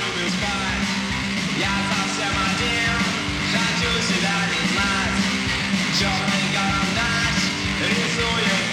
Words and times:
любит 0.00 0.32
спать 0.32 0.86
Я 1.58 1.74
совсем 1.92 2.34
один, 2.50 2.96
хочу 3.52 3.90
себя 4.08 4.36
не 4.52 4.62
знать 4.72 5.18
Черный 5.98 6.46
карандаш 6.54 7.38
рисует 7.88 8.69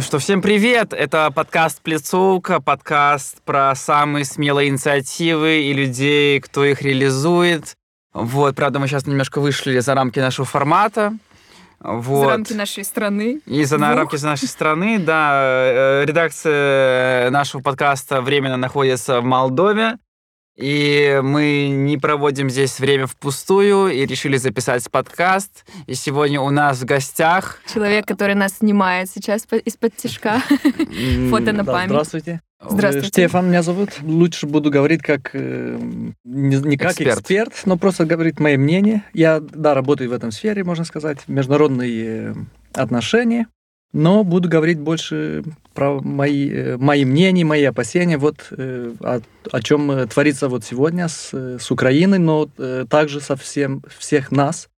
Ну 0.00 0.02
что, 0.02 0.18
всем 0.18 0.40
привет! 0.40 0.94
Это 0.94 1.30
подкаст 1.30 1.82
«Плецовка», 1.82 2.58
подкаст 2.62 3.42
про 3.42 3.74
самые 3.74 4.24
смелые 4.24 4.70
инициативы 4.70 5.64
и 5.64 5.74
людей, 5.74 6.40
кто 6.40 6.64
их 6.64 6.80
реализует. 6.80 7.74
Вот, 8.14 8.56
правда, 8.56 8.78
мы 8.78 8.88
сейчас 8.88 9.06
немножко 9.06 9.42
вышли 9.42 9.78
за 9.80 9.94
рамки 9.94 10.18
нашего 10.18 10.46
формата. 10.46 11.12
Вот. 11.80 12.24
За 12.24 12.30
рамки 12.30 12.52
нашей 12.54 12.84
страны. 12.84 13.42
И 13.44 13.62
за 13.64 13.76
Двух. 13.76 13.88
рамки 13.90 14.16
нашей 14.24 14.48
страны, 14.48 14.98
да. 15.00 15.32
э, 15.34 16.04
Редакция 16.06 17.28
нашего 17.28 17.60
подкаста 17.60 18.22
временно 18.22 18.56
находится 18.56 19.20
в 19.20 19.24
Молдове. 19.24 19.98
И 20.56 21.20
мы 21.22 21.68
не 21.68 21.96
проводим 21.96 22.50
здесь 22.50 22.78
время 22.80 23.06
впустую 23.06 23.88
и 23.88 24.04
решили 24.04 24.36
записать 24.36 24.90
подкаст. 24.90 25.64
И 25.86 25.94
сегодня 25.94 26.40
у 26.40 26.50
нас 26.50 26.80
в 26.80 26.84
гостях... 26.84 27.60
Человек, 27.72 28.06
который 28.06 28.34
нас 28.34 28.58
снимает 28.58 29.08
сейчас 29.10 29.46
по- 29.46 29.56
из-под 29.56 29.96
тяжка. 29.96 30.42
Фото 31.30 31.52
на 31.52 31.64
память. 31.64 31.88
Здравствуйте. 31.88 32.40
Здравствуйте. 32.62 33.08
Штефан 33.08 33.48
меня 33.48 33.62
зовут. 33.62 33.90
Лучше 34.02 34.46
буду 34.46 34.70
говорить 34.70 35.00
как 35.00 35.30
э, 35.32 35.78
не, 36.24 36.56
не 36.56 36.76
как 36.76 36.90
Эксперт. 36.90 37.20
эксперт. 37.20 37.62
но 37.64 37.78
просто 37.78 38.04
говорить 38.04 38.38
мое 38.38 38.58
мнение. 38.58 39.02
Я, 39.14 39.40
да, 39.40 39.72
работаю 39.72 40.10
в 40.10 40.12
этом 40.12 40.30
сфере, 40.30 40.62
можно 40.62 40.84
сказать, 40.84 41.20
международные 41.26 42.04
э, 42.04 42.34
отношения, 42.74 43.46
но 43.94 44.24
буду 44.24 44.50
говорить 44.50 44.78
больше 44.78 45.42
про 45.80 45.98
мои, 46.02 46.50
э, 46.50 46.76
мои 46.76 47.06
мнения, 47.06 47.42
мои 47.42 47.64
опасения, 47.64 48.18
вот 48.18 48.48
э, 48.50 48.92
о, 49.00 49.20
о 49.50 49.62
чем 49.62 49.90
э, 49.90 50.06
творится 50.06 50.50
вот 50.50 50.62
сегодня 50.62 51.08
с, 51.08 51.32
с 51.32 51.70
Украиной, 51.70 52.18
но 52.18 52.50
также 52.90 53.22
со 53.22 53.34
всем, 53.34 53.82
всех 53.98 54.30
нас. 54.30 54.68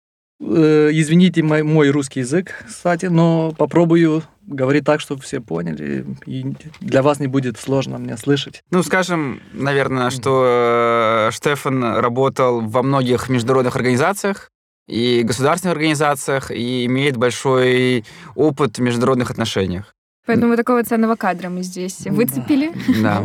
Извините 0.41 1.43
мой, 1.43 1.65
мой 1.65 1.91
русский 1.91 2.21
язык, 2.21 2.55
кстати, 2.69 3.07
но 3.07 3.53
попробую 3.59 4.23
говорить 4.43 4.85
так, 4.85 5.01
чтобы 5.01 5.23
все 5.23 5.41
поняли, 5.41 6.05
и 6.25 6.55
для 6.81 7.03
вас 7.03 7.19
не 7.19 7.27
будет 7.27 7.59
сложно 7.59 7.97
меня 7.97 8.17
слышать. 8.17 8.63
Ну, 8.71 8.85
скажем, 8.85 9.41
наверное, 9.53 10.11
что 10.11 11.31
Штефан 11.33 11.83
работал 11.83 12.61
во 12.61 12.83
многих 12.85 13.29
международных 13.29 13.75
организациях 13.75 14.51
и 14.89 15.23
государственных 15.25 15.77
организациях 15.77 16.53
и 16.53 16.87
имеет 16.87 17.17
большой 17.17 18.05
опыт 18.37 18.79
в 18.79 18.83
международных 18.83 19.33
отношениях. 19.33 19.95
Поэтому 20.25 20.57
такого 20.57 20.83
ценного 20.85 21.17
кадра 21.17 21.49
мы 21.49 21.63
здесь 21.63 22.07
выцепили. 22.07 22.73
Да. 23.03 23.25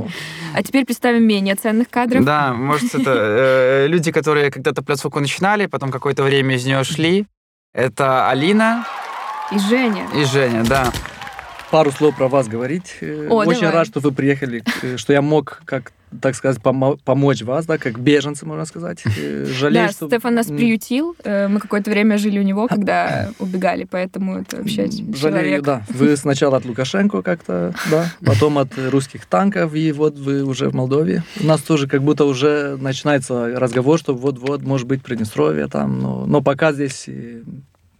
А 0.53 0.63
теперь 0.63 0.85
представим 0.85 1.23
менее 1.23 1.55
ценных 1.55 1.89
кадров. 1.89 2.25
Да, 2.25 2.53
может, 2.53 2.95
это 2.95 3.11
э, 3.13 3.87
люди, 3.87 4.11
которые 4.11 4.49
когда-то 4.49 4.81
пляцовку 4.81 5.19
начинали, 5.19 5.67
потом 5.67 5.91
какое-то 5.91 6.23
время 6.23 6.55
из 6.55 6.65
нее 6.65 6.83
шли. 6.83 7.27
Это 7.73 8.27
Алина 8.29 8.85
И 9.51 9.59
Женя. 9.59 10.07
и 10.15 10.23
Женя, 10.25 10.63
да. 10.63 10.91
Пару 11.69 11.91
слов 11.91 12.15
про 12.15 12.27
вас 12.27 12.47
говорить. 12.47 12.95
Э, 13.01 13.27
О, 13.29 13.35
Очень 13.45 13.61
давай. 13.61 13.75
рад, 13.75 13.87
что 13.87 13.99
вы 13.99 14.11
приехали, 14.11 14.63
э, 14.81 14.97
что 14.97 15.13
я 15.13 15.21
мог, 15.21 15.61
как 15.65 15.91
так 16.21 16.35
сказать, 16.35 16.61
помо- 16.61 16.97
помочь 17.03 17.41
вас, 17.41 17.65
да, 17.65 17.77
как 17.77 17.99
беженцы, 17.99 18.45
можно 18.45 18.65
сказать. 18.65 19.03
Э, 19.17 19.45
Жалею, 19.45 19.87
Да, 19.87 19.91
что... 19.91 20.07
Стефан 20.07 20.35
нас 20.35 20.47
приютил. 20.47 21.15
Э, 21.23 21.47
Мы 21.47 21.59
какое-то 21.59 21.91
время 21.91 22.17
жили 22.17 22.39
у 22.39 22.43
него, 22.43 22.67
когда 22.67 23.29
убегали, 23.39 23.83
поэтому 23.89 24.39
это 24.39 24.57
вообще 24.57 24.87
Жалею, 24.89 25.13
человек. 25.15 25.61
да. 25.63 25.83
Вы 25.89 26.15
сначала 26.17 26.57
от 26.57 26.65
Лукашенко 26.65 27.21
как-то, 27.21 27.73
да, 27.91 28.11
потом 28.25 28.57
от 28.57 28.69
русских 28.89 29.25
танков, 29.25 29.75
и 29.75 29.91
вот 29.91 30.17
вы 30.17 30.43
уже 30.43 30.69
в 30.69 30.73
Молдове. 30.75 31.23
У 31.41 31.45
нас 31.45 31.61
тоже 31.61 31.87
как 31.87 32.01
будто 32.03 32.25
уже 32.25 32.77
начинается 32.79 33.59
разговор, 33.59 33.99
что 33.99 34.13
вот-вот, 34.15 34.61
может 34.63 34.87
быть, 34.87 35.03
Приднестровье 35.03 35.67
там, 35.67 35.99
но, 35.99 36.25
но 36.25 36.41
пока 36.41 36.71
здесь 36.73 37.05
э, 37.07 37.41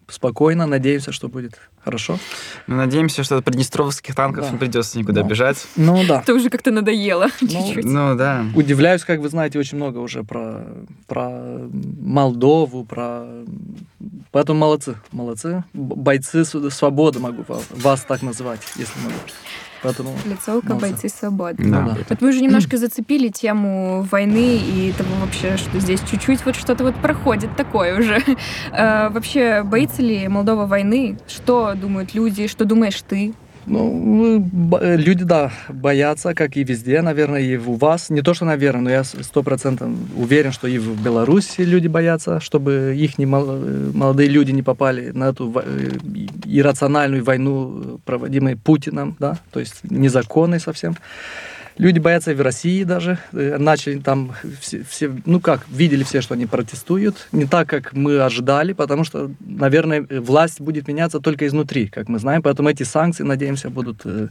спокойно, 0.08 0.66
надеемся, 0.68 1.12
что 1.12 1.28
будет 1.28 1.60
хорошо. 1.84 2.18
Мы 2.68 2.76
надеемся, 2.76 3.24
что 3.24 3.38
от 3.38 3.46
приднестровских 3.46 4.16
танков 4.16 4.46
Да. 4.46 4.52
не 4.52 4.58
придется 4.58 4.98
никуда 5.00 5.22
Да. 5.22 5.28
бежать. 5.28 5.68
Ну 5.76 6.04
да. 6.08 6.22
Это 6.22 6.34
уже 6.34 6.50
как-то 6.50 6.72
надоело 6.72 7.30
чуть-чуть. 7.40 7.86
Ну 7.86 8.16
да. 8.16 8.46
Удивляюсь, 8.56 9.04
как 9.04 9.20
вы 9.20 9.30
знаете 9.30 9.60
очень 9.60 9.78
много 9.78 10.00
уже 10.00 10.24
про, 10.24 10.66
про 11.08 11.30
Молдову, 12.02 12.84
про... 12.86 13.26
Поэтому 14.32 14.60
молодцы, 14.60 14.96
молодцы. 15.12 15.64
Бойцы 15.74 16.44
свободы 16.46 17.20
могу 17.20 17.44
вас, 17.48 17.66
вас 17.72 18.02
так 18.02 18.22
называть, 18.22 18.62
если 18.76 19.00
могу. 19.00 19.16
Поэтому... 19.84 20.16
Лицовка 20.26 20.70
Молодцы. 20.74 20.92
бойцы 20.92 21.10
свободы. 21.10 21.64
Да. 21.64 21.82
да. 21.82 21.98
Вот 22.10 22.22
мы 22.22 22.30
уже 22.30 22.42
немножко 22.42 22.78
зацепили 22.78 23.30
тему 23.30 24.06
войны 24.10 24.58
и 24.58 24.94
того 24.98 25.10
вообще, 25.22 25.58
что 25.58 25.80
здесь 25.80 26.02
чуть-чуть 26.10 26.46
вот 26.46 26.56
что-то 26.56 26.84
вот 26.84 26.96
проходит 26.96 27.56
такое 27.56 28.00
уже. 28.00 28.22
Э, 28.72 29.10
Вообще, 29.10 29.64
боится 29.64 30.02
ли 30.02 30.28
Молдова 30.28 30.66
войны? 30.66 31.18
Что 31.28 31.74
думают 31.74 32.14
люди? 32.14 32.48
Что 32.48 32.66
думаешь 32.66 33.02
ты? 33.08 33.34
Ну, 33.70 34.48
э, 34.80 34.96
люди, 34.96 35.26
да, 35.26 35.52
боятся, 35.68 36.34
как 36.34 36.56
и 36.56 36.64
везде, 36.64 37.02
наверное, 37.02 37.42
и 37.42 37.58
у 37.58 37.74
вас. 37.74 38.10
Не 38.10 38.22
то, 38.22 38.34
что, 38.34 38.46
наверное, 38.46 38.82
но 38.82 38.90
я 38.90 39.04
сто 39.04 39.44
процентов 39.44 39.90
уверен, 40.16 40.54
что 40.54 40.68
и 40.68 40.78
в 40.78 41.04
Беларуси 41.04 41.62
люди 41.62 41.88
боятся, 41.88 42.40
чтобы 42.40 42.96
их 42.98 43.18
молодые 43.18 44.30
люди 44.30 44.52
не 44.52 44.64
попали 44.64 45.12
на 45.12 45.26
эту 45.26 45.54
э, 45.56 45.92
иррациональную 46.46 47.24
войну, 47.24 47.82
э, 47.84 47.98
проводимую 48.06 48.58
Путиным, 48.58 49.18
да, 49.20 49.38
то 49.52 49.60
есть 49.60 49.84
незаконной 49.84 50.62
совсем. 50.62 50.96
Люди 51.78 52.00
боятся 52.00 52.32
и 52.32 52.36
в 52.36 52.42
России 52.42 52.84
даже. 52.84 53.20
Э, 53.34 53.58
Начали 53.58 54.00
там 54.00 54.34
все, 54.60 54.84
все- 54.90 55.12
ну 55.26 55.40
как, 55.40 55.68
видели 55.70 56.04
все, 56.04 56.22
что 56.22 56.34
они 56.34 56.46
протестуют. 56.46 57.28
Не 57.32 57.46
так, 57.46 57.70
как 57.70 57.94
мы 57.94 58.20
ожидали, 58.20 58.74
потому 58.74 59.04
что, 59.04 59.32
наверное, 59.40 60.06
власть 60.10 60.60
будет 60.62 60.88
меняться 60.88 61.20
только 61.20 61.46
изнутри, 61.46 61.88
как 61.88 62.10
мы 62.10 62.20
знаем. 62.20 62.42
Поэтому 62.42 62.70
эти 62.70 62.84
санкции, 62.84 63.24
надеемся, 63.24 63.70
будут 63.70 64.02
э, 64.06 64.28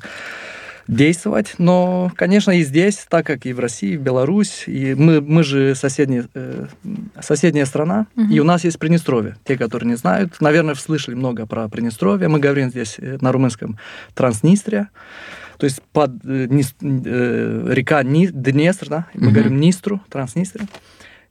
действовать. 0.88 1.54
Но, 1.58 2.12
конечно, 2.16 2.50
и 2.52 2.62
здесь, 2.62 3.06
так 3.08 3.26
как 3.26 3.46
и 3.46 3.52
в 3.52 3.60
России, 3.60 3.94
и 3.94 3.96
в 3.96 4.02
Беларусь, 4.02 4.64
и 4.66 4.94
мы, 4.94 5.20
мы 5.20 5.42
же 5.44 5.74
соседняя, 5.74 6.26
э, 6.34 6.66
соседняя 7.20 7.64
страна, 7.66 8.06
Мгм. 8.16 8.30
и 8.32 8.38
у 8.40 8.44
нас 8.44 8.64
есть 8.64 8.78
Приднестровье. 8.78 9.36
Те, 9.44 9.56
которые 9.56 9.88
не 9.88 9.96
знают, 9.96 10.40
наверное, 10.40 10.74
слышали 10.74 11.14
много 11.14 11.46
про 11.46 11.68
Приднестровье. 11.68 12.28
Мы 12.28 12.38
говорим 12.40 12.70
здесь 12.70 12.96
э, 12.98 13.18
на 13.20 13.32
румынском 13.32 13.78
Транснистрия. 14.14 14.88
То 15.58 15.64
есть 15.64 15.80
под 15.92 16.10
э, 16.24 16.48
э, 16.82 17.68
река 17.72 18.02
Ни- 18.02 18.26
Днестр, 18.26 18.88
да, 18.88 19.06
мы 19.14 19.26
Мгм. 19.26 19.32
говорим 19.32 19.60
Нистру, 19.60 20.00
Транснистрия. 20.10 20.68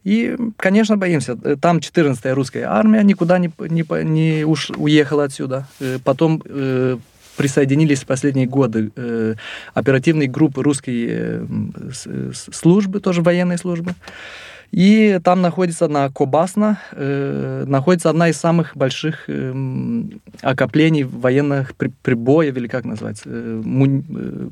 И, 0.04 0.36
конечно, 0.58 0.98
боимся. 0.98 1.38
Э, 1.44 1.56
Там 1.60 1.78
14-я 1.80 2.34
русская 2.36 2.64
армия 2.66 3.04
никуда 3.04 3.38
не, 3.40 3.52
не, 3.70 3.84
не 4.04 4.44
уш, 4.46 4.70
уехала 4.72 5.24
отсюда. 5.26 5.68
Э, 5.80 5.98
Потом 6.04 6.42
э, 6.46 6.98
присоединились 7.38 8.04
в 8.04 8.06
последние 8.06 8.48
годы 8.48 8.92
э, 8.96 9.36
оперативные 9.74 10.28
группы 10.30 10.64
русской 10.64 11.08
э, 11.10 11.46
с- 11.94 12.50
службы, 12.52 13.00
тоже 13.00 13.22
военной 13.22 13.58
службы. 13.58 13.94
И 14.72 15.20
там 15.24 15.42
находится 15.42 15.88
на 15.88 16.10
Кобасна, 16.10 16.80
э, 16.92 17.64
находится 17.68 18.10
одна 18.10 18.30
из 18.30 18.38
самых 18.38 18.76
больших 18.76 19.30
эм, 19.30 20.22
окоплений 20.42 21.04
военных 21.04 21.76
при- 21.76 21.92
прибоев, 22.04 22.58
или 22.58 22.68
как 22.68 22.86
называется, 22.86 23.24
э, 23.30 23.62
мун- 23.64 24.04
э, 24.10 24.50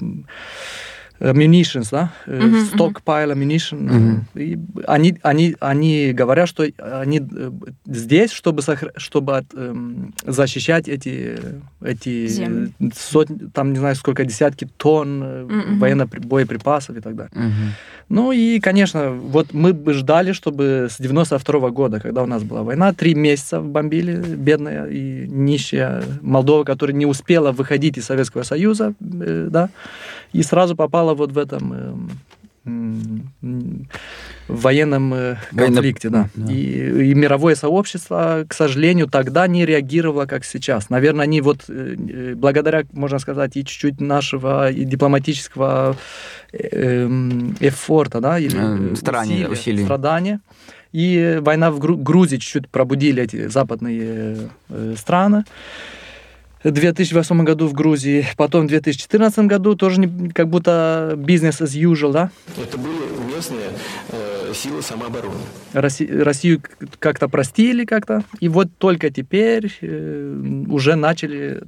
munitions, 1.31 1.87
да, 1.91 2.11
Э, 2.27 2.41
мгм. 2.41 2.57
stockpile 2.73 3.31
ammunition. 3.33 3.77
Мгм. 3.81 4.25
И 4.35 4.57
они, 4.87 5.17
они, 5.23 5.55
они 5.59 6.11
говорят, 6.13 6.49
что 6.49 6.63
они 6.79 7.19
э, 7.19 7.51
здесь, 7.85 8.31
чтобы, 8.31 8.61
сохра- 8.61 8.91
чтобы 8.97 9.37
от, 9.37 9.45
эм, 9.55 10.13
защищать 10.25 10.87
эти, 10.89 11.37
эти 11.81 12.27
Земли. 12.27 12.71
сотни, 12.95 13.37
там 13.53 13.71
не 13.73 13.79
знаю 13.79 13.95
сколько 13.95 14.25
десятки 14.25 14.67
тонн 14.77 15.23
э, 15.23 15.43
Мгм. 15.45 15.79
военных 15.79 16.09
боеприпасов 16.09 16.97
и 16.97 17.01
так 17.01 17.15
далее. 17.15 17.31
Мгм. 17.35 17.71
Ну 18.09 18.31
и, 18.33 18.59
конечно, 18.59 19.11
вот 19.11 19.53
мы 19.53 19.73
бы 19.73 19.93
ждали, 19.93 20.33
чтобы 20.33 20.87
с 20.89 20.97
92 20.99 21.69
года, 21.69 21.99
когда 21.99 22.21
у 22.23 22.25
нас 22.27 22.43
была 22.43 22.61
война, 22.63 22.93
три 22.93 23.15
месяца 23.15 23.61
бомбили 23.61 24.15
бедная 24.17 24.85
и 24.87 25.25
нищая 25.27 26.03
Молдова, 26.21 26.63
которая 26.65 26.95
не 26.97 27.05
успела 27.05 27.51
выходить 27.51 27.97
из 27.97 28.05
Советского 28.05 28.43
Союза, 28.43 28.93
э, 28.99 29.47
да, 29.49 29.69
и 30.33 30.43
сразу 30.43 30.75
попала 30.75 31.13
вот 31.13 31.31
в 31.31 31.37
этом, 31.37 31.73
эм, 31.73 32.09
м, 32.65 33.29
м, 33.41 33.87
военном 34.47 35.13
э, 35.13 35.35
Военно- 35.51 35.75
конфликте, 35.75 36.09
да. 36.09 36.29
да. 36.35 36.51
И, 36.53 37.09
и 37.11 37.13
мировое 37.13 37.55
сообщество, 37.55 38.45
к 38.47 38.53
сожалению, 38.53 39.07
тогда 39.07 39.47
не 39.47 39.65
реагировало, 39.65 40.25
как 40.25 40.45
сейчас. 40.45 40.89
Наверное, 40.89 41.23
они 41.25 41.41
вот 41.41 41.65
э, 41.69 41.95
э, 41.97 42.33
благодаря, 42.35 42.83
можно 42.93 43.19
сказать, 43.19 43.57
и 43.57 43.63
чуть-чуть 43.65 44.01
нашего 44.01 44.71
и 44.71 44.85
дипломатического 44.85 45.95
э, 46.53 46.57
эм, 47.03 47.55
эфорта, 47.59 48.19
да, 48.21 48.39
или 48.39 48.57
Э, 48.57 48.93
э, 48.93 48.95
старания, 48.95 49.33
усилия, 49.35 49.49
усилий. 49.49 49.83
страдания. 49.83 50.39
И 50.93 51.39
война 51.41 51.71
в 51.71 51.79
Гру- 51.79 51.97
Грузии 51.97 52.37
чуть-чуть 52.37 52.69
пробудили 52.69 53.23
эти 53.23 53.47
западные 53.47 54.37
э, 54.69 54.95
страны. 54.97 55.43
В 56.63 56.71
2008 56.71 57.43
году 57.43 57.67
в 57.67 57.73
Грузии, 57.73 58.25
потом 58.37 58.65
в 58.65 58.69
2014 58.69 59.47
году 59.47 59.75
тоже 59.75 59.99
не- 59.99 60.29
как 60.29 60.47
будто 60.47 61.13
бизнес 61.17 61.59
as 61.61 61.75
usual, 61.77 62.13
да, 62.13 62.29
Это 62.57 62.77
были 62.77 62.95
местные 63.35 63.67
э, 64.09 64.53
силы 64.53 64.81
самообороны. 64.81 65.33
Росси- 65.73 66.07
Россию 66.23 66.61
как-то 66.99 67.27
простили 67.27 67.83
как-то, 67.83 68.23
и 68.39 68.47
вот 68.47 68.69
только 68.77 69.09
теперь 69.09 69.77
э, 69.81 70.63
уже 70.69 70.95
начали, 70.95 71.63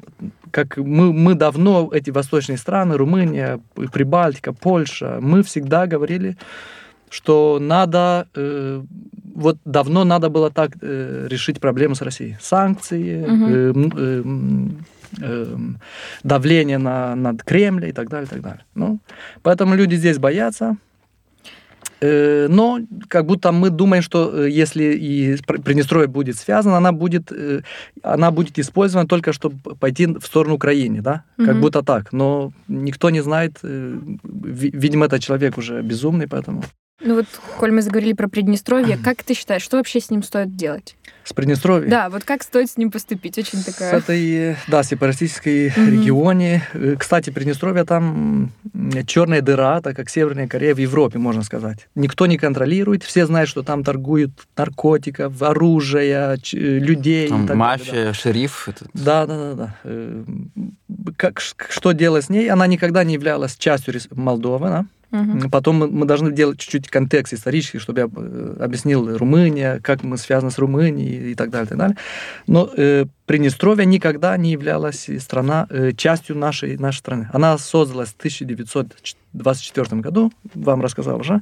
как 0.51 0.77
мы, 0.77 1.11
мы 1.11 1.33
давно, 1.35 1.89
эти 1.91 2.11
восточные 2.11 2.57
страны, 2.57 2.95
Румыния, 2.95 3.59
Прибалтика, 3.91 4.53
Польша, 4.53 5.17
мы 5.21 5.43
всегда 5.43 5.87
говорили, 5.87 6.37
что 7.15 7.59
надо, 7.61 8.27
э, 8.35 8.81
вот 9.35 9.57
давно 9.65 10.03
надо 10.03 10.29
было 10.29 10.49
так 10.51 10.71
э, 10.81 11.27
решить 11.29 11.59
проблему 11.59 11.95
с 11.95 12.01
Россией. 12.01 12.35
Санкции, 12.41 13.25
Мгм. 13.27 13.53
э, 13.53 13.73
э, 13.97 14.23
э, 15.21 15.57
давление 16.23 16.77
на, 16.77 17.15
над 17.15 17.43
Кремлем 17.43 17.89
и 17.89 17.93
так 17.93 18.09
далее, 18.09 18.25
и 18.25 18.29
так 18.29 18.41
далее. 18.41 18.63
Ну, 18.75 18.99
поэтому 19.43 19.75
люди 19.75 19.95
здесь 19.97 20.17
боятся. 20.17 20.75
Э, 22.01 22.47
Но 22.49 22.79
как 23.07 23.25
будто 23.25 23.51
мы 23.51 23.69
думаем, 23.69 24.03
что 24.03 24.45
э, 24.45 24.49
если 24.61 24.83
и 24.83 25.37
Приднестровье 25.63 26.07
будет 26.07 26.35
связано, 26.35 26.75
она 26.77 26.91
будет, 26.91 27.31
э, 27.31 27.61
она 28.03 28.31
будет 28.31 28.59
использована 28.59 29.07
только 29.07 29.31
чтобы 29.33 29.55
пойти 29.79 30.05
в 30.07 30.25
сторону 30.25 30.55
Украины, 30.55 31.01
да? 31.01 31.23
Как 31.37 31.47
Мгм. 31.55 31.61
будто 31.61 31.81
так. 31.83 32.13
Но 32.13 32.51
никто 32.67 33.09
не 33.11 33.21
знает. 33.23 33.59
э, 33.63 33.97
ви- 34.23 34.71
Видимо, 34.73 35.05
этот 35.05 35.21
человек 35.21 35.57
уже 35.57 35.81
безумный, 35.81 36.27
поэтому 36.27 36.63
Ну 37.01 37.15
вот, 37.15 37.25
коль 37.59 37.71
мы 37.71 37.81
заговорили 37.81 38.13
про 38.13 38.29
Приднестровье, 38.29 38.97
как 39.03 39.21
ты 39.23 39.33
считаешь, 39.33 39.61
что 39.61 39.77
вообще 39.77 39.99
с 39.99 40.09
ним 40.09 40.23
стоит 40.23 40.55
делать? 40.55 40.95
с 41.25 41.33
Приднестровья. 41.33 41.89
Да, 41.89 42.09
вот 42.11 42.23
как 42.23 42.43
стоит 42.43 42.69
с 42.69 42.77
ним 42.77 42.91
поступить? 42.91 43.35
Очень 43.39 43.57
С 43.59 43.65
такая... 43.65 43.97
этой, 43.97 44.51
э, 44.51 44.55
да, 44.67 44.83
сепаратистской 44.83 45.71
Мгм. 45.75 45.89
регионе. 45.91 46.63
Э, 46.73 46.95
Кстати, 46.99 47.31
Приднестровье 47.31 47.83
там 47.83 48.51
черная 49.07 49.41
дыра, 49.41 49.81
так 49.81 49.95
как 49.95 50.07
Северная 50.09 50.47
Корея 50.47 50.75
в 50.75 50.77
Европе, 50.77 51.17
можно 51.17 51.41
сказать. 51.41 51.87
Никто 51.95 52.27
не 52.27 52.37
контролирует, 52.37 53.01
все 53.03 53.25
знают, 53.25 53.49
что 53.49 53.63
там 53.63 53.83
торгуют 53.83 54.31
наркотиков, 54.55 55.41
оружия, 55.41 56.37
ч- 56.37 56.57
э, 56.59 56.77
людей. 56.79 57.27
Там 57.27 57.47
так 57.47 57.57
далее, 57.57 57.77
да. 57.77 57.85
мафия, 57.95 58.13
шериф. 58.13 58.67
этот. 58.69 58.87
Да, 58.93 59.25
да, 59.25 59.35
да, 59.37 59.53
да. 59.55 59.75
Э, 59.83 60.23
Как, 61.17 61.41
что 61.41 61.91
делать 61.93 62.25
с 62.25 62.29
ней? 62.29 62.49
Она 62.49 62.67
никогда 62.67 63.03
не 63.03 63.15
являлась 63.15 63.55
частью 63.57 63.95
Молдовы, 64.11 64.67
да? 64.69 64.85
Мгм. 65.11 65.49
Потом 65.49 65.75
мы, 65.91 66.05
должны 66.05 66.31
делать 66.31 66.59
чуть-чуть 66.59 66.89
контекст 66.89 67.33
исторический, 67.33 67.79
чтобы 67.79 67.99
я 68.01 68.09
э, 68.15 68.57
объяснил 68.59 69.17
Румыния, 69.17 69.79
как 69.81 70.03
мы 70.03 70.17
связаны 70.17 70.51
с 70.51 70.57
Румынией 70.57 71.31
и 71.31 71.35
так 71.35 71.49
далее, 71.49 71.65
и 71.65 71.69
так 71.69 71.77
далее. 71.77 71.97
Но 72.47 72.69
э, 72.75 73.05
Приднестровье 73.25 73.85
никогда 73.85 74.37
не 74.37 74.51
являлась 74.51 75.09
страна 75.19 75.67
э, 75.69 75.91
частью 75.93 76.37
нашей, 76.37 76.77
нашей 76.77 76.99
страны. 76.99 77.29
Она 77.33 77.57
создалась 77.57 78.09
в 78.09 78.15
1924 78.17 80.01
году, 80.01 80.31
вам 80.53 80.81
рассказал 80.81 81.19
уже, 81.19 81.41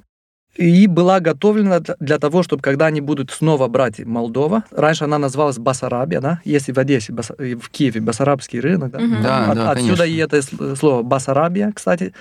и 0.55 0.85
была 0.85 1.19
готовлена 1.19 1.79
для- 1.99 2.19
того, 2.19 2.43
чтобы 2.43 2.61
когда 2.61 2.85
они 2.85 3.01
будут 3.01 3.31
снова 3.31 3.67
брать 3.67 3.99
Молдова, 4.05 4.63
раньше 4.69 5.03
она 5.05 5.17
называлась 5.17 5.57
Басарабия, 5.57 6.21
да, 6.21 6.41
если 6.45 6.71
в 6.71 6.77
Одессе, 6.77 7.11
э, 7.39 7.55
в 7.55 7.69
Киеве 7.71 8.01
Басарабский 8.01 8.59
рынок, 8.59 8.91
да, 8.91 8.99
Мгм. 8.99 9.23
Да, 9.23 9.45
от- 9.49 9.55
да, 9.55 9.71
отсюда 9.71 10.03
конечно. 10.03 10.03
и 10.03 10.17
это 10.17 10.41
с- 10.43 10.75
слово 10.79 11.01
Басарабия, 11.01 11.71
кстати. 11.75 12.13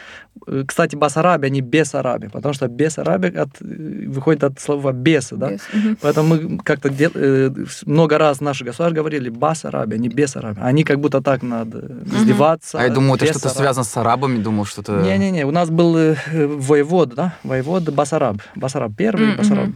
Э, 0.46 0.64
Кстати, 0.66 0.96
Басарабия, 0.96 1.50
не 1.50 1.60
Бессарабия, 1.60 2.28
потому 2.30 2.54
что 2.54 2.68
Бессарабия 2.68 3.42
от, 3.42 3.48
э, 3.60 4.08
выходит 4.08 4.44
от 4.44 4.60
слова 4.60 4.92
бесы, 4.92 5.36
да. 5.36 5.50
Мгм. 5.74 5.96
Поэтому 6.00 6.34
мы 6.34 6.58
как-то 6.58 6.88
дел- 6.88 7.10
э, 7.14 7.50
много 7.86 8.18
раз 8.18 8.40
наши 8.40 8.64
государства 8.64 8.96
говорили 9.02 9.28
Басарабия, 9.30 9.98
не 9.98 10.08
Бессарабия. 10.08 10.62
Они 10.64 10.84
как 10.84 10.98
будто 11.00 11.20
так 11.20 11.42
надо 11.42 11.78
издеваться. 12.06 12.78
А 12.78 12.82
я 12.84 12.90
думаю, 12.90 13.14
это 13.14 13.26
что-то 13.26 13.48
связано 13.48 13.84
с 13.84 13.96
арабами, 13.96 14.42
думал, 14.42 14.64
что-то... 14.64 14.92
Не-не-не, 15.02 15.44
у 15.46 15.50
нас 15.50 15.68
был 15.70 16.16
воевод, 16.32 17.14
да, 17.14 17.34
воевод 17.44 17.88
Басараб. 17.90 18.36
Басараб 18.56 18.92
первый, 18.96 19.26
Мгм. 19.28 19.36
Басараб 19.36 19.68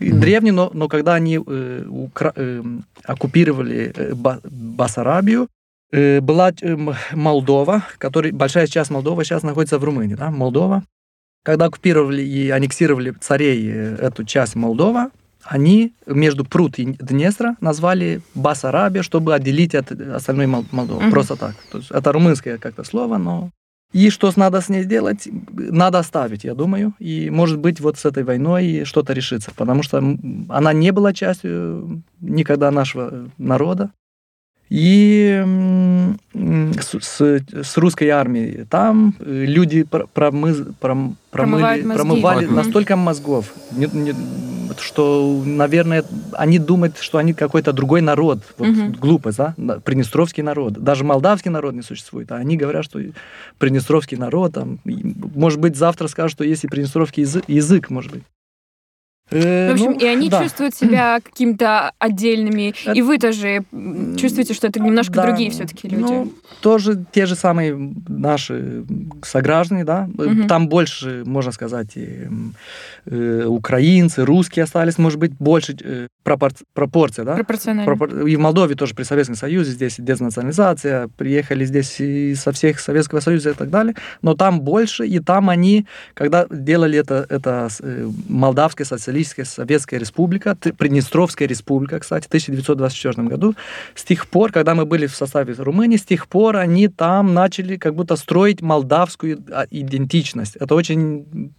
древний, 0.00 0.50
но, 0.52 0.70
но 0.74 0.88
когда 0.88 1.14
они 1.14 1.38
э, 1.46 1.84
укра- 1.88 2.32
э, 2.36 2.62
оккупировали 3.04 3.92
э, 3.96 4.14
Ба- 4.14 4.40
Басарабию, 4.44 5.48
была 5.92 6.52
э, 6.60 6.76
Молдова, 7.12 7.84
который, 7.98 8.32
большая 8.32 8.66
часть 8.66 8.90
Молдовы 8.90 9.24
сейчас 9.24 9.42
находится 9.42 9.78
в 9.78 9.84
Румынии, 9.84 10.14
да, 10.14 10.30
Молдова. 10.30 10.84
Когда 11.44 11.66
оккупировали 11.66 12.22
и 12.22 12.50
аннексировали 12.50 13.14
царей 13.20 13.70
э, 13.70 13.96
эту 13.96 14.24
часть 14.24 14.54
Молдова, 14.54 15.10
они 15.44 15.94
между 16.06 16.44
Прут 16.44 16.78
и 16.78 16.84
Днестра 16.84 17.56
назвали 17.60 18.20
Басарабия, 18.34 19.02
чтобы 19.02 19.34
отделить 19.34 19.74
от 19.74 19.90
остальной 19.92 20.46
Мол- 20.46 20.66
Молдовы. 20.72 21.02
Мгм. 21.04 21.10
Просто 21.10 21.36
так. 21.36 21.54
То 21.70 21.78
есть 21.78 21.90
это 21.90 22.12
румынское 22.12 22.58
как-то 22.58 22.84
слово, 22.84 23.16
но... 23.16 23.50
И 23.94 24.10
что 24.10 24.30
надо 24.36 24.60
с 24.60 24.68
ней 24.68 24.82
сделать? 24.82 25.26
Надо 25.50 26.00
оставить, 26.00 26.44
я 26.44 26.54
думаю. 26.54 26.92
И, 26.98 27.30
может 27.30 27.58
быть, 27.58 27.80
вот 27.80 27.96
с 27.96 28.04
этой 28.04 28.22
войной 28.22 28.84
что-то 28.84 29.14
решится. 29.14 29.50
Потому 29.56 29.82
что 29.82 29.96
она 30.50 30.74
не 30.74 30.90
была 30.90 31.14
частью 31.14 32.02
никогда 32.20 32.70
нашего 32.70 33.30
народа. 33.38 33.90
И 34.70 35.42
с, 36.80 36.94
с- 37.00 37.42
с 37.62 37.76
русской 37.78 38.08
армией 38.08 38.64
там 38.68 39.14
э, 39.18 39.44
люди 39.46 39.82
пр- 39.84 40.06
промыз- 40.14 40.72
пром- 40.80 41.16
промыли, 41.30 41.62
мозги. 41.82 41.82
промывали 41.94 42.46
Мгм. 42.46 42.54
настолько 42.54 42.96
мозгов, 42.96 43.52
не- 43.72 43.88
не- 43.92 44.14
что, 44.78 45.42
наверное, 45.44 46.04
они 46.32 46.58
думают, 46.58 46.98
что 46.98 47.16
они 47.18 47.32
какой-то 47.32 47.72
другой 47.72 48.02
народ. 48.02 48.40
Вот 48.58 48.68
Мгм. 48.68 48.92
глупость, 48.92 49.38
да? 49.38 49.54
Приднестровский 49.82 50.42
народ. 50.42 50.74
Даже 50.74 51.04
молдавский 51.04 51.50
народ 51.50 51.74
не 51.74 51.82
существует. 51.82 52.30
А 52.30 52.36
они 52.36 52.56
говорят, 52.58 52.84
что 52.84 53.00
Приднестровский 53.58 54.18
народ, 54.18 54.52
там, 54.52 54.78
может 54.84 55.58
быть, 55.60 55.76
завтра 55.76 56.06
скажут, 56.08 56.32
что 56.32 56.44
есть 56.44 56.64
и 56.64 56.68
Приднестровский 56.68 57.22
язык, 57.22 57.44
язык 57.48 57.90
может 57.90 58.12
быть. 58.12 58.22
Э, 59.30 59.70
В 59.70 59.72
общем, 59.74 59.92
ну, 59.92 59.98
и 59.98 60.06
они 60.06 60.28
да. 60.30 60.42
чувствуют 60.42 60.74
себя 60.74 61.20
какими-то 61.24 61.92
отдельными, 61.98 62.70
Это- 62.70 62.92
и 62.92 63.02
вы 63.02 63.18
тоже 63.18 63.64
м, 63.72 64.16
чувствуете, 64.16 64.54
что 64.54 64.66
это 64.66 64.80
немножко 64.80 65.14
Да, 65.14 65.26
другие 65.26 65.50
все-таки 65.50 65.88
люди. 65.88 66.02
Ну, 66.02 66.32
тоже 66.62 67.04
те 67.12 67.26
же 67.26 67.34
самые 67.34 67.76
наши 68.08 68.84
сограждане, 69.22 69.84
да. 69.84 70.08
Мгм. 70.14 70.46
Там 70.48 70.68
больше, 70.68 71.22
можно 71.26 71.52
сказать, 71.52 71.96
и, 71.96 72.26
э, 73.06 73.44
украинцы, 73.46 74.24
русские 74.24 74.62
остались, 74.64 74.98
может 74.98 75.18
быть, 75.18 75.32
больше 75.38 75.76
э, 75.84 76.08
пропор- 76.24 76.52
пропорция, 76.74 77.24
да. 77.24 77.34
Пропорционально. 77.34 77.84
Пропор- 77.90 78.26
И 78.26 78.36
в 78.36 78.38
Молдове 78.40 78.74
тоже 78.74 78.94
при 78.94 79.02
Советском 79.04 79.36
Союзе 79.36 79.72
здесь 79.72 79.96
дезнационализация, 79.98 81.08
приехали 81.16 81.64
здесь 81.64 82.00
и 82.00 82.34
со 82.34 82.52
всех 82.52 82.80
Советского 82.80 83.20
Союза 83.20 83.50
и 83.50 83.54
так 83.54 83.70
далее, 83.70 83.94
но 84.22 84.34
там 84.34 84.60
больше, 84.60 85.06
и 85.06 85.18
там 85.20 85.50
они, 85.50 85.86
когда 86.14 86.46
делали 86.50 86.98
это, 86.98 87.26
это 87.28 87.68
э, 87.82 88.08
Молдавская 88.28 88.86
социалистическая 89.24 89.44
Советская 89.44 90.00
Республика, 90.00 90.56
Приднестровская 90.56 91.48
Республика, 91.48 91.98
кстати, 92.00 92.24
в 92.24 92.28
1924 92.28 93.28
году, 93.28 93.54
с 93.94 94.04
тех 94.04 94.26
пор, 94.26 94.52
когда 94.52 94.74
мы 94.74 94.84
были 94.84 95.06
в 95.06 95.14
составе 95.14 95.54
Румынии, 95.54 95.96
с 95.96 96.04
тех 96.04 96.28
пор 96.28 96.56
они 96.56 96.88
там 96.88 97.34
начали 97.34 97.76
как 97.76 97.94
будто 97.94 98.16
строить 98.16 98.62
молдавскую 98.62 99.42
а, 99.50 99.66
идентичность. 99.70 100.56
Это 100.56 100.74
очень 100.74 101.52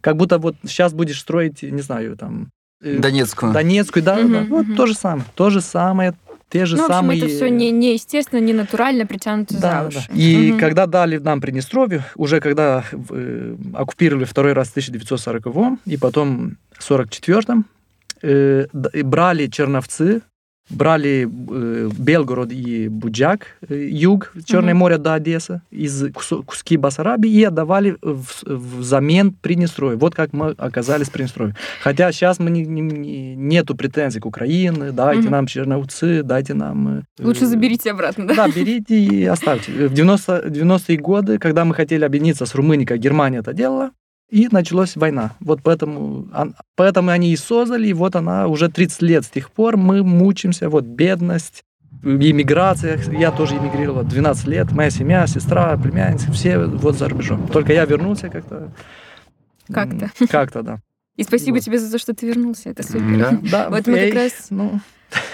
как 0.00 0.16
будто 0.16 0.38
вот 0.38 0.56
сейчас 0.64 0.92
будешь 0.92 1.20
строить, 1.20 1.62
не 1.62 1.80
знаю, 1.82 2.16
там 2.16 2.50
э, 2.82 2.98
Донецкую. 2.98 3.52
Донецкую, 3.52 4.02
да, 4.02 4.16
Мгм, 4.16 4.32
да. 4.32 4.44
Вот 4.48 4.66
мгм. 4.66 4.76
то 4.76 4.86
же 4.86 4.94
самое. 4.94 5.24
То 5.34 5.50
же 5.50 5.60
самое, 5.60 6.14
те 6.50 6.66
же 6.66 6.76
ну, 6.76 6.82
в 6.82 6.86
общем, 6.86 6.94
самые... 6.96 7.18
это 7.18 7.28
все 7.28 7.48
не, 7.48 7.70
неестественно, 7.70 8.40
не 8.40 8.52
натурально 8.52 9.06
притянуто 9.06 9.58
Да, 9.60 9.82
за 9.82 9.88
уши. 9.88 10.08
да. 10.08 10.14
И 10.14 10.50
Мгм. 10.50 10.58
когда 10.60 10.86
дали 10.86 11.18
нам 11.18 11.40
Приднестровью, 11.40 12.04
уже 12.16 12.40
когда 12.40 12.84
э, 13.10 13.56
оккупировали 13.74 14.24
второй 14.24 14.52
раз 14.52 14.68
в 14.68 14.70
1940 14.72 15.78
и 15.86 15.96
потом 15.96 16.56
в 16.72 16.84
1944 16.90 17.64
э, 18.22 18.66
брали 19.02 19.46
Черновцы, 19.48 20.22
брали 20.70 21.28
э, 21.30 21.90
Белгород 21.98 22.50
и 22.52 22.88
Буджак, 22.88 23.46
э, 23.68 23.88
юг, 23.90 24.32
Черное 24.44 24.74
Мгм. 24.74 24.78
море 24.78 24.98
до 24.98 25.14
Одессы, 25.14 25.60
из 25.70 26.04
кусо- 26.06 26.42
куски 26.42 26.76
Басарабии 26.76 27.30
и 27.30 27.44
отдавали 27.44 27.96
в, 28.00 28.26
взамен 28.78 29.32
Приднестровью. 29.32 29.98
Вот 29.98 30.14
как 30.14 30.32
мы 30.32 30.50
оказались 30.56 31.08
в 31.08 31.12
Приднестровье. 31.12 31.54
Хотя 31.82 32.10
сейчас 32.12 32.38
мы 32.38 32.50
не, 32.50 32.64
не- 32.64 32.80
не- 32.80 33.36
нету 33.36 33.74
претензий 33.76 34.20
к 34.20 34.26
Украине, 34.26 34.90
дайте 34.92 35.22
Мгм. 35.22 35.30
нам 35.30 35.46
Черновцы, 35.46 36.22
дайте 36.22 36.54
нам... 36.54 36.88
э, 36.98 37.02
Лучше 37.22 37.46
заберите 37.46 37.90
обратно, 37.90 38.26
да? 38.26 38.34
да, 38.34 38.48
берите 38.48 38.98
и 38.98 39.24
оставьте. 39.24 39.70
В 39.88 39.92
90, 39.92 40.48
90-е 40.48 40.96
годы, 40.98 41.38
когда 41.38 41.64
мы 41.64 41.74
хотели 41.74 42.04
объединиться 42.04 42.46
с 42.46 42.54
Румынией, 42.54 42.86
как 42.86 42.98
Германия 42.98 43.38
это 43.38 43.52
делала, 43.52 43.90
И 44.30 44.48
началась 44.50 44.96
война. 44.96 45.32
Вот 45.40 45.60
поэтому, 45.62 46.26
поэтому 46.76 47.10
они 47.10 47.32
и 47.32 47.36
создали, 47.36 47.88
и 47.88 47.92
вот 47.92 48.16
она 48.16 48.48
уже 48.48 48.68
30 48.68 49.02
лет 49.02 49.24
с 49.24 49.28
тех 49.28 49.50
пор 49.50 49.76
мы 49.76 50.02
мучимся, 50.02 50.68
вот 50.68 50.84
бедность, 50.84 51.62
иммиграция. 52.02 52.98
Я 53.12 53.30
тоже 53.30 53.56
эмигрировал 53.56 54.02
12 54.02 54.46
лет, 54.48 54.72
моя 54.72 54.90
семья, 54.90 55.26
сестра, 55.26 55.76
племянница, 55.76 56.32
все 56.32 56.58
вот 56.58 56.96
за 56.98 57.08
рубежом. 57.08 57.46
Только 57.48 57.72
я 57.72 57.84
вернулся 57.84 58.28
как-то. 58.28 58.72
Как-то. 59.72 60.10
Как-то, 60.28 60.62
да. 60.62 60.80
И 61.16 61.22
спасибо 61.22 61.54
Вот. 61.54 61.62
тебе 61.62 61.78
за 61.78 61.90
то, 61.92 61.98
что 61.98 62.12
ты 62.12 62.26
вернулся. 62.26 62.70
Это 62.70 62.82
супер. 62.82 63.18
Да. 63.18 63.38
Да, 63.50 63.68
Вот 63.70 63.86
мы 63.86 63.98
эй, 63.98 64.10
как 64.10 64.20
раз- 64.22 64.46
ну, 64.50 64.80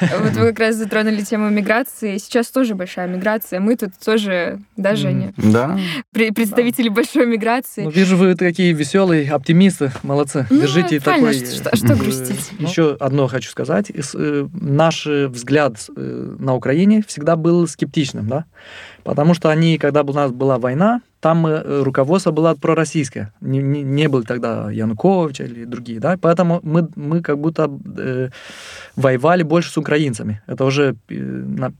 Вот 0.01 0.33
вы 0.33 0.47
как 0.49 0.59
раз 0.61 0.77
затронули 0.77 1.23
тему 1.23 1.51
миграции. 1.51 2.19
Сейчас 2.19 2.49
тоже 2.49 2.75
большая 2.75 3.07
миграция. 3.07 3.61
Мы 3.61 3.77
тут 3.77 3.93
тоже, 4.05 4.61
да, 4.77 4.95
Женя, 4.97 5.33
Да. 5.37 5.79
Пре- 6.15 6.33
представители 6.33 6.89
большой 6.89 7.27
миграции. 7.27 7.83
ну, 7.85 7.91
вижу, 7.91 8.17
вы 8.17 8.35
такие 8.35 8.73
веселые 8.73 9.31
оптимисты, 9.31 9.93
молодцы. 10.03 10.47
Ну, 10.51 10.61
Держите 10.61 11.01
такой... 11.01 11.35
что- 11.35 11.75
что 11.77 11.93
э, 11.93 11.97
грустить? 11.97 12.51
Еще 12.59 12.97
одно 12.99 13.27
хочу 13.27 13.51
сказать. 13.51 13.91
Э, 14.15 14.47
Наш 14.53 15.07
э, 15.07 15.27
взгляд 15.29 15.75
э, 15.97 16.37
на 16.39 16.55
Украине 16.55 17.03
всегда 17.07 17.37
был 17.37 17.67
скептичным, 17.69 18.27
да? 18.29 18.45
Потому 19.05 19.35
что 19.35 19.49
они, 19.51 19.79
когда 19.79 20.03
у 20.03 20.13
нас 20.13 20.31
была 20.31 20.59
война, 20.59 21.01
там 21.21 21.47
э, 21.47 21.83
руководство 21.83 22.31
было 22.33 22.55
пророссийское. 22.55 23.33
Не, 23.43 23.59
не, 23.59 23.83
не 23.83 24.09
было 24.09 24.23
тогда 24.23 24.71
Януковича 24.71 25.45
или 25.45 25.65
другие, 25.67 26.01
да? 26.01 26.17
Поэтому 26.21 26.61
мы, 26.63 26.89
мы 26.97 27.21
как 27.23 27.39
будто 27.39 27.71
э, 27.99 28.31
воевали 28.97 29.43
больше 29.43 29.71
с 29.71 29.77
украинцами. 29.77 30.41
Это 30.47 30.65
уже 30.65 30.95
э, 31.11 31.15
на- 31.15 31.73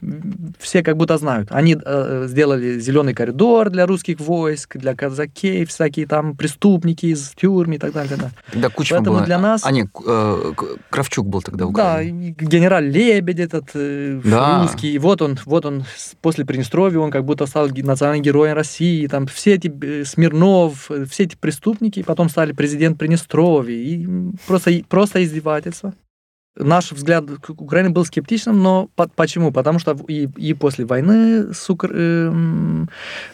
все 0.59 0.83
как 0.83 0.97
будто 0.97 1.17
знают. 1.19 1.49
Они 1.53 1.77
э, 1.83 2.27
сделали 2.29 2.79
зеленый 2.81 3.15
коридор 3.15 3.71
для 3.71 3.87
русских 3.87 4.21
войск, 4.21 4.77
для 4.77 4.95
казакей, 4.95 5.65
всякие 5.65 6.07
там 6.07 6.37
преступники 6.37 7.07
из 7.07 7.31
тюрьмы 7.31 7.77
и 7.77 7.79
так 7.79 7.93
далее. 7.93 8.17
Да. 8.19 8.31
Да, 8.55 8.69
Кучма 8.69 8.99
Поэтому 8.99 9.17
была. 9.17 9.27
для 9.27 9.39
нас- 9.39 9.65
А, 9.65 9.71
нет, 9.73 9.87
э, 10.07 10.53
Кравчук 10.91 11.27
был 11.27 11.41
тогда 11.43 11.65
в 11.67 11.73
Да, 11.73 11.93
Украине. 11.95 12.29
и 12.29 12.45
генерал 12.45 12.83
Лебедь 12.83 13.39
этот 13.41 13.71
э, 13.75 14.21
Да. 14.25 14.63
русский, 14.63 14.99
вот 14.99 15.23
он, 15.23 15.39
вот 15.47 15.65
он 15.67 15.85
после 16.21 16.45
Приднестровья, 16.45 16.99
он 16.99 17.11
как 17.11 17.25
будто 17.25 17.47
стал 17.47 17.69
национальным 17.69 18.23
героем 18.23 18.55
России, 18.55 19.07
там 19.07 19.27
все 19.33 19.55
эти 19.55 19.73
э, 19.83 20.05
Смирнов, 20.05 20.91
э, 20.91 21.05
все 21.05 21.25
эти 21.25 21.37
преступники, 21.37 22.03
потом 22.03 22.29
стали 22.29 22.53
президент 22.53 22.99
Приднестровья, 22.99 23.77
и 23.77 24.07
просто, 24.47 24.73
просто 24.89 25.25
издевательство. 25.25 25.95
Наш 26.57 26.91
взгляд 26.91 27.27
к 27.41 27.51
Украине 27.51 27.91
был 27.91 28.05
скептичным, 28.05 28.61
но 28.61 28.89
по- 28.97 29.07
почему? 29.07 29.53
Потому 29.53 29.79
что 29.79 29.97
и, 30.09 30.29
и 30.37 30.53
после 30.53 30.85
войны 30.85 31.55
с, 31.55 31.71
Укра- 31.71 31.93
эм, 31.95 32.89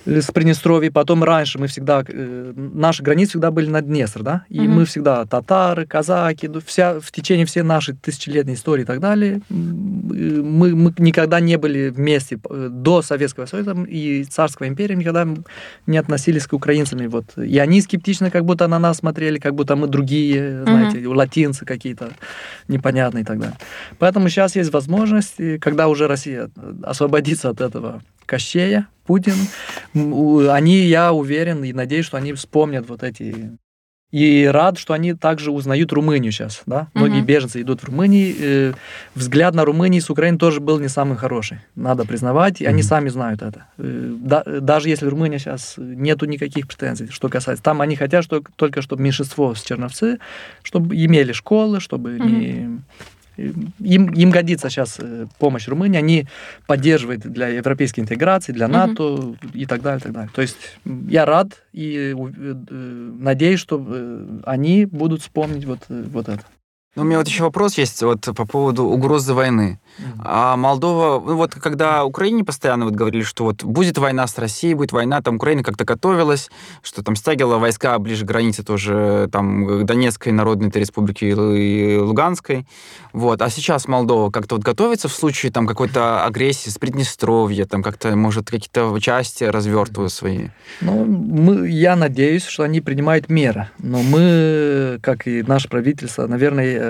э, 0.04 0.20
с 0.20 0.30
Приднестровьем, 0.30 0.92
потом 0.92 1.25
раньше 1.25 1.58
мы 1.58 1.66
всегда, 1.66 2.04
э, 2.06 2.52
наши 2.54 3.02
границы 3.02 3.30
всегда 3.30 3.50
были 3.50 3.70
на 3.70 3.80
Днестр, 3.80 4.23
да, 4.23 4.44
и 4.50 4.61
Мгм. 4.61 4.70
мы 4.75 4.85
всегда 4.85 5.25
татары, 5.25 5.87
казаки, 5.87 6.46
ну, 6.46 6.61
вся, 6.61 7.00
в 7.00 7.11
течение 7.11 7.46
всей 7.46 7.62
нашей 7.62 7.94
тысячелетней 7.94 8.52
истории 8.54 8.82
и 8.82 8.87
так 8.87 9.00
далее, 9.00 9.40
э, 9.49 9.54
мы, 9.54 10.75
мы 10.76 10.92
никогда 10.99 11.40
не 11.40 11.56
были 11.56 11.88
вместе 11.88 12.38
э, 12.50 12.68
до 12.70 13.00
Советского 13.00 13.46
Союза 13.46 13.75
и 13.88 14.25
Царской 14.25 14.68
империи, 14.68 14.94
никогда 14.94 15.26
не 15.87 15.96
относились 15.96 16.46
к 16.46 16.52
украинцам. 16.52 17.08
Вот. 17.08 17.38
И 17.38 17.58
они 17.58 17.80
скептично 17.80 18.30
как 18.30 18.44
будто 18.44 18.68
на 18.68 18.78
нас 18.78 18.99
смотрели, 18.99 19.38
как 19.38 19.54
будто 19.54 19.75
мы 19.75 19.87
другие, 19.87 20.64
знаете, 20.64 21.08
латинцы 21.08 21.64
какие-то 21.64 22.11
непонятные 22.68 23.05
и 23.14 23.25
так 23.25 23.38
далее. 23.38 23.56
Поэтому 23.98 24.28
сейчас 24.28 24.56
есть 24.56 24.72
возможность, 24.72 25.36
когда 25.60 25.88
уже 25.88 26.06
Россия 26.06 26.50
освободится 26.82 27.50
от 27.50 27.60
этого 27.60 28.02
Кощея, 28.26 28.88
Путин, 29.06 29.34
они, 29.94 30.78
я 30.78 31.12
уверен 31.12 31.62
и 31.64 31.72
надеюсь, 31.72 32.06
что 32.06 32.16
они 32.16 32.32
вспомнят 32.32 32.88
вот 32.88 33.02
эти 33.02 33.56
и 34.16 34.46
рад, 34.46 34.78
что 34.78 34.94
они 34.94 35.12
также 35.12 35.50
узнают 35.50 35.92
Румынию 35.92 36.32
сейчас, 36.32 36.62
да? 36.64 36.87
Многие 36.94 37.18
Мгм. 37.18 37.26
беженцы 37.26 37.61
идут 37.61 37.82
в 37.82 37.85
Румынию. 37.85 38.35
э, 38.40 38.73
взгляд 39.14 39.54
на 39.54 39.64
Румынию 39.64 40.00
с 40.00 40.08
Украины 40.11 40.38
тоже 40.38 40.61
был 40.61 40.78
не 40.80 40.88
самый 40.88 41.16
хороший, 41.18 41.58
надо 41.75 42.04
признавать, 42.06 42.62
и 42.62 42.66
они 42.66 42.82
сами 42.82 43.11
знают 43.11 43.42
это. 43.42 43.66
Э, 43.78 44.14
да- 44.18 44.42
даже 44.61 44.88
если 44.88 45.06
Румыния 45.11 45.38
сейчас 45.38 45.75
нету 45.76 46.25
никаких 46.26 46.66
претензий, 46.66 47.08
что 47.11 47.28
касается, 47.28 47.62
там 47.62 47.80
они 47.82 47.94
хотят 47.96 48.25
что, 48.25 48.42
только, 48.56 48.80
чтобы 48.80 49.02
меньшинство 49.02 49.54
с 49.54 49.62
Черновцы, 49.62 50.18
чтобы 50.62 50.96
имели 50.96 51.32
школы, 51.32 51.80
чтобы 51.80 52.18
не 52.18 52.80
им, 53.36 54.12
им 54.12 54.30
годится 54.30 54.70
сейчас 54.70 54.96
э, 54.98 55.26
помощь 55.38 55.68
Румынии, 55.68 55.98
они 55.98 56.26
поддерживают 56.66 57.22
для 57.22 57.48
европейской 57.48 58.00
интеграции, 58.00 58.52
для. 58.52 58.68
НАТО 58.68 59.36
и 59.54 59.66
так 59.66 59.82
далее, 59.82 60.00
так 60.00 60.12
далее. 60.12 60.30
То 60.34 60.42
есть 60.42 60.56
я 60.84 61.24
рад 61.24 61.62
и 61.72 62.14
э, 62.14 62.16
э, 62.16 62.54
надеюсь, 63.18 63.60
что 63.60 63.84
они 64.44 64.86
будут 64.86 65.22
вспомнить 65.22 65.64
вот, 65.64 65.80
вот 65.88 66.28
это. 66.28 66.42
Ну, 66.96 67.02
у 67.02 67.04
меня 67.04 67.18
вот 67.18 67.28
еще 67.28 67.42
вопрос 67.42 67.76
есть 67.76 68.02
вот 68.02 68.22
по 68.22 68.46
поводу 68.46 68.84
угрозы 68.84 69.34
войны. 69.34 69.78
А 70.18 70.56
Молдова, 70.56 71.22
ну 71.24 71.36
вот 71.36 71.54
когда 71.54 72.04
Украине 72.04 72.42
постоянно 72.42 72.86
вот 72.86 72.94
говорили, 72.94 73.22
что 73.22 73.44
вот 73.44 73.62
будет 73.64 73.98
война 73.98 74.26
с 74.26 74.38
Россией, 74.38 74.74
будет 74.74 74.92
война, 74.92 75.20
там 75.20 75.36
Украина 75.36 75.62
как-то 75.62 75.84
готовилась, 75.84 76.50
что 76.82 77.02
там 77.02 77.14
стягивала 77.16 77.58
войска 77.58 77.98
ближе 77.98 78.24
к 78.24 78.28
границе 78.28 78.62
тоже 78.62 79.28
там 79.30 79.84
Донецкой 79.84 80.32
Народной 80.32 80.70
Республики 80.70 81.24
и 81.26 81.98
Луганской. 81.98 82.66
Вот. 83.12 83.42
А 83.42 83.50
сейчас 83.50 83.88
Молдова 83.88 84.30
как-то 84.30 84.56
вот 84.56 84.64
готовится 84.64 85.08
в 85.08 85.12
случае 85.12 85.52
там 85.52 85.66
какой-то 85.66 86.24
агрессии 86.24 86.70
с 86.70 86.78
Приднестровья, 86.78 87.66
там 87.66 87.82
как-то, 87.82 88.16
может, 88.16 88.50
какие-то 88.50 88.98
части 89.00 89.44
развертывают 89.44 90.12
свои. 90.12 90.48
Ну, 90.80 91.04
мы, 91.04 91.68
я 91.68 91.96
надеюсь, 91.96 92.44
что 92.44 92.62
они 92.62 92.80
принимают 92.80 93.28
меры. 93.28 93.68
Но 93.78 94.02
мы, 94.02 94.98
как 95.02 95.26
и 95.26 95.42
наше 95.42 95.68
правительство, 95.68 96.26
наверное, 96.26 96.85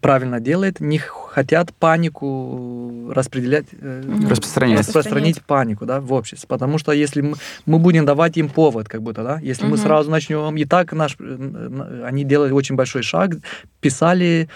правильно 0.00 0.40
делает, 0.40 0.80
не 0.80 0.98
хотят 0.98 1.72
панику 1.74 3.10
распределять, 3.12 3.66
э, 3.80 4.02
Мгм. 4.06 4.28
Распространять. 4.28 4.78
распространить 4.80 5.42
панику 5.42 5.86
да, 5.86 6.00
в 6.00 6.12
обществе. 6.12 6.46
Потому 6.48 6.78
что 6.78 6.92
если 6.92 7.20
мы, 7.22 7.34
мы 7.66 7.78
будем 7.78 8.04
давать 8.06 8.36
им 8.36 8.48
повод, 8.48 8.88
как 8.88 9.02
будто, 9.02 9.22
да, 9.22 9.38
если 9.42 9.64
мы 9.64 9.70
Мгм. 9.76 9.78
сразу 9.78 10.10
начнем, 10.10 10.56
и 10.56 10.64
так 10.64 10.92
наш, 10.92 11.16
э, 11.18 12.02
они 12.06 12.24
делали 12.24 12.52
очень 12.52 12.76
большой 12.76 13.02
шаг, 13.02 13.32
писали 13.80 14.48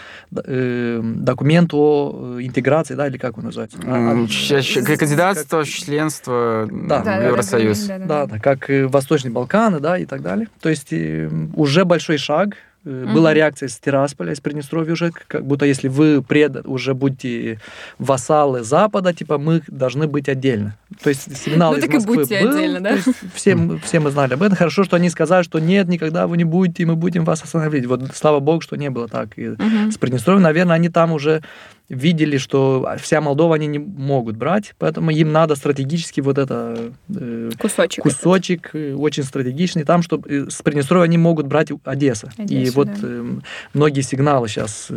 э, 0.44 1.00
документ 1.02 1.74
о 1.74 2.36
э, 2.38 2.42
интеграции, 2.46 2.94
да, 2.94 3.06
или 3.08 3.18
как 3.18 3.38
он 3.38 3.44
называется? 3.44 3.78
А- 3.86 4.12
а- 4.24 4.26
щ- 4.28 4.82
как- 4.84 4.98
Кандидатство, 4.98 5.64
членство 5.64 6.68
Да. 6.70 7.00
в 7.00 7.04
Да, 7.04 7.18
да, 7.18 7.24
Евросоюз. 7.26 7.86
да, 7.86 7.98
да, 7.98 8.06
Да, 8.06 8.26
да, 8.26 8.38
как 8.38 8.70
э, 8.70 8.86
Восточные 8.86 9.32
Балканы, 9.32 9.80
да, 9.80 9.98
и 9.98 10.04
так 10.06 10.22
далее. 10.22 10.48
То 10.60 10.68
есть 10.68 10.88
э, 10.92 11.28
уже 11.54 11.84
большой 11.84 12.18
шаг. 12.18 12.50
Мгм. 12.84 13.12
Была 13.12 13.34
реакция 13.34 13.68
с 13.68 13.76
Тирасполя, 13.78 14.32
из 14.32 14.40
Приднестровья 14.40 14.92
уже, 14.92 15.10
как 15.26 15.44
будто 15.44 15.66
если 15.66 15.88
вы 15.88 16.22
пред, 16.22 16.64
уже 16.66 16.94
будете 16.94 17.60
вассалы 17.98 18.62
Запада, 18.62 19.12
типа 19.12 19.36
мы 19.36 19.62
должны 19.66 20.06
быть 20.06 20.28
отдельно. 20.28 20.76
То 21.02 21.10
есть 21.10 21.36
сигнал 21.36 21.72
Ну 21.72 21.78
из 21.78 21.88
Москвы 21.88 22.16
был, 22.16 22.22
отдельно, 22.22 22.80
да? 22.80 22.96
все, 23.34 23.54
мы- 23.56 23.78
все 23.80 24.00
мы 24.00 24.10
знали 24.10 24.34
об 24.34 24.42
этом. 24.42 24.56
Хорошо, 24.56 24.84
что 24.84 24.96
они 24.96 25.10
сказали, 25.10 25.42
что 25.42 25.58
нет, 25.58 25.88
никогда 25.88 26.26
вы 26.26 26.36
не 26.36 26.44
будете, 26.44 26.84
и 26.84 26.86
мы 26.86 26.94
будем 26.96 27.24
вас 27.24 27.42
остановить. 27.42 27.84
Вот 27.86 28.02
слава 28.14 28.40
богу, 28.40 28.60
что 28.60 28.76
не 28.76 28.90
было 28.90 29.08
так. 29.08 29.36
И 29.36 29.48
Мгм. 29.48 29.90
с 29.92 29.98
Приднестровьем, 29.98 30.42
наверное, 30.42 30.76
они 30.76 30.88
там 30.88 31.12
уже 31.12 31.42
видели, 31.88 32.36
что 32.36 32.86
вся 33.00 33.20
Молдова 33.20 33.54
они 33.54 33.66
не 33.66 33.78
могут 33.78 34.36
брать, 34.36 34.74
поэтому 34.78 35.10
им 35.10 35.32
надо 35.32 35.54
стратегически 35.56 36.20
вот 36.20 36.36
это 36.36 36.92
э, 37.14 37.50
Кусочек. 37.58 38.02
кусочек 38.02 38.70
э, 38.74 38.92
очень 38.94 39.22
стратегичный 39.22 39.84
там, 39.84 40.02
чтобы 40.02 40.28
э, 40.28 40.50
с 40.50 40.60
Приднестровья 40.62 41.04
они 41.04 41.16
могут 41.16 41.46
брать 41.46 41.68
Одесса. 41.84 42.30
и 42.36 42.42
Одессу, 42.42 42.74
вот 42.76 42.88
да. 42.88 42.98
э, 43.02 43.24
многие 43.72 44.02
сигналы 44.02 44.48
сейчас 44.48 44.88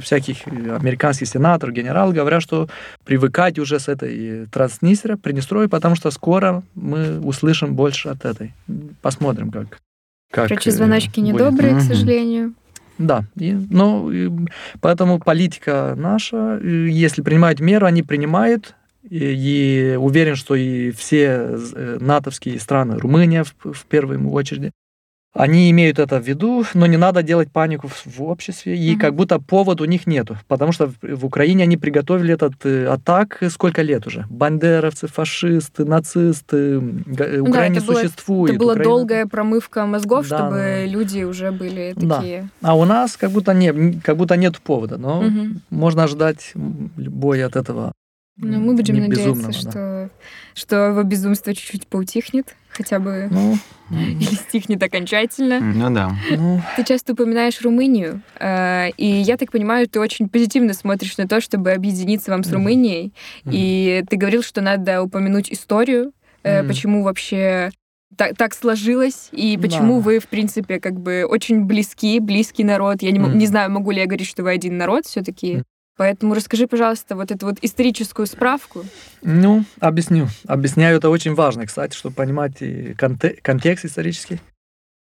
всяких 0.00 0.46
американских 0.46 1.26
сенаторов, 1.26 1.74
генералов 1.74 2.14
говорят, 2.14 2.42
что 2.42 2.68
привыкать 3.04 3.58
уже 3.58 3.80
с 3.80 3.88
этой 3.88 4.46
Транснистера, 4.46 5.16
Приднестровья, 5.16 5.68
потому 5.68 5.96
что 5.96 6.10
скоро 6.12 6.62
мы 6.74 7.18
услышим 7.20 7.74
больше 7.74 8.10
от 8.10 8.24
этой. 8.24 8.54
Посмотрим, 9.02 9.50
как. 9.50 9.80
как 10.30 10.48
Короче, 10.48 10.70
звоночки 10.70 11.18
будет. 11.20 11.34
недобрые, 11.34 11.72
к 11.72 11.76
Мгм. 11.78 11.82
сожалению. 11.86 12.54
Да, 12.98 13.24
и, 13.36 13.52
ну, 13.52 14.10
и 14.10 14.30
поэтому 14.80 15.18
политика 15.20 15.94
наша, 15.96 16.58
если 16.58 17.22
принимают 17.22 17.60
меры, 17.60 17.86
они 17.86 18.02
принимают, 18.02 18.74
и, 19.08 19.92
и 19.92 19.96
уверен, 19.96 20.34
что 20.34 20.54
и 20.54 20.90
все 20.90 21.58
э, 21.74 21.98
натовские 22.00 22.58
страны, 22.58 22.98
Румыния 22.98 23.44
в, 23.44 23.72
в 23.72 23.84
первую 23.86 24.30
очередь, 24.30 24.72
они 25.34 25.70
имеют 25.70 25.98
это 25.98 26.18
в 26.20 26.26
виду, 26.28 26.64
но 26.74 26.86
не 26.86 26.96
надо 26.96 27.22
делать 27.22 27.50
панику 27.52 27.86
в, 27.88 28.06
в 28.06 28.22
обществе, 28.22 28.76
и 28.76 28.90
Мгм. 28.92 29.00
как 29.00 29.14
будто 29.14 29.38
повод 29.38 29.80
у 29.80 29.84
них 29.84 30.06
нету, 30.06 30.36
потому 30.48 30.72
что 30.72 30.86
в, 30.86 30.94
в 31.02 31.24
Украине 31.24 31.64
они 31.64 31.76
приготовили 31.76 32.34
этот 32.34 32.54
э, 32.64 32.86
атак 32.86 33.38
сколько 33.50 33.82
лет 33.82 34.06
уже. 34.06 34.24
Бандеровцы, 34.30 35.06
фашисты, 35.06 35.84
нацисты, 35.84 36.80
га- 36.80 37.24
э, 37.26 37.40
Украина 37.40 37.76
это 37.78 37.86
было- 37.86 37.94
существует. 38.00 38.54
Это 38.54 38.58
была 38.58 38.72
Украина- 38.72 38.90
долгая 38.90 39.26
промывка 39.26 39.86
мозгов, 39.86 40.28
Да, 40.28 40.38
чтобы 40.38 40.56
да, 40.56 40.62
да. 40.64 40.84
люди 40.86 41.22
уже 41.24 41.52
были 41.52 41.92
Да. 41.96 42.16
такие. 42.16 42.48
А 42.62 42.76
у 42.76 42.84
нас 42.84 43.16
как 43.16 43.30
будто, 43.30 43.52
не, 43.54 43.92
как 44.02 44.16
будто 44.16 44.36
нет 44.36 44.58
повода, 44.58 44.96
но 44.98 45.22
Мгм. 45.22 45.60
можно 45.70 46.04
ожидать 46.04 46.52
любой 46.96 47.44
от 47.44 47.54
этого 47.56 47.92
Ну, 48.38 48.60
мы 48.60 48.74
будем 48.74 48.96
надеяться, 48.96 49.30
безумного, 49.30 49.52
да. 49.52 49.58
что, 49.58 50.10
что 50.54 50.76
его 50.88 51.02
безумство 51.02 51.54
чуть-чуть 51.54 51.86
поутихнет, 51.88 52.54
хотя 52.70 53.00
бы 53.00 53.28
Ну, 53.30 53.58
или 53.90 54.34
стихнет 54.34 54.82
окончательно. 54.82 55.60
Ну 55.60 55.92
да. 55.92 56.16
ну, 56.30 56.62
Ты 56.76 56.84
часто 56.84 57.14
упоминаешь 57.14 57.60
Румынию, 57.62 58.22
э, 58.38 58.90
и 58.96 59.06
я 59.06 59.36
так 59.36 59.50
понимаю, 59.50 59.88
ты 59.88 59.98
очень 59.98 60.28
позитивно 60.28 60.72
смотришь 60.74 61.16
на 61.16 61.26
то, 61.26 61.40
чтобы 61.40 61.72
объединиться 61.72 62.30
вам 62.30 62.44
с. 62.44 62.52
Румынией. 62.52 63.12
И 63.44 64.04
ты 64.08 64.16
говорил, 64.16 64.42
что 64.42 64.60
надо 64.60 65.02
упомянуть 65.02 65.52
историю, 65.52 66.12
э, 66.44 66.62
почему 66.62 67.02
вообще 67.02 67.70
так, 68.16 68.36
так 68.36 68.54
сложилось, 68.54 69.28
и 69.32 69.58
почему 69.60 69.96
Да. 69.96 70.00
вы, 70.00 70.18
в 70.18 70.28
принципе, 70.28 70.80
как 70.80 70.98
бы 70.98 71.24
очень 71.28 71.64
близки, 71.64 72.20
близкий 72.20 72.64
народ. 72.64 73.02
Я 73.02 73.10
не, 73.10 73.18
не 73.18 73.46
знаю, 73.46 73.70
могу 73.70 73.90
ли 73.90 74.00
я 74.00 74.06
говорить, 74.06 74.28
что 74.28 74.42
вы 74.42 74.50
один 74.52 74.78
народ 74.78 75.06
все-таки. 75.06 75.62
Поэтому 75.98 76.32
расскажи, 76.34 76.66
пожалуйста, 76.66 77.16
вот 77.16 77.30
эту 77.30 77.46
вот 77.46 77.58
историческую 77.60 78.26
справку. 78.26 78.84
Ну, 79.22 79.64
объясню. 79.80 80.28
Объясняю, 80.46 80.96
это 80.96 81.10
очень 81.10 81.34
важно, 81.34 81.66
кстати, 81.66 81.94
чтобы 81.96 82.14
понимать 82.14 82.62
и 82.62 82.94
конте- 82.94 83.36
контекст 83.42 83.84
исторический. 83.84 84.38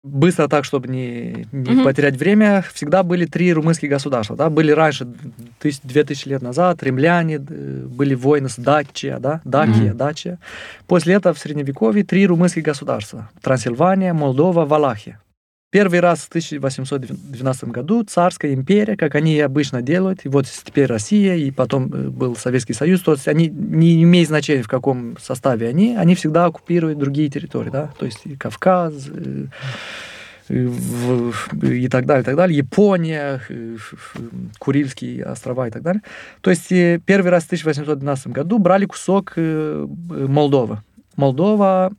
Быстро 0.04 0.48
так, 0.48 0.64
чтобы 0.66 0.88
не, 0.88 1.48
не 1.52 1.72
Мгм. 1.72 1.84
потерять 1.84 2.16
время, 2.18 2.64
всегда 2.74 3.04
были 3.04 3.26
три 3.26 3.54
румынских 3.54 3.90
государства. 3.90 4.36
Да? 4.36 4.50
Были 4.50 4.72
раньше, 4.72 5.08
тысяч, 5.60 5.82
две 5.84 6.04
тысячи 6.04 6.28
лет 6.30 6.42
назад, 6.42 6.82
римляне, 6.82 7.36
э, 7.36 7.40
были 7.88 8.16
войны 8.16 8.50
с 8.50 8.56
Дачия, 8.58 9.20
да? 9.20 9.42
Дакия, 9.44 9.90
Мгм. 9.90 9.98
Дачия. 9.98 10.40
После 10.88 11.14
этого 11.16 11.34
в 11.36 11.40
Средневековье 11.40 12.04
три 12.04 12.26
румынских 12.26 12.64
государства. 12.64 13.30
Трансильвания, 13.42 14.14
Молдова, 14.14 14.66
Валахия. 14.66 15.20
Первый 15.78 16.00
раз 16.00 16.22
в 16.22 16.30
1812 16.30 17.66
году 17.66 18.04
царская 18.04 18.52
империя, 18.56 18.98
как 18.98 19.14
они 19.14 19.40
обычно 19.40 19.84
делают, 19.84 20.22
и 20.24 20.28
вот 20.28 20.48
теперь 20.48 20.88
Россия, 20.88 21.36
и 21.36 21.52
потом 21.52 21.94
э, 21.94 22.10
был 22.10 22.36
Советский 22.36 22.74
Союз, 22.74 23.02
то 23.02 23.12
есть 23.12 23.28
они 23.28 23.48
не 23.48 24.02
имеют 24.02 24.28
значения, 24.28 24.64
в 24.64 24.68
каком 24.68 25.16
составе 25.20 25.68
они, 25.68 25.96
они 25.96 26.16
всегда 26.16 26.46
оккупируют 26.46 26.98
другие 26.98 27.30
территории, 27.30 27.70
да, 27.70 27.92
то 28.00 28.08
есть 28.08 28.22
и 28.26 28.36
Кавказ, 28.36 29.08
э, 29.08 29.46
и, 30.50 31.88
так 31.90 32.08
далее, 32.08 32.24
и 32.24 32.26
так 32.26 32.36
далее, 32.36 32.58
Япония, 32.58 33.40
э, 33.48 33.78
Курильские 34.58 35.26
острова 35.26 35.68
и 35.68 35.70
так 35.70 35.84
далее. 35.84 36.02
То 36.42 36.50
есть 36.50 36.70
первый 37.06 37.30
раз 37.30 37.44
в 37.44 37.48
1812 37.50 38.30
году 38.30 38.58
брали 38.58 38.86
кусок 38.88 39.36
Молдовы. 39.38 40.80
Молдова 41.18 41.92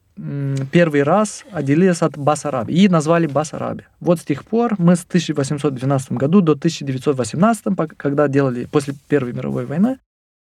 первый 0.73 1.03
раз 1.03 1.45
отделилась 1.53 2.03
от 2.03 2.19
Басарабии 2.19 2.75
и 2.75 2.89
назвали 2.89 3.27
Басарабия. 3.27 3.87
Вот 4.01 4.21
с 4.21 4.25
тех 4.25 4.45
пор 4.45 4.75
мы 4.79 4.97
с 4.97 5.05
1812 5.05 6.13
году 6.13 6.41
до 6.41 6.53
1918, 6.53 7.67
пок- 7.67 7.95
когда 7.97 8.29
делали, 8.29 8.65
после 8.65 8.95
Первой 9.09 9.33
мировой 9.33 9.67
войны, 9.67 9.99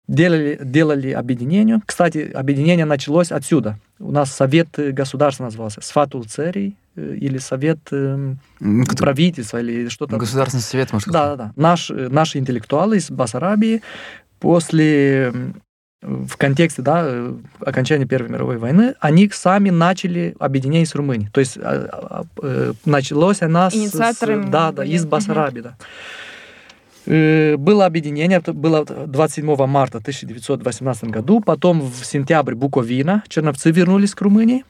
делали, 0.07 0.59
делали 0.63 1.11
объединение. 1.11 1.81
Кстати, 1.85 2.31
объединение 2.33 2.85
началось 2.85 3.31
отсюда. 3.31 3.77
У 3.99 4.11
нас 4.11 4.31
Совет 4.31 4.67
э, 4.79 4.91
государства 4.91 5.43
назывался, 5.43 5.81
Сфатул 5.81 6.23
Церий, 6.23 6.75
э, 6.95 7.15
или 7.19 7.37
Совет 7.37 7.77
э, 7.91 8.33
М, 8.61 8.85
кто- 8.85 9.03
правительства, 9.03 9.59
или 9.61 9.87
что-то. 9.89 10.17
Государственный 10.17 10.61
совет, 10.63 10.91
может, 10.93 11.09
Да, 11.09 11.35
да, 11.35 11.35
да. 11.35 11.53
Наш, 11.55 11.91
э, 11.91 12.07
наши 12.09 12.39
интеллектуалы 12.39 12.97
из 12.97 13.11
Басарабии 13.11 13.81
после 14.39 15.31
в 16.01 16.37
контексте 16.37 16.81
да, 16.81 17.01
э, 17.03 17.33
окончания 17.59 18.05
Первой 18.05 18.29
мировой 18.29 18.57
войны, 18.57 18.95
они 18.99 19.29
сами 19.33 19.69
начали 19.69 20.35
объединение 20.39 20.85
с 20.85 20.95
Румынией. 20.95 21.29
То 21.31 21.39
есть 21.41 21.57
а, 21.57 21.89
а, 21.91 22.23
э, 22.41 22.73
началось 22.85 23.41
она 23.41 23.69
с- 23.69 23.73
с, 24.45 24.49
да, 24.49 24.71
да, 24.71 24.85
из. 24.85 25.05
Басарабии. 25.05 25.61
Да. 25.61 25.75
Э, 27.05 27.57
Было 27.57 27.85
объединение, 27.85 28.39
было 28.39 28.85
27 28.85 29.65
марта 29.65 29.97
1918 29.99 31.05
году, 31.09 31.41
потом 31.41 31.81
в 31.81 32.05
сентябре 32.05 32.55
Буковина, 32.55 33.23
черновцы 33.27 33.71
вернулись 33.71 34.15
к 34.15 34.21
Румынии, 34.21 34.63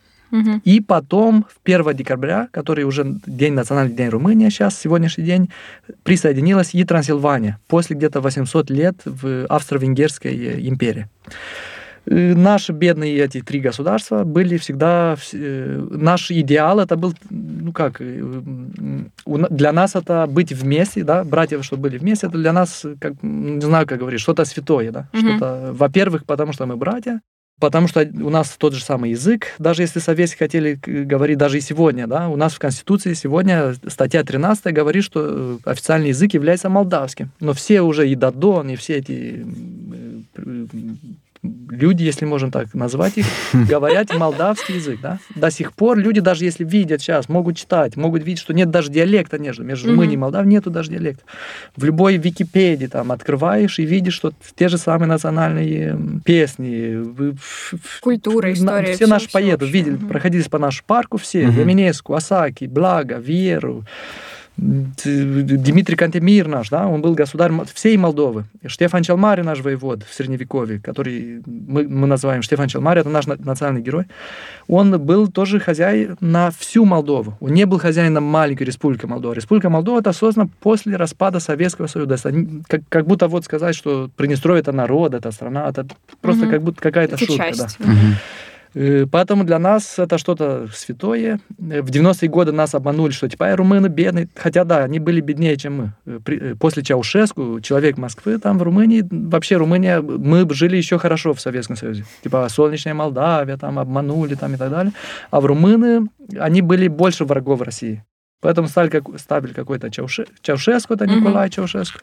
И 0.64 0.82
потом, 0.82 1.46
в 1.50 1.60
1 1.64 1.96
декабря, 1.96 2.48
который 2.52 2.84
уже 2.84 3.16
день, 3.26 3.54
национальный 3.54 3.96
день 3.96 4.10
Румынии 4.10 4.50
сейчас, 4.50 4.78
сегодняшний 4.80 5.24
день, 5.26 5.50
присоединилась 6.04 6.76
и 6.76 6.84
Трансильвания 6.84 7.58
после 7.68 7.96
где-то 7.96 8.22
800 8.22 8.70
лет 8.70 8.96
в 9.06 9.46
Австро-Венгерской 9.48 10.36
э, 10.36 10.68
империи. 10.68 11.08
Э, 12.06 12.34
Наши 12.36 12.72
бедные 12.74 13.18
эти 13.26 13.42
три 13.42 13.60
государства 13.60 14.24
были 14.24 14.58
всегда... 14.58 15.14
вс- 15.16 15.34
э, 15.34 15.88
Наш 15.92 16.32
идеал 16.32 16.80
это 16.80 16.96
был, 16.96 17.14
ну 17.30 17.72
как, 17.74 18.02
для 19.50 19.72
нас 19.72 19.96
это 19.96 20.26
быть 20.28 20.52
вместе, 20.54 21.04
да, 21.04 21.24
братья, 21.24 21.62
что 21.62 21.78
были 21.78 21.98
вместе, 21.98 22.28
это 22.28 22.38
для 22.38 22.54
нас, 22.54 22.86
как, 23.00 23.13
не 23.24 23.62
знаю, 23.62 23.88
как 23.88 24.00
говорить, 24.00 24.22
что-то 24.22 24.46
святое, 24.46 24.92
да, 24.92 25.08
Мгм. 25.13 25.22
что-то, 25.30 25.70
во-первых, 25.74 26.26
потому 26.26 26.54
что 26.54 26.65
мы 26.65 26.76
братья, 26.78 27.22
Потому 27.60 27.88
что 27.88 28.02
у 28.02 28.30
нас 28.30 28.56
тот 28.58 28.74
же 28.74 28.84
самый 28.84 29.12
язык, 29.12 29.48
даже 29.60 29.82
если 29.82 30.00
советские 30.00 30.39
хотели 30.39 30.80
говорить, 30.84 31.38
даже 31.38 31.58
и 31.58 31.62
сегодня, 31.62 32.08
да, 32.08 32.30
у 32.30 32.38
нас 32.38 32.54
в 32.54 32.60
Конституции 32.60 33.13
сегодня 33.13 33.76
статья 33.88 34.24
13 34.24 34.74
говорит, 34.74 35.04
что 35.04 35.22
э, 35.26 35.58
официальный 35.65 36.10
язык 36.10 36.34
является 36.34 36.69
молдавским. 36.69 37.32
Но 37.39 37.54
все 37.54 37.82
уже 37.82 38.10
и 38.10 38.15
Дадон, 38.15 38.69
и 38.69 38.76
все 38.76 38.98
эти 38.98 39.45
э, 40.36 40.65
люди, 41.69 42.03
если 42.03 42.25
можно 42.25 42.51
так 42.51 42.73
назвать 42.73 43.17
их, 43.17 43.25
говорят 43.53 44.13
молдавский 44.15 44.75
язык, 44.75 44.99
да. 45.01 45.19
До 45.36 45.51
сих 45.51 45.73
пор 45.73 45.97
люди, 45.97 46.19
даже 46.19 46.45
если 46.45 46.63
видят 46.63 47.01
сейчас, 47.01 47.29
могут 47.29 47.58
читать, 47.58 47.95
могут 47.95 48.23
видеть, 48.23 48.41
что 48.41 48.53
нет 48.53 48.69
даже 48.69 48.91
диалекта 48.91 49.39
между, 49.39 49.63
между. 49.63 49.89
Румынией 49.89 50.15
и 50.15 50.17
Молдавией, 50.17 50.51
нету 50.53 50.69
даже 50.69 50.91
диалекта. 50.91 51.23
В 51.75 51.84
любой 51.84 52.17
Википедии 52.17 52.88
там 52.88 53.12
открываешь 53.12 53.79
и 53.79 53.86
видишь, 53.86 54.13
что 54.13 54.34
те 54.55 54.67
же 54.67 54.77
самые 54.77 55.08
национальные 55.08 55.97
песни. 56.25 57.03
Культура, 58.01 58.53
история. 58.53 58.93
Все 58.93 59.08
наши 59.08 59.25
вообще. 59.25 59.71
видели, 59.71 59.95
проходились 59.95 60.47
по 60.47 60.58
нашему 60.60 60.86
парку 60.88 61.17
все. 61.17 61.47
Мгм. 61.47 61.60
Яминеску, 61.60 62.13
Осаки, 62.13 62.65
Благо, 62.65 63.17
Т- 63.19 63.86
Дмитрий 64.60 65.95
Кантемир 65.95 66.48
наш, 66.48 66.69
да, 66.69 66.88
он 66.88 67.02
был 67.02 67.13
государь 67.13 67.52
всей 67.74 67.98
Молдовы. 67.98 68.45
Штефан 68.65 69.04
Челмари 69.04 69.41
наш 69.41 69.62
воевод 69.62 70.04
в 70.04 70.13
Средневековье, 70.13 70.80
который 70.80 71.41
мы, 71.45 71.88
мы 71.88 72.08
называем 72.08 72.41
Штефан 72.41 72.67
Челмари, 72.67 73.02
это 73.02 73.10
наш 73.10 73.26
на- 73.28 73.38
национальный 73.38 73.82
герой. 73.82 74.06
Он 74.67 75.00
был 75.00 75.28
тоже 75.28 75.60
хозяин 75.60 76.17
на 76.19 76.52
всю 76.52 76.86
Молдову. 76.86 77.38
Он 77.39 77.52
не 77.54 77.65
был 77.65 77.80
хозяином 77.80 78.24
маленькой 78.24 78.63
республики 78.63 79.06
Молдова. 79.06 79.34
Республика 79.34 79.69
Молдова 79.69 80.00
это 80.00 80.12
создана 80.13 80.50
после 80.60 80.95
распада 80.95 81.39
Советского 81.39 81.88
Союза. 81.88 82.17
Как, 82.67 82.82
как 82.89 83.08
будто 83.08 83.28
вот 83.28 83.45
сказать, 83.45 83.76
что 83.76 84.10
Приднестровье 84.15 84.60
это 84.62 84.72
народ, 84.72 85.13
это 85.13 85.32
страна, 85.32 85.67
это 85.69 85.86
просто 86.22 86.43
Мгм. 86.43 86.52
как 86.52 86.62
будто 86.63 86.82
какая-то 86.82 87.15
Это 87.15 87.26
шутка. 87.26 87.43
часть. 87.43 87.78
да. 87.80 87.86
Мгм. 87.91 88.15
Э, 88.73 89.05
Поэтому 89.12 89.43
для 89.43 89.60
нас 89.60 89.99
это 89.99 90.17
что-то 90.17 90.67
святое. 90.73 91.39
Э, 91.60 91.82
В 91.82 91.89
90-е 91.89 92.29
годы 92.29 92.51
нас 92.51 92.75
обманули, 92.75 93.12
что 93.12 93.27
типа 93.27 93.47
«Ай, 93.47 93.55
румыны 93.55 93.88
бедные. 93.88 94.29
Хотя 94.36 94.63
да, 94.63 94.84
они 94.84 94.99
были 94.99 95.21
беднее, 95.21 95.58
чем 95.58 95.93
мы. 96.05 96.21
Э, 96.27 96.55
После 96.60 96.84
Чаушеску, 96.84 97.60
человек 97.62 97.97
Москвы, 97.97 98.38
там 98.38 98.58
в 98.58 98.63
Румынии, 98.63 99.05
вообще 99.10 99.58
Румыния, 99.58 100.01
мы 100.01 100.47
жили 100.53 100.77
еще 100.77 100.97
хорошо 100.97 101.34
в 101.34 101.41
Советском 101.41 101.75
Союзе. 101.75 102.05
Типа 102.23 102.47
солнечная 102.49 102.93
Молдавия, 102.93 103.58
там 103.58 103.79
обманули 103.79 104.36
там 104.36 104.53
и 104.53 104.58
так 104.58 104.69
далее. 104.69 104.93
А 105.32 105.41
в 105.41 105.45
румыны, 105.45 106.08
они 106.38 106.62
были 106.62 106.88
больше 106.88 107.25
врагов 107.25 107.62
России. 107.62 108.03
Поэтому 108.41 108.67
ставили, 108.69 108.89
как, 108.91 109.19
ставили 109.19 109.54
какой-то 109.54 109.88
Чауше- 109.88 110.28
Чаушеску, 110.41 110.93
это. 110.93 111.06
Николай 111.06 111.49
Чаушеску. 111.49 111.99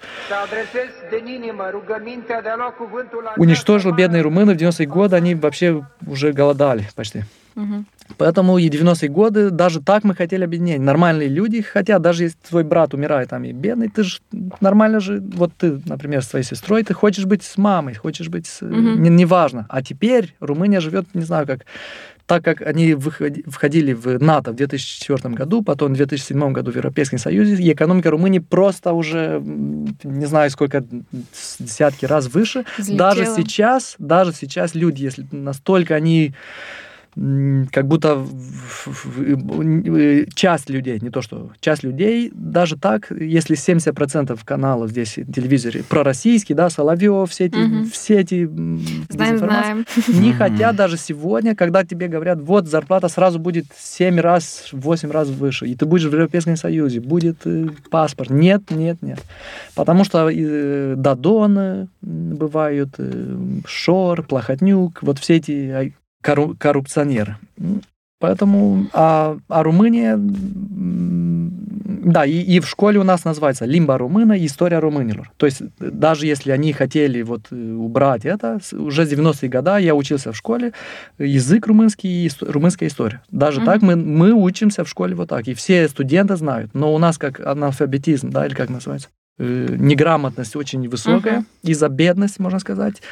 Lua 2.56 2.72
cuvântul 2.78 3.22
la 3.22 3.32
Уничтожил 3.36 3.92
бедные 3.92 4.22
румыны 4.22 4.54
в 4.54 4.56
90-е 4.58 4.86
годы, 4.86 5.16
они 5.16 5.34
вообще 5.34 5.86
уже 6.06 6.32
голодали 6.32 6.86
почти. 6.94 7.22
Мгм. 7.54 7.86
Поэтому 8.18 8.58
и 8.58 8.68
90-е 8.68 9.08
годы, 9.08 9.50
даже 9.50 9.80
так 9.80 10.04
мы 10.04 10.14
хотели 10.14 10.44
объединения. 10.44 10.78
Нормальные 10.84 11.28
люди 11.28 11.60
хотят, 11.62 12.02
даже 12.02 12.24
если 12.24 12.38
твой 12.48 12.64
брат 12.64 12.94
умирает 12.94 13.30
там 13.30 13.44
и 13.44 13.52
бедный, 13.52 13.88
ты 13.88 14.02
же 14.04 14.18
нормально 14.60 15.00
же, 15.00 15.20
вот 15.20 15.52
ты, 15.58 15.80
например, 15.86 16.22
с 16.22 16.28
твоей 16.28 16.44
сестрой, 16.44 16.82
ты 16.82 16.94
хочешь 16.94 17.24
быть 17.26 17.42
с 17.42 17.56
мамой, 17.58 17.94
хочешь 17.94 18.28
быть, 18.28 18.46
с, 18.46 18.62
Мгм. 18.62 19.02
не- 19.02 19.10
неважно. 19.10 19.66
А 19.68 19.82
теперь 19.82 20.34
Румыния 20.40 20.80
живет, 20.80 21.06
не 21.14 21.22
знаю 21.22 21.46
как, 21.46 21.60
так 22.26 22.42
как 22.44 22.60
они 22.62 22.94
входили 22.94 23.92
в 23.92 24.18
НАТО 24.20 24.50
в 24.52 24.56
2004 24.56 25.34
году, 25.34 25.62
потом 25.62 25.92
в 25.92 25.96
2007 25.96 26.52
году 26.52 26.72
в 26.72 26.76
Европейском 26.76 27.18
Союзе, 27.20 27.62
и 27.62 27.72
экономика 27.72 28.10
Румынии 28.10 28.40
просто 28.40 28.92
уже, 28.92 29.40
не 29.42 30.26
знаю 30.26 30.50
сколько, 30.50 30.82
десятки 31.60 32.04
раз 32.04 32.26
выше. 32.26 32.64
Даже 32.88 33.22
Взлетела. 33.22 33.36
сейчас, 33.36 33.94
даже 33.98 34.32
сейчас 34.32 34.74
люди, 34.74 35.04
если 35.04 35.24
настолько 35.30 35.94
они 35.94 36.34
как 37.72 37.86
будто 37.88 38.22
э, 39.16 40.26
часть 40.34 40.68
людей, 40.68 40.98
не 41.00 41.10
то 41.10 41.22
что 41.22 41.50
часть 41.60 41.82
людей, 41.82 42.30
даже 42.34 42.76
так, 42.76 43.10
если 43.10 43.56
70% 43.56 44.38
каналов 44.44 44.90
здесь 44.90 45.14
телевизоре 45.14 45.82
пророссийские, 45.88 46.54
да, 46.56 46.68
Соловьев, 46.68 47.30
все 47.30 47.46
эти, 47.46 47.56
Мгм. 47.56 47.86
все 47.90 48.20
эти 48.20 48.44
Знаем, 48.46 49.06
дезинформации, 49.08 49.84
знаем. 50.06 50.22
не 50.24 50.32
хотят 50.32 50.76
даже 50.76 50.96
сегодня, 50.98 51.54
когда 51.56 51.84
тебе 51.84 52.08
говорят, 52.08 52.38
вот 52.40 52.66
зарплата 52.68 53.08
сразу 53.08 53.38
будет 53.38 53.64
7 53.76 54.20
раз, 54.20 54.68
8 54.72 55.10
раз 55.10 55.28
выше, 55.28 55.66
и 55.66 55.74
ты 55.74 55.86
будешь 55.86 56.04
в 56.04 56.12
Европейском 56.12 56.56
Союзе, 56.56 57.00
будет 57.00 57.38
э, 57.46 57.68
паспорт. 57.90 58.30
Нет, 58.30 58.70
нет, 58.70 59.00
нет. 59.00 59.20
Потому 59.74 60.04
что 60.04 60.28
э, 60.30 60.94
Дадоны 60.96 61.88
м, 62.02 62.36
бывают, 62.36 62.90
э, 62.98 63.36
Шор, 63.66 64.22
Плохотнюк, 64.22 65.02
вот 65.02 65.18
все 65.18 65.36
эти 65.36 65.94
корру- 66.26 66.56
коррупционеры. 66.58 67.36
М, 67.58 67.82
Поэтому, 68.18 68.86
а, 68.94 69.36
а 69.48 69.62
Румыния, 69.62 70.16
да, 72.08 72.24
и, 72.24 72.38
и 72.40 72.60
в 72.60 72.66
школе 72.68 72.98
у 72.98 73.02
нас 73.04 73.24
называется 73.24 73.64
лимба 73.66 73.98
румына 73.98 74.32
и 74.34 74.46
история 74.46 74.78
румынилор. 74.78 75.30
То 75.36 75.46
есть 75.46 75.62
даже 75.78 76.26
если 76.26 76.50
они 76.50 76.72
хотели 76.72 77.22
вот 77.22 77.48
э, 77.50 77.54
убрать 77.74 78.24
это, 78.24 78.58
уже 78.72 79.04
с 79.04 79.12
90-е 79.12 79.48
годы 79.50 79.70
я 79.82 79.94
учился 79.94 80.32
в 80.32 80.36
школе, 80.36 80.72
язык 81.18 81.66
румынский 81.66 82.24
и 82.24 82.28
исто- 82.28 82.50
румынская 82.50 82.88
история. 82.88 83.20
Даже 83.30 83.60
Мгм. 83.60 83.66
так 83.66 83.82
мы, 83.82 83.96
мы 83.96 84.32
учимся 84.32 84.84
в 84.84 84.88
школе 84.88 85.14
вот 85.14 85.28
так, 85.28 85.46
и 85.48 85.54
все 85.54 85.86
студенты 85.88 86.36
знают. 86.36 86.70
Но 86.74 86.94
у 86.94 86.98
нас 86.98 87.18
как 87.18 87.40
аналфабетизм, 87.40 88.30
да, 88.30 88.46
или 88.46 88.54
как 88.54 88.70
называется, 88.70 89.08
э, 89.38 89.76
неграмотность 89.78 90.56
очень 90.56 90.88
высокая, 90.88 91.38
Мгм. 91.40 91.46
из-за 91.64 91.88
бедности, 91.88 92.40
можно 92.40 92.58
сказать. 92.60 93.02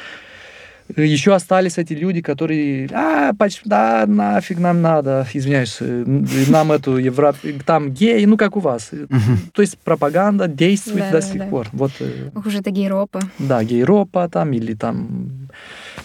Еще 0.95 1.33
остались 1.33 1.79
эти 1.79 1.93
люди, 1.93 2.21
которые, 2.21 2.87
а, 2.93 3.33
поч- 3.33 3.61
да, 3.65 4.05
нафиг 4.07 4.59
нам 4.59 4.81
надо, 4.83 5.25
извиняюсь, 5.33 5.77
э, 5.79 6.03
нам 6.47 6.71
эту 6.71 6.97
Европу, 6.97 7.39
там 7.65 7.89
геи, 7.91 8.25
ну 8.25 8.37
как 8.37 8.55
у 8.55 8.59
вас. 8.59 8.91
То 9.53 9.61
есть 9.63 9.79
пропаганда 9.79 10.47
действует 10.47 11.05
Да, 11.05 11.11
до 11.11 11.21
да, 11.21 11.21
сих 11.21 11.37
да. 11.39 11.45
пор. 11.47 11.67
Вот, 11.73 11.91
э, 11.99 12.29
Ох 12.35 12.45
уж 12.45 12.53
это 12.55 12.69
гейропа. 12.69 13.19
да, 13.39 13.63
гейропа 13.63 14.29
там 14.29 14.53
или 14.53 14.75
там 14.75 15.49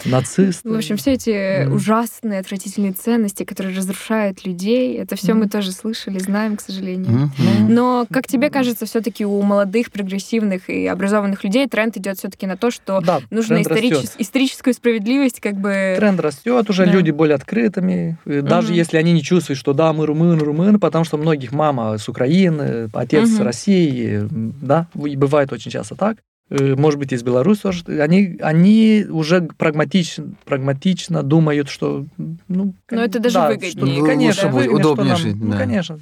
нацисты. 0.04 0.68
В 0.68 0.76
общем, 0.76 0.96
все 0.96 1.12
эти 1.12 1.66
ужасные, 1.66 2.40
отвратительные 2.40 2.92
ценности, 2.92 3.44
которые 3.44 3.76
разрушают 3.76 4.44
людей, 4.44 4.96
это 4.96 5.16
все 5.16 5.34
мы 5.34 5.48
тоже 5.48 5.72
слышали, 5.72 6.18
знаем, 6.18 6.56
к 6.56 6.60
сожалению. 6.60 7.30
Но, 7.68 8.06
как 8.10 8.26
тебе 8.26 8.50
кажется, 8.50 8.86
все-таки 8.86 9.24
у 9.24 9.40
молодых, 9.42 9.90
прогрессивных 9.90 10.68
и 10.70 10.86
образованных 10.86 11.44
людей 11.44 11.66
тренд 11.68 11.96
идет 11.96 12.18
все-таки 12.18 12.46
на 12.46 12.56
то, 12.56 12.70
что 12.70 13.00
да, 13.00 13.20
нужно 13.30 13.56
историчес- 13.62 14.14
историческую 14.18 14.74
справедливость 14.74 15.40
как 15.40 15.54
бы... 15.54 15.94
Тренд 15.98 16.20
растет, 16.20 16.68
уже 16.70 16.86
Да. 16.86 16.92
люди 16.92 17.10
более 17.10 17.34
открытыми. 17.34 18.18
Даже 18.24 18.74
если 18.74 18.96
они 18.96 19.12
не 19.12 19.22
чувствуют, 19.22 19.58
что 19.58 19.72
да, 19.72 19.92
мы 19.92 20.06
румын, 20.06 20.38
румын, 20.38 20.80
потому 20.80 21.04
что 21.04 21.16
многих 21.16 21.52
мама 21.52 21.98
с 21.98 22.08
Украины, 22.08 22.88
отец 22.92 23.28
с. 23.28 23.40
России, 23.40 24.28
да, 24.30 24.86
и 24.94 25.16
бывает 25.16 25.52
очень 25.52 25.70
часто 25.70 25.94
так. 25.94 26.18
Э, 26.50 26.74
Может 26.76 26.98
быть, 26.98 27.12
из 27.12 27.22
Беларуси 27.22 27.62
тоже. 27.62 27.84
Они, 28.02 28.36
они 28.42 29.06
уже 29.08 29.42
прагматично, 29.56 30.32
прагматично 30.44 31.22
думают, 31.22 31.68
что... 31.68 32.06
Ну, 32.48 32.74
Но 32.90 33.02
это 33.04 33.20
даже 33.20 33.34
да, 33.34 33.48
выгоднее, 33.48 33.70
что- 33.70 33.80
конечно, 33.80 34.06
конечно, 34.06 34.42
да. 34.42 34.48
выгоднее, 34.50 34.76
Удобнее 34.80 35.14
что 35.16 35.24
нам- 35.26 35.32
жить, 35.32 35.42
Ну, 35.44 35.50
да. 35.52 35.58
конечно. 35.58 35.98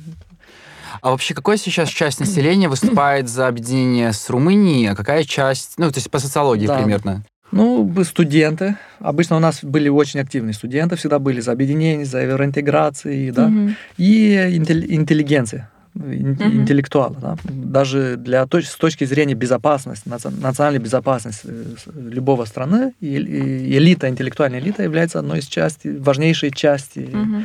А 1.02 1.10
вообще, 1.10 1.34
какая 1.34 1.58
сейчас 1.58 1.90
часть 1.90 2.18
населения 2.18 2.68
выступает 2.68 3.28
за 3.28 3.46
объединение 3.46 4.12
с 4.12 4.28
Румынией, 4.30 4.88
а 4.90 4.96
какая 4.96 5.22
часть, 5.24 5.74
ну, 5.76 5.90
то 5.90 5.98
есть 5.98 6.10
по 6.10 6.18
социологии 6.18 6.66
Да. 6.66 6.78
примерно? 6.78 7.24
Ну, 7.52 7.94
студенты. 8.04 8.76
Обычно 8.98 9.36
у 9.36 9.40
нас 9.40 9.60
были 9.62 9.88
очень 9.88 10.20
активные 10.20 10.54
студенты, 10.54 10.96
всегда 10.96 11.18
были 11.18 11.40
за 11.40 11.52
объединение, 11.52 12.04
за 12.04 12.20
евроинтеграции, 12.20 13.30
да. 13.30 13.48
Мгм. 13.48 13.76
и 13.96 14.34
интелли- 14.56 14.86
интеллигенция, 14.94 15.70
ин- 15.98 16.36
Мгм. 16.38 16.62
интеллектуалы. 16.62 17.16
Да? 17.20 17.36
Даже 17.44 18.16
для, 18.16 18.46
с 18.46 18.76
точки 18.76 19.04
зрения 19.04 19.34
безопасности, 19.34 20.08
наци- 20.08 20.30
национальной 20.40 20.80
безопасности 20.80 21.40
э, 21.44 21.74
любого 22.10 22.44
страны, 22.46 22.92
элита, 23.00 24.08
интеллектуальная 24.08 24.60
элита 24.60 24.82
является 24.82 25.18
одной 25.18 25.38
из 25.40 25.46
части, 25.46 25.88
важнейшей 25.88 26.50
части. 26.50 27.08
Мгм. 27.12 27.44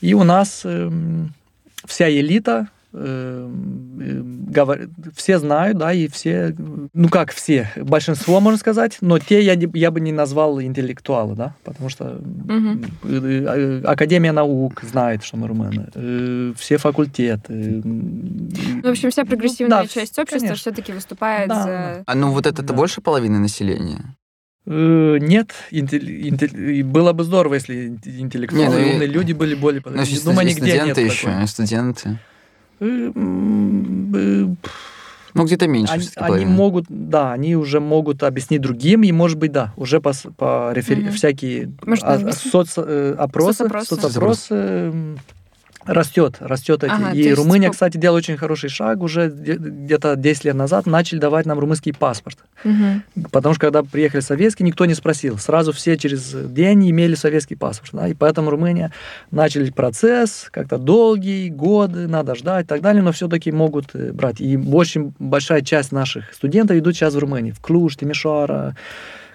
И 0.00 0.14
у 0.14 0.24
нас 0.24 0.62
эм, 0.64 1.32
вся 1.84 2.08
элита 2.08 2.68
все 5.14 5.38
знают, 5.38 5.78
да, 5.78 5.92
и 5.92 6.08
все, 6.08 6.54
ну 6.94 7.08
как 7.08 7.32
все, 7.32 7.70
большинство, 7.76 8.40
можно 8.40 8.58
сказать, 8.58 8.98
но 9.00 9.18
те 9.18 9.42
я, 9.42 9.54
не- 9.56 9.70
я 9.74 9.90
бы 9.90 10.00
не 10.00 10.12
назвал 10.12 10.60
интеллектуалы, 10.60 11.34
да, 11.34 11.54
потому 11.64 11.88
что 11.90 12.20
э, 13.04 13.82
Академия 13.84 14.32
наук 14.32 14.82
знает, 14.82 15.22
что 15.24 15.36
мы 15.36 15.48
румыны, 15.48 15.88
э, 15.94 16.52
все 16.56 16.78
факультеты. 16.78 17.52
Ну, 17.84 18.82
в 18.82 18.90
общем, 18.90 19.10
вся 19.10 19.24
прогрессивная 19.24 19.82
да, 19.82 19.86
часть 19.86 20.18
общества 20.18 20.38
конечно. 20.40 20.56
все-таки 20.56 20.92
выступает 20.92 21.48
Да, 21.48 21.62
за... 21.62 22.02
А 22.06 22.14
ну 22.14 22.32
вот 22.32 22.46
это 22.46 22.62
Да. 22.62 22.74
больше 22.74 23.00
половины 23.00 23.38
населения? 23.38 24.14
Нет, 24.66 25.52
интелли- 25.70 26.28
интелли- 26.28 26.74
и 26.74 26.82
было 26.82 27.14
бы 27.14 27.24
здорово, 27.24 27.54
если 27.54 27.98
интеллектуалы, 28.04 28.66
Не, 28.66 28.70
ну 28.70 28.78
и- 28.78 28.92
умные 28.92 29.08
люди 29.08 29.32
были 29.32 29.54
более... 29.54 29.82
Ну, 29.84 30.04
студенты 30.04 31.00
еще, 31.00 31.26
такой. 31.28 31.48
студенты. 31.48 32.18
Ну, 35.34 35.44
где-то 35.44 35.68
меньше 35.68 35.92
Они, 35.92 36.06
они 36.16 36.44
могут, 36.46 36.86
да, 36.88 37.32
они 37.32 37.54
уже 37.54 37.80
могут 37.80 38.22
объяснить 38.22 38.60
другим, 38.60 39.02
и, 39.02 39.12
может 39.12 39.38
быть, 39.38 39.52
да, 39.52 39.72
уже 39.76 40.00
по, 40.00 40.12
по 40.36 40.72
рефери- 40.72 41.02
Мгм. 41.02 41.12
всякие 41.12 41.72
Может, 41.84 42.04
а- 42.04 42.16
соц- 42.30 42.82
э, 42.84 43.14
опросы, 43.16 43.58
Соцопросы. 43.58 43.94
соцопросы, 43.94 44.92
растет, 45.88 46.36
растет 46.40 46.84
эти. 46.84 46.92
Ага, 46.92 47.10
и 47.12 47.18
есть 47.18 47.36
Румыния, 47.36 47.68
по- 47.68 47.72
кстати, 47.72 47.96
делает 47.96 48.24
очень 48.24 48.36
хороший 48.36 48.68
шаг. 48.70 49.00
Уже 49.02 49.28
где- 49.28 49.54
где-то 49.54 50.14
10 50.16 50.44
лет 50.44 50.54
назад 50.54 50.86
начали 50.86 51.18
давать 51.18 51.46
нам 51.46 51.58
румынский 51.58 51.92
паспорт. 51.92 52.38
Мгм. 52.64 53.02
Потому 53.32 53.54
что 53.54 53.62
когда 53.62 53.82
приехали 53.82 54.20
советские, 54.20 54.66
никто 54.66 54.84
не 54.86 54.94
спросил. 54.94 55.38
Сразу 55.38 55.72
все 55.72 55.96
через 55.96 56.32
день 56.32 56.90
имели 56.90 57.14
советский 57.14 57.56
паспорт. 57.56 57.90
Да? 57.92 58.08
И 58.08 58.14
поэтому 58.14 58.50
Румыния 58.50 58.92
начали 59.30 59.70
процесс, 59.70 60.48
как-то 60.50 60.78
долгий, 60.78 61.50
годы, 61.50 62.06
надо 62.06 62.34
ждать 62.34 62.64
и 62.66 62.68
так 62.68 62.80
далее, 62.82 63.02
но 63.02 63.12
все-таки 63.12 63.50
могут 63.50 63.94
э, 63.94 64.12
брать. 64.12 64.40
И 64.40 64.56
очень 64.56 65.12
большая 65.18 65.62
часть 65.62 65.92
наших 65.92 66.32
студентов 66.34 66.76
идут 66.76 66.94
сейчас 66.94 67.14
в 67.14 67.18
Румынию. 67.18 67.54
В 67.54 67.60
Клуж, 67.60 67.96
Тимишоара, 67.96 68.76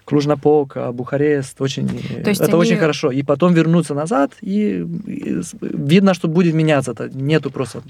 Клуж-Напока, 0.04 0.92
Бухарест. 0.92 1.60
Очень, 1.60 1.88
То 2.22 2.30
есть 2.30 2.40
это 2.40 2.52
они- 2.52 2.60
очень 2.60 2.76
хорошо. 2.76 3.10
И 3.10 3.22
потом 3.22 3.54
вернуться 3.54 3.94
назад, 3.94 4.32
и, 4.42 4.86
и 5.06 5.40
видно, 5.60 6.14
что 6.14 6.28
будет 6.28 6.54
меняться. 6.54 6.92
Это 6.92 7.08
нету 7.08 7.50
просто 7.50 7.82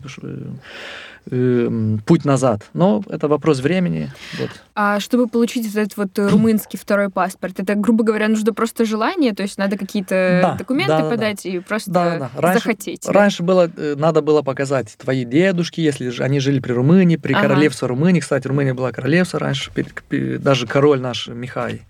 э, 1.31 1.97
путь 2.07 2.25
назад. 2.25 2.63
Но 2.75 3.03
это 3.09 3.29
вопрос 3.29 3.61
времени. 3.61 4.11
Вот. 4.39 4.51
А 4.75 5.01
чтобы 5.01 5.27
получить 5.29 5.67
вот 5.67 5.77
этот 5.77 5.97
вот 5.97 6.19
э, 6.19 6.29
румынский 6.29 6.79
второй 6.79 7.11
паспорт, 7.11 7.61
это, 7.61 7.75
грубо 7.75 8.05
говоря, 8.05 8.29
нужно 8.29 8.53
просто 8.53 8.85
желание, 8.85 9.33
то 9.35 9.43
есть 9.43 9.57
надо 9.59 9.77
какие-то 9.77 10.41
Да, 10.43 10.55
документы 10.57 10.89
да, 10.91 10.99
да, 10.99 11.05
да. 11.05 11.11
подать 11.11 11.47
и 11.47 11.59
просто 11.61 11.91
Да, 11.91 12.19
да. 12.19 12.31
Раньше- 12.37 12.59
захотеть. 12.61 13.09
Раньше 13.09 13.43
было, 13.43 13.71
э, 13.77 13.95
надо 13.97 14.21
было 14.23 14.43
показать 14.43 14.95
твои 14.99 15.25
дедушки, 15.25 15.81
если 15.81 16.09
же 16.11 16.23
они 16.25 16.41
жили 16.41 16.61
при 16.61 16.73
Румынии, 16.73 17.17
при 17.17 17.33
Ага. 17.33 17.43
королевстве 17.49 17.89
Румынии. 17.89 18.21
Кстати, 18.21 18.47
Румыния 18.47 18.75
была 18.75 18.93
королевство 18.93 19.39
раньше, 19.41 19.71
даже 20.11 20.67
король 20.67 21.01
наш 21.01 21.29
Михай 21.29 21.83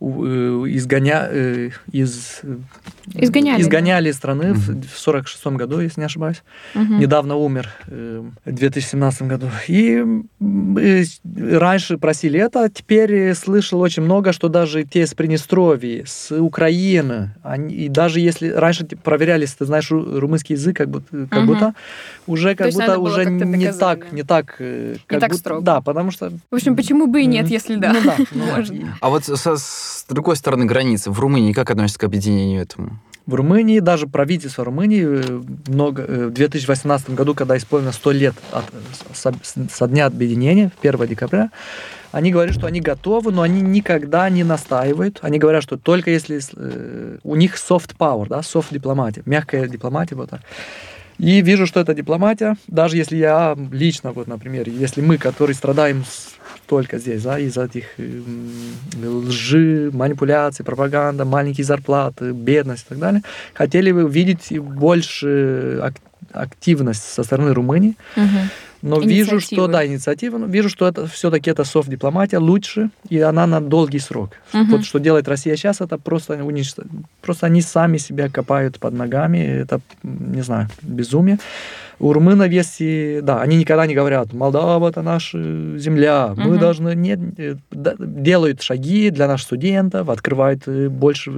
изгоня, 0.00 1.28
э, 1.30 1.70
из, 1.90 2.40
э, 2.42 2.56
Изгоняли, 3.14 3.62
изгоняли 3.62 4.10
из 4.10 4.16
страны 4.16 4.52
в 4.52 4.68
Мгм. 4.70 4.82
в 4.82 4.98
46 4.98 5.56
году, 5.56 5.80
если 5.80 6.00
не 6.00 6.06
ошибаюсь. 6.06 6.42
Мгм. 6.74 6.98
Недавно 6.98 7.36
умер 7.36 7.68
э, 7.86 8.22
в 8.44 8.52
2017 8.52 9.22
году. 9.22 9.46
И 9.68 10.04
э, 10.76 11.04
раньше 11.58 11.98
просили 11.98 12.38
это, 12.40 12.64
а 12.64 12.68
теперь 12.68 13.12
э, 13.12 13.34
слышал 13.34 13.80
очень 13.80 14.02
много, 14.02 14.32
что 14.32 14.48
даже 14.48 14.84
те 14.84 15.06
с 15.06 15.14
Приднестровья, 15.14 16.04
с 16.06 16.30
Украины, 16.36 17.30
они, 17.42 17.74
и 17.74 17.88
даже 17.88 18.20
если 18.20 18.48
раньше 18.50 18.84
те- 18.86 18.96
проверяли, 18.96 19.42
если 19.42 19.58
ты 19.58 19.64
знаешь 19.66 19.90
ру- 19.90 20.18
румынский 20.18 20.56
язык, 20.56 20.76
как 20.76 20.88
будто, 20.90 21.26
как 21.30 21.38
Мгм. 21.40 21.46
будто 21.46 21.74
уже 22.26 22.54
как 22.54 22.72
будто 22.72 22.98
уже 22.98 23.24
не 23.24 23.72
так, 23.72 24.12
не 24.12 24.24
так, 24.24 24.56
э, 24.58 24.96
как 25.06 25.20
так 25.20 25.30
будто- 25.30 25.40
строго. 25.40 25.62
Да, 25.62 25.80
потому 25.80 26.10
что. 26.10 26.30
В 26.50 26.54
общем, 26.54 26.76
почему 26.76 27.06
бы 27.06 27.22
и 27.22 27.26
нет, 27.26 27.48
если 27.48 27.76
да? 27.76 27.92
Ну 27.92 28.00
да, 28.04 28.16
ну 28.32 28.44
А 29.00 29.08
вот 29.10 29.24
со- 29.24 29.56
с 29.56 29.85
другой 30.08 30.36
стороны 30.36 30.64
границы, 30.64 31.10
в 31.10 31.20
Румынии 31.20 31.52
как 31.52 31.70
относятся 31.70 32.00
к 32.00 32.04
объединению 32.04 32.62
этому? 32.62 32.98
В 33.26 33.34
Румынии, 33.34 33.80
даже 33.80 34.06
правительство 34.06 34.64
Румынии 34.64 35.04
э, 35.04 35.42
много, 35.66 36.02
э, 36.02 36.26
в 36.26 36.32
2018 36.32 37.10
году, 37.10 37.34
когда 37.34 37.56
исполнилось 37.56 37.96
100 37.96 38.12
лет 38.12 38.34
от, 38.52 38.64
со, 39.12 39.34
со 39.68 39.88
дня 39.88 40.06
объединения, 40.06 40.70
1 40.80 41.06
декабря, 41.08 41.50
они 42.12 42.30
говорят, 42.30 42.54
что 42.54 42.68
они 42.68 42.80
готовы, 42.80 43.32
но 43.32 43.42
они 43.42 43.60
никогда 43.60 44.30
не 44.30 44.44
настаивают. 44.44 45.18
Они 45.22 45.38
говорят, 45.38 45.62
что 45.64 45.76
только 45.76 46.10
если 46.10 46.40
э, 46.54 47.18
у 47.24 47.34
них 47.34 47.56
soft 47.56 47.96
power, 47.98 48.28
да, 48.28 48.38
soft 48.40 48.68
дипломатия, 48.70 49.22
мягкая 49.26 49.66
дипломатия, 49.66 50.14
вот 50.14 50.30
так. 50.30 50.40
И 51.18 51.40
вижу, 51.40 51.66
что 51.66 51.80
это 51.80 51.94
дипломатия, 51.94 52.56
даже 52.68 52.96
если 52.96 53.16
я 53.16 53.56
лично, 53.72 54.12
вот, 54.12 54.28
например, 54.28 54.68
если 54.68 55.00
мы, 55.00 55.18
которые 55.18 55.56
страдаем 55.56 56.04
с 56.04 56.34
только 56.66 56.98
здесь, 56.98 57.22
да, 57.22 57.38
из-за 57.38 57.64
этих 57.64 57.84
м, 57.98 58.74
лжи, 59.26 59.90
манипуляций, 59.92 60.64
пропаганда, 60.64 61.24
маленькие 61.24 61.64
зарплаты, 61.64 62.32
бедность 62.32 62.86
и 62.86 62.88
так 62.90 62.98
далее, 62.98 63.22
хотели 63.54 63.92
бы 63.92 64.08
видеть 64.08 64.58
больше 64.58 65.78
ак- 65.82 66.00
активность 66.32 67.02
со 67.04 67.22
стороны 67.22 67.54
Румынии. 67.54 67.96
Мгм. 68.16 68.50
Но 68.82 69.00
вижу, 69.00 69.40
что 69.40 69.66
да, 69.66 69.86
инициатива, 69.86 70.38
но 70.38 70.46
вижу, 70.46 70.68
что 70.68 70.86
это 70.86 71.06
все-таки 71.06 71.50
это 71.50 71.64
софт-дипломатия 71.64 72.38
лучше, 72.38 72.90
и 73.08 73.18
она 73.18 73.46
на 73.46 73.60
долгий 73.60 73.98
срок. 73.98 74.30
Мгм. 74.52 74.70
Вот 74.70 74.84
что 74.84 74.98
делает 75.00 75.28
Россия 75.28 75.56
сейчас, 75.56 75.80
это 75.80 75.98
просто 75.98 76.44
уничтожить. 76.44 76.90
Просто 77.22 77.46
они 77.46 77.62
сами 77.62 77.98
себя 77.98 78.28
копают 78.28 78.78
под 78.78 78.94
ногами, 78.94 79.38
это, 79.38 79.80
не 80.02 80.42
знаю, 80.42 80.68
безумие. 80.82 81.38
У 81.98 82.12
румынов 82.12 82.50
есть 82.50 82.76
и, 82.80 83.20
да, 83.22 83.40
они 83.40 83.56
никогда 83.56 83.86
не 83.86 83.94
говорят, 83.94 84.32
Молдава 84.32 84.88
это 84.88 85.02
наша 85.02 85.38
земля, 85.78 86.34
мы 86.36 86.50
Мгм. 86.50 86.58
должны, 86.58 86.94
нет, 86.94 87.18
э, 87.38 87.56
делают 87.72 88.62
шаги 88.62 89.10
для 89.10 89.26
наших 89.26 89.46
студентов, 89.46 90.10
открывают 90.10 90.62
э, 90.66 90.88
больше 90.88 91.32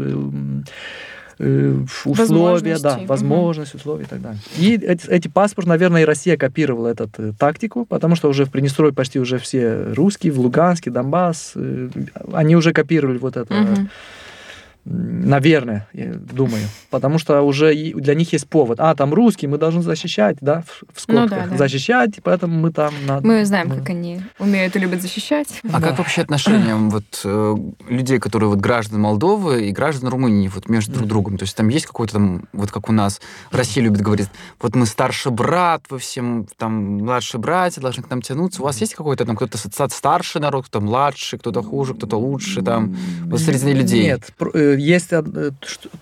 э, 1.39 1.85
условия, 2.05 2.79
да. 2.79 2.97
Мгм. 2.97 3.07
возможности, 3.07 3.77
условия 3.77 4.03
и 4.05 4.07
так 4.09 4.21
далее. 4.21 4.41
И 4.57 4.75
эти, 4.75 5.09
эти 5.09 5.29
паспорты, 5.29 5.69
наверное, 5.69 6.03
и 6.03 6.05
Россия 6.05 6.37
копировала 6.37 6.89
эту 6.89 7.09
тактику, 7.39 7.85
потому 7.85 8.17
что 8.17 8.29
уже 8.29 8.45
в 8.45 8.51
Приднестровье 8.51 8.93
почти 8.93 9.21
уже 9.21 9.39
все 9.39 9.93
русские, 9.95 10.33
в 10.33 10.41
Луганске, 10.41 10.91
Донбасс, 10.91 11.53
э, 11.55 11.89
они 12.33 12.57
уже 12.57 12.73
копировали 12.73 13.19
вот 13.19 13.37
это. 13.37 13.55
Мгм. 13.55 13.91
Наверное, 14.91 15.87
я 15.93 16.15
думаю. 16.15 16.63
Потому 16.91 17.19
что 17.19 17.43
уже 17.43 17.75
для 17.75 18.15
них 18.15 18.33
есть 18.33 18.49
повод. 18.49 18.81
А, 18.81 18.95
там 18.95 19.13
русские, 19.13 19.51
мы 19.51 19.59
должны 19.59 19.83
защищать, 19.83 20.39
да, 20.41 20.63
в, 20.63 20.85
в 20.99 21.09
Ну 21.09 21.27
скобках. 21.27 21.45
да, 21.45 21.47
да. 21.51 21.57
Защищать, 21.59 22.19
поэтому 22.23 22.59
мы 22.59 22.73
там... 22.73 22.95
на- 23.07 23.21
Мы 23.21 23.45
знаем, 23.45 23.69
мы- 23.69 23.77
как 23.77 23.91
они 23.91 24.23
умеют 24.39 24.75
и 24.77 24.79
любят 24.79 25.03
защищать. 25.03 25.49
А 25.73 25.79
Да. 25.81 25.89
как 25.89 25.99
вообще 25.99 26.23
отношения 26.23 26.75
вот 26.75 27.21
э, 27.25 27.57
людей, 27.89 28.19
которые 28.19 28.49
вот 28.49 28.59
граждан 28.61 29.01
Молдовы 29.01 29.69
и 29.69 29.73
граждан 29.73 30.09
Румынии 30.09 30.49
вот 30.49 30.69
между 30.71 30.93
друг 30.95 31.07
другом? 31.09 31.37
То 31.37 31.45
есть 31.45 31.55
там 31.57 31.69
есть 31.69 31.87
какой-то 31.87 32.15
там, 32.15 32.45
вот 32.53 32.71
как 32.71 32.89
у 32.89 32.93
нас, 32.93 33.21
Россия 33.51 33.85
любит 33.85 34.01
говорить, 34.01 34.29
вот 34.61 34.75
мы 34.75 34.87
старший 34.87 35.33
брат, 35.33 35.83
вы 35.91 35.99
всем 35.99 36.47
там 36.57 36.99
младшие 36.99 37.41
братья 37.41 37.81
должны 37.83 38.03
к 38.03 38.09
нам 38.11 38.23
тянуться. 38.23 38.63
У 38.63 38.65
вас 38.65 38.81
есть 38.81 38.95
какой-то 38.95 39.27
там 39.27 39.37
кто-то 39.37 39.59
старший 39.89 40.41
народ, 40.41 40.67
кто 40.67 40.81
младший, 40.81 41.39
кто-то 41.39 41.63
хуже, 41.63 41.95
кто-то 41.95 42.17
лучше 42.17 42.63
там? 42.63 42.97
Вот 43.27 43.41
среди 43.41 43.73
людей. 43.75 44.05
Нет, 44.05 44.33
э, 44.55 44.77
есть 44.79 45.13
э, 45.13 45.23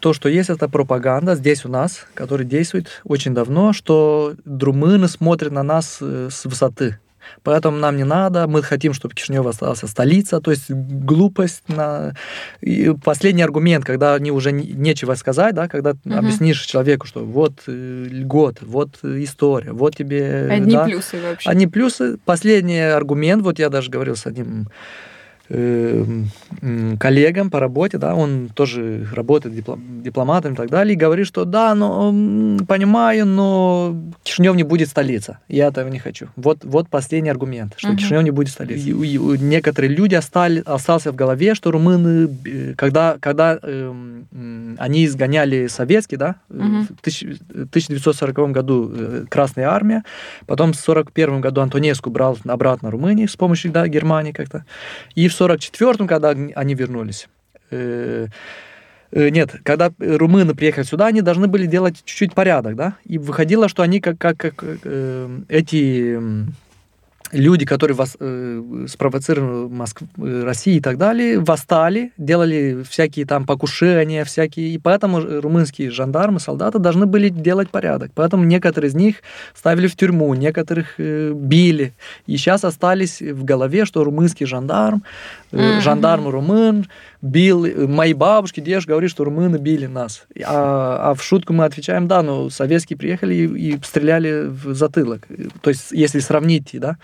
то, 0.00 0.12
что 0.12 0.28
есть, 0.28 0.50
это 0.50 0.68
пропаганда 0.68 1.34
здесь 1.34 1.64
у 1.64 1.68
нас, 1.68 2.06
которая 2.14 2.46
действует 2.46 2.88
очень 3.04 3.34
давно, 3.34 3.72
что 3.72 4.34
румыны 4.44 5.08
смотрят 5.08 5.52
на 5.52 5.62
нас 5.62 5.98
э, 6.00 6.28
с 6.30 6.44
высоты. 6.44 6.98
Поэтому 7.42 7.76
нам 7.76 7.96
не 7.96 8.04
надо, 8.04 8.46
мы 8.46 8.62
хотим, 8.62 8.92
чтобы 8.92 9.14
Кишинев 9.14 9.46
остался 9.46 9.86
столица, 9.86 10.40
то 10.40 10.50
есть 10.50 10.70
глупость. 10.70 11.62
На... 11.68 12.14
И 12.60 12.92
последний 13.04 13.42
аргумент, 13.42 13.84
когда 13.84 14.14
они 14.14 14.30
уже 14.30 14.52
не- 14.52 14.72
нечего 14.72 15.14
сказать, 15.14 15.54
да, 15.54 15.68
когда 15.68 15.94
Мгм. 16.04 16.18
объяснишь 16.18 16.60
человеку, 16.62 17.06
что 17.06 17.24
вот 17.24 17.62
э, 17.66 18.06
льгот, 18.08 18.58
вот 18.62 18.98
история, 19.02 19.72
вот 19.72 19.96
тебе... 19.96 20.48
Одни 20.50 20.72
да, 20.72 20.84
плюсы 20.84 21.20
вообще. 21.20 21.50
Одни 21.50 21.66
плюсы. 21.66 22.18
Последний 22.24 22.80
аргумент, 22.80 23.42
вот 23.42 23.58
я 23.58 23.70
даже 23.70 23.90
говорил 23.90 24.16
с 24.16 24.26
одним 24.26 24.68
коллегам 26.98 27.50
по 27.50 27.60
работе, 27.60 27.98
да, 27.98 28.14
он 28.14 28.48
тоже 28.54 29.06
работает 29.14 29.54
диплом- 29.54 30.02
дипломатом 30.02 30.52
и 30.54 30.56
так 30.56 30.70
далее, 30.70 30.94
и 30.94 30.96
говорит, 30.96 31.26
что 31.26 31.44
да, 31.44 31.74
но 31.74 32.10
понимаю, 32.66 33.26
но 33.26 33.96
Кишинев 34.22 34.54
не 34.56 34.62
будет 34.64 34.88
столица. 34.88 35.38
Я 35.48 35.66
этого 35.68 35.88
не 35.88 35.98
хочу. 35.98 36.26
Вот, 36.36 36.64
вот 36.64 36.88
последний 36.88 37.30
аргумент, 37.30 37.74
что 37.76 37.88
Мгм. 37.88 37.96
Кишинев 37.98 38.22
не 38.22 38.30
будет 38.30 38.48
столицей. 38.52 38.92
И 38.92 39.16
и 39.16 39.18
некоторые 39.38 39.90
люди 39.94 40.14
остали, 40.14 40.62
остался 40.66 41.12
в 41.12 41.14
голове, 41.16 41.54
что 41.54 41.70
румыны, 41.70 42.28
э, 42.44 42.74
когда, 42.76 43.16
когда 43.20 43.58
м, 43.62 44.76
они 44.78 45.04
изгоняли 45.06 45.66
советский, 45.68 46.16
да, 46.16 46.36
э, 46.50 46.54
Мгм. 46.54 46.82
в 46.86 47.02
тысяч- 47.02 47.38
1940 47.70 48.52
году 48.52 48.90
э, 48.92 49.24
Красная 49.28 49.68
Армия, 49.68 50.02
потом 50.46 50.72
в 50.72 50.76
1941 50.76 51.40
году 51.40 51.60
Антонеску 51.60 52.10
брал 52.10 52.36
обратно 52.46 52.90
Румынии 52.90 53.26
с 53.26 53.36
помощью 53.36 53.70
да, 53.72 53.86
Германии 53.88 54.32
как-то, 54.32 54.64
и 55.14 55.28
в 55.28 55.32
1944 55.44 56.08
когда 56.08 56.30
они 56.30 56.74
вернулись, 56.74 57.28
э, 57.70 58.26
э, 59.10 59.28
нет, 59.28 59.54
когда 59.62 59.92
румыны 59.98 60.54
приехали 60.54 60.84
сюда, 60.84 61.06
они 61.06 61.22
должны 61.22 61.46
были 61.48 61.66
делать 61.66 61.96
чуть-чуть 62.04 62.34
порядок, 62.34 62.76
да, 62.76 62.96
и 63.04 63.18
выходило, 63.18 63.68
что 63.68 63.82
они 63.82 64.00
как, 64.00 64.18
как, 64.18 64.36
как 64.36 64.64
э, 64.64 65.40
эти 65.48 66.18
люди, 67.32 67.64
которые 67.64 67.96
вас, 67.96 68.16
э, 68.18 68.86
спровоцировали 68.88 69.68
Москв... 69.68 70.02
э, 70.18 70.42
России 70.44 70.76
и 70.76 70.80
так 70.80 70.98
далее, 70.98 71.38
восстали, 71.38 72.12
делали 72.18 72.82
всякие 72.88 73.26
там 73.26 73.46
покушения, 73.46 74.24
всякие, 74.24 74.74
и 74.74 74.78
поэтому 74.78 75.20
румынские 75.20 75.90
жандармы, 75.90 76.40
солдаты 76.40 76.78
должны 76.78 77.06
были 77.06 77.28
делать 77.28 77.70
порядок. 77.70 78.10
Поэтому 78.14 78.44
некоторые 78.44 78.88
из 78.88 78.94
них 78.94 79.16
ставили 79.54 79.86
в 79.86 79.96
тюрьму, 79.96 80.34
некоторых 80.34 80.94
э, 80.98 81.32
били. 81.34 81.92
И 82.26 82.36
сейчас 82.36 82.64
остались 82.64 83.20
в 83.20 83.44
голове, 83.44 83.84
что 83.84 84.04
румынский 84.04 84.46
жандарм, 84.46 85.02
э, 85.52 85.72
Мгм. 85.72 85.80
жандарм 85.80 86.28
румын 86.28 86.86
бил, 87.22 87.64
э, 87.64 87.86
мои 87.86 88.12
бабушки, 88.14 88.60
дедушки 88.60 88.90
говорят, 88.90 89.10
что 89.10 89.24
румыны 89.24 89.56
били 89.56 89.86
нас. 89.86 90.24
А, 90.44 91.10
а 91.10 91.14
в 91.14 91.22
шутку 91.22 91.52
мы 91.52 91.64
отвечаем, 91.64 92.08
да, 92.08 92.22
но 92.22 92.50
советские 92.50 92.96
приехали 92.96 93.34
и, 93.34 93.46
и 93.74 93.78
стреляли 93.82 94.46
в 94.48 94.74
затылок. 94.74 95.22
То 95.62 95.70
есть, 95.70 95.92
если 95.92 96.20
сравнить, 96.20 96.70
да. 96.74 96.96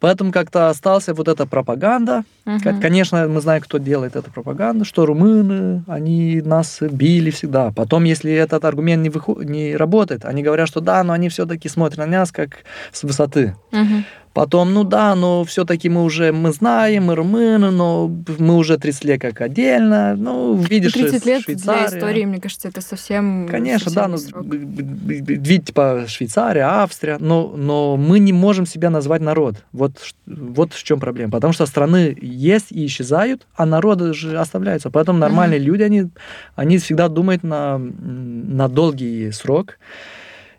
Поэтому 0.00 0.32
как-то 0.32 0.68
остался 0.68 1.14
вот 1.14 1.28
эта 1.28 1.46
пропаганда. 1.46 2.24
К- 2.44 2.80
Конечно, 2.80 3.28
мы 3.28 3.40
знаем, 3.40 3.62
кто 3.62 3.78
делает 3.78 4.16
эту 4.16 4.32
пропаганду, 4.32 4.84
что 4.84 5.06
румыны, 5.06 5.84
они 5.86 6.42
нас 6.44 6.78
били 6.80 7.30
всегда. 7.30 7.70
Потом, 7.70 8.02
если 8.02 8.32
этот 8.32 8.64
аргумент 8.64 9.00
не, 9.04 9.10
выхо- 9.10 9.44
не 9.44 9.76
работает, 9.76 10.24
они 10.24 10.42
говорят, 10.42 10.66
что 10.66 10.80
да, 10.80 11.04
но 11.04 11.12
они 11.12 11.28
все-таки 11.28 11.68
смотрят 11.68 11.98
на 11.98 12.06
нас 12.06 12.32
как 12.32 12.64
с 12.90 13.04
высоты. 13.04 13.54
Мгм. 13.70 14.04
Потом, 14.32 14.72
ну 14.72 14.84
да, 14.84 15.14
но 15.14 15.44
все-таки 15.44 15.90
мы 15.90 16.04
уже, 16.04 16.32
мы 16.32 16.52
знаем, 16.52 17.04
мы 17.04 17.14
румыны, 17.14 17.70
но 17.70 18.10
мы 18.38 18.56
уже 18.56 18.78
30 18.78 19.04
лет 19.04 19.20
как 19.20 19.40
отдельно. 19.42 20.16
Ну, 20.16 20.56
видишь, 20.56 20.92
30 20.92 21.12
лет 21.12 21.22
для 21.22 21.40
Швейцария. 21.40 21.98
истории, 21.98 22.24
мне 22.24 22.40
кажется, 22.40 22.68
это 22.68 22.80
совсем... 22.80 23.46
Конечно, 23.50 23.90
совсем 23.90 24.02
да, 24.02 24.08
ну, 24.08 24.16
срок. 24.16 24.46
б- 24.46 24.56
б- 24.56 25.14
видите, 25.14 25.66
типа 25.66 26.04
Швейцария, 26.08 26.62
Австрия, 26.62 27.18
но, 27.20 27.52
но 27.56 27.96
мы 27.98 28.18
не 28.20 28.32
можем 28.32 28.64
себя 28.64 28.88
назвать 28.88 29.20
народ. 29.20 29.56
Вот, 29.72 29.92
вот 30.26 30.72
в 30.72 30.82
чем 30.82 30.98
проблема. 30.98 31.30
Потому 31.30 31.52
что 31.52 31.66
страны 31.66 32.16
есть 32.20 32.66
и 32.70 32.86
исчезают, 32.86 33.46
а 33.54 33.66
народы 33.66 34.14
же 34.14 34.38
оставляются. 34.38 34.90
Поэтому 34.90 35.18
нормальные 35.18 35.58
люди, 35.60 35.82
они, 35.82 36.08
они 36.54 36.78
всегда 36.78 37.08
думают 37.08 37.42
на, 37.42 37.76
на 37.78 38.68
долгий 38.68 39.30
срок. 39.32 39.78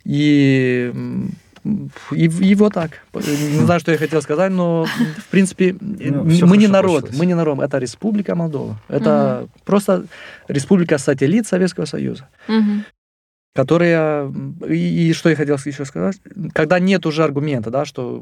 И, 0.05 0.91
и, 2.11 2.25
и 2.25 2.55
вот 2.55 2.73
так. 2.73 2.91
Не 3.13 3.65
знаю, 3.65 3.79
что 3.79 3.91
я 3.91 3.97
хотел 3.97 4.21
сказать, 4.21 4.51
но 4.51 4.85
в 5.17 5.27
принципе 5.29 5.75
Ну, 5.79 6.23
мы 6.47 6.57
не 6.57 6.67
народ, 6.67 7.01
получилось. 7.01 7.19
мы 7.19 7.25
не 7.25 7.33
народ, 7.35 7.59
это 7.59 7.77
Республика 7.79 8.35
Молдова. 8.35 8.77
Это 8.89 9.47
просто 9.65 10.05
республика-сателлит 10.47 11.47
Советского 11.47 11.85
Союза 11.85 12.27
Мгм. 12.47 12.83
которая... 13.55 14.31
И, 14.67 15.09
и 15.09 15.13
что 15.13 15.29
я 15.29 15.35
хотел 15.35 15.57
еще 15.63 15.85
сказать? 15.85 16.19
Когда 16.53 16.79
нет 16.79 17.05
уже 17.05 17.23
аргумента, 17.23 17.69
да, 17.69 17.85
что, 17.85 18.19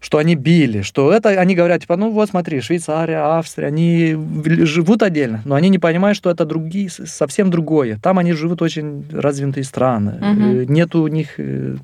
что 0.00 0.18
они 0.18 0.34
били, 0.34 0.80
что 0.80 1.12
это... 1.12 1.28
Они 1.28 1.54
говорят, 1.54 1.82
типа, 1.82 1.96
ну 1.96 2.10
вот 2.10 2.30
смотри, 2.30 2.60
Швейцария, 2.60 3.18
Австрия, 3.18 3.66
они 3.66 4.16
живут 4.64 5.02
отдельно, 5.02 5.42
но 5.44 5.54
они 5.54 5.68
не 5.68 5.78
понимают, 5.78 6.16
что 6.16 6.30
это 6.30 6.44
другие, 6.46 6.88
совсем 6.90 7.50
другое. 7.50 7.98
Там 8.02 8.18
они 8.18 8.32
живут 8.32 8.62
очень 8.62 9.04
развитые 9.12 9.64
страны. 9.64 10.18
Э, 10.20 10.64
Нет 10.66 10.94
у 10.94 11.06
них 11.06 11.34
э, 11.38 11.76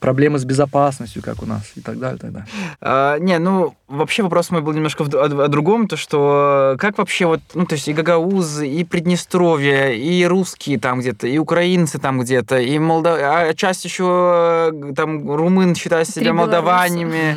проблемы 0.00 0.38
с 0.38 0.44
безопасностью, 0.44 1.22
как 1.22 1.42
у 1.42 1.46
нас, 1.46 1.72
и 1.74 1.80
так 1.80 1.98
далее, 1.98 2.16
и 2.16 2.20
так 2.20 2.32
далее. 2.32 2.48
А, 2.80 3.18
не, 3.18 3.38
ну, 3.38 3.74
вообще 3.88 4.22
вопрос 4.22 4.50
мой 4.50 4.60
был 4.60 4.72
немножко 4.72 5.04
в- 5.04 5.14
о, 5.14 5.44
о 5.44 5.48
другом, 5.48 5.88
то 5.88 5.96
что 5.96 6.76
как 6.78 6.98
вообще 6.98 7.26
вот, 7.26 7.40
ну, 7.54 7.66
то 7.66 7.74
есть 7.74 7.88
и 7.88 7.92
гагаузы, 7.92 8.68
и 8.68 8.84
Приднестровье, 8.84 9.98
и 9.98 10.24
русские 10.26 10.78
там 10.78 11.00
где-то, 11.00 11.26
и 11.26 11.38
украинцы 11.38 11.98
там 11.98 12.20
где-то, 12.20 12.58
и 12.58 12.78
Молдав... 12.78 13.18
а 13.20 13.52
часть 13.54 13.84
еще 13.84 14.70
э, 14.72 14.92
там 14.94 15.30
румын 15.30 15.74
считают 15.74 16.08
Три 16.08 16.22
себя 16.22 16.32
молдаванами, 16.32 17.36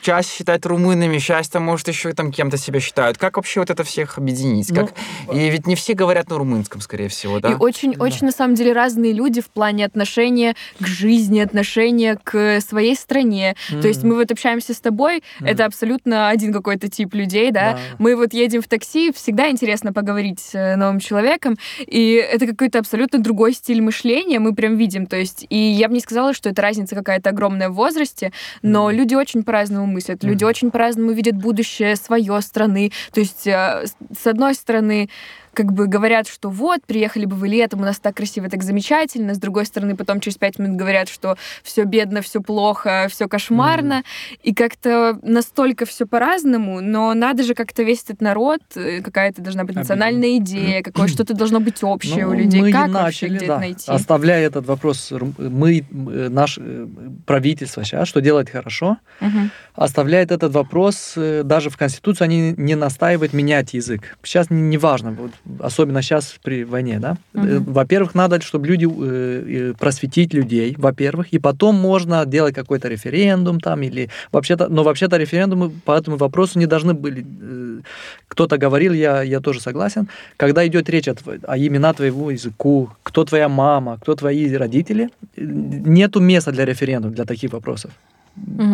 часть 0.00 0.32
считает 0.32 0.66
румынами, 0.66 1.18
часть 1.18 1.52
там, 1.52 1.64
может, 1.64 1.88
еще 1.88 2.12
там 2.12 2.30
кем-то 2.32 2.56
себя 2.56 2.80
считают. 2.80 3.18
Как 3.18 3.36
вообще 3.36 3.60
вот 3.60 3.70
это 3.70 3.84
всех 3.84 4.18
объединить? 4.18 4.70
Ну, 4.70 4.86
Как... 4.86 4.94
И 5.34 5.48
ведь 5.50 5.66
не 5.66 5.74
все 5.76 5.94
говорят 5.94 6.30
на 6.30 6.38
румынском, 6.38 6.80
скорее 6.80 7.08
всего, 7.08 7.40
да? 7.40 7.52
И 7.52 7.54
очень, 7.54 7.96
очень 7.96 8.26
на 8.26 8.32
самом 8.32 8.54
деле 8.54 8.72
разные 8.72 9.12
люди 9.12 9.40
в 9.40 9.48
плане 9.48 9.84
отношения 9.84 10.54
к 10.80 10.86
жизни, 10.86 11.40
отношения 11.40 12.18
к 12.22 12.60
своей 12.60 12.94
стране. 12.96 13.56
То 13.68 13.88
есть 13.88 14.02
мы 14.02 14.14
вот 14.16 14.30
общаемся 14.30 14.74
с 14.74 14.80
тобой, 14.80 15.22
Мгм. 15.40 15.48
это 15.48 15.64
абсолютно 15.64 16.28
один 16.28 16.52
какой-то 16.52 16.88
тип 16.88 17.14
людей, 17.14 17.50
да. 17.50 17.72
Да. 17.72 17.78
Мы 17.98 18.16
вот 18.16 18.32
едем 18.34 18.62
в 18.62 18.68
такси, 18.68 19.12
всегда 19.12 19.50
интересно 19.50 19.92
поговорить 19.92 20.40
с 20.40 20.54
э, 20.54 20.76
новым 20.76 21.00
человеком, 21.00 21.56
и 21.78 22.12
это 22.14 22.46
какой-то 22.46 22.78
абсолютно 22.78 23.18
другой 23.18 23.52
стиль 23.54 23.80
мышления, 23.80 24.38
мы 24.38 24.54
прям 24.54 24.76
видим. 24.76 25.06
То 25.06 25.16
есть, 25.16 25.46
и 25.48 25.56
я 25.56 25.88
бы 25.88 25.94
не 25.94 26.00
сказала, 26.00 26.34
что 26.34 26.48
это 26.50 26.62
разница 26.62 26.94
какая-то 26.94 27.30
огромная 27.30 27.68
в 27.68 27.74
возрасте, 27.74 28.32
но 28.62 28.88
Мгм. 28.88 28.96
люди 28.96 29.14
очень 29.14 29.42
по-разному 29.64 29.86
мыслят, 29.86 30.22
люди 30.24 30.44
Мгм. 30.44 30.50
очень 30.50 30.70
по-разному 30.70 31.12
видят 31.12 31.36
будущее 31.36 31.96
свое 31.96 32.40
страны. 32.42 32.92
То 33.12 33.20
есть, 33.20 33.46
э, 33.46 33.86
с 34.22 34.26
одной 34.26 34.54
стороны, 34.54 35.08
как 35.54 35.72
бы 35.72 35.86
говорят, 35.86 36.28
что 36.28 36.50
вот, 36.50 36.84
приехали 36.84 37.24
бы 37.24 37.36
вы 37.36 37.48
летом, 37.48 37.80
у 37.80 37.84
нас 37.84 37.98
так 37.98 38.16
красиво, 38.16 38.48
так 38.48 38.62
замечательно. 38.62 39.34
С 39.34 39.38
другой 39.38 39.66
стороны, 39.66 39.96
потом 39.96 40.20
через 40.20 40.36
пять 40.36 40.58
минут 40.58 40.76
говорят, 40.76 41.08
что 41.08 41.36
все 41.62 41.84
бедно, 41.84 42.20
все 42.20 42.40
плохо, 42.42 43.06
все 43.10 43.28
кошмарно. 43.28 44.02
И 44.42 44.52
как-то 44.54 45.18
настолько 45.22 45.86
все 45.86 46.06
по-разному, 46.06 46.80
но 46.80 47.14
надо 47.14 47.42
же 47.42 47.54
как-то 47.54 47.82
весь 47.82 48.02
этот 48.04 48.20
народ, 48.20 48.60
э, 48.74 49.00
какая-то 49.00 49.40
должна 49.42 49.64
быть 49.64 49.76
национальная 49.76 50.36
идея, 50.38 50.82
какое 50.82 51.08
что-то 51.08 51.34
должно 51.34 51.60
быть 51.60 51.82
общее 51.82 52.26
Ну, 52.26 52.32
у 52.32 52.34
людей. 52.34 52.60
Мы 52.60 52.72
как 52.72 52.90
вообще 52.90 53.26
начали, 53.26 53.36
где 53.36 53.46
да. 53.46 53.58
найти? 53.58 53.90
Оставляя 53.90 54.46
этот 54.46 54.66
вопрос, 54.66 55.12
мы, 55.38 55.78
э, 55.78 56.28
наше 56.28 56.60
э, 56.64 56.86
правительство 57.26 57.84
сейчас, 57.84 58.08
что 58.08 58.20
делает 58.20 58.50
хорошо, 58.50 58.98
Мгм. 59.20 59.50
оставляет 59.74 60.32
этот 60.32 60.52
вопрос, 60.52 61.14
даже 61.16 61.70
в 61.70 61.76
Конституции 61.76 62.24
они 62.24 62.54
не 62.56 62.74
настаивают 62.74 63.32
менять 63.32 63.74
язык. 63.74 64.16
Сейчас 64.22 64.50
не, 64.50 64.60
не 64.62 64.78
важно, 64.78 65.12
вот, 65.12 65.30
особенно 65.60 66.02
сейчас 66.02 66.34
при 66.42 66.64
войне, 66.64 66.98
да. 67.00 67.16
Э, 67.34 67.58
Во-первых, 67.58 68.14
надо, 68.14 68.40
чтобы 68.40 68.66
люди, 68.66 68.86
э, 68.86 69.72
просветить 69.78 70.34
людей, 70.34 70.74
во-первых, 70.78 71.32
и 71.34 71.38
потом 71.38 71.74
можно 71.74 72.24
делать 72.26 72.54
какой-то 72.54 72.88
референдум 72.88 73.60
там 73.60 73.82
или 73.82 74.08
вообще-то, 74.32 74.68
но 74.68 74.82
вообще-то 74.82 75.16
референдумы 75.18 75.70
по 75.84 75.92
этому 75.92 76.16
вопросу 76.16 76.58
не 76.58 76.66
должны 76.66 76.94
были, 76.94 77.24
э, 77.42 77.80
кто-то 78.28 78.56
говорил, 78.58 78.92
я, 78.94 79.22
я 79.22 79.40
тоже 79.40 79.60
согласен, 79.60 80.08
когда 80.36 80.66
идет 80.66 80.88
речь 80.90 81.08
о, 81.08 81.14
о 81.46 81.58
имена 81.58 81.92
твоего 81.92 82.30
языку, 82.30 82.88
кто 83.02 83.24
твоя 83.24 83.48
мама, 83.48 83.98
кто 84.00 84.14
твои 84.14 84.52
родители, 84.56 85.08
нету 85.36 86.20
места 86.20 86.52
для 86.52 86.64
референдума, 86.64 87.14
для 87.14 87.24
таких 87.24 87.52
вопросов. 87.52 87.90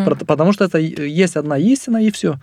Про- 0.05 0.15
Потому 0.27 0.53
что 0.53 0.65
это 0.65 0.79
есть 0.79 1.37
одна 1.37 1.59
истина, 1.59 1.99
и 2.03 2.11
все. 2.11 2.39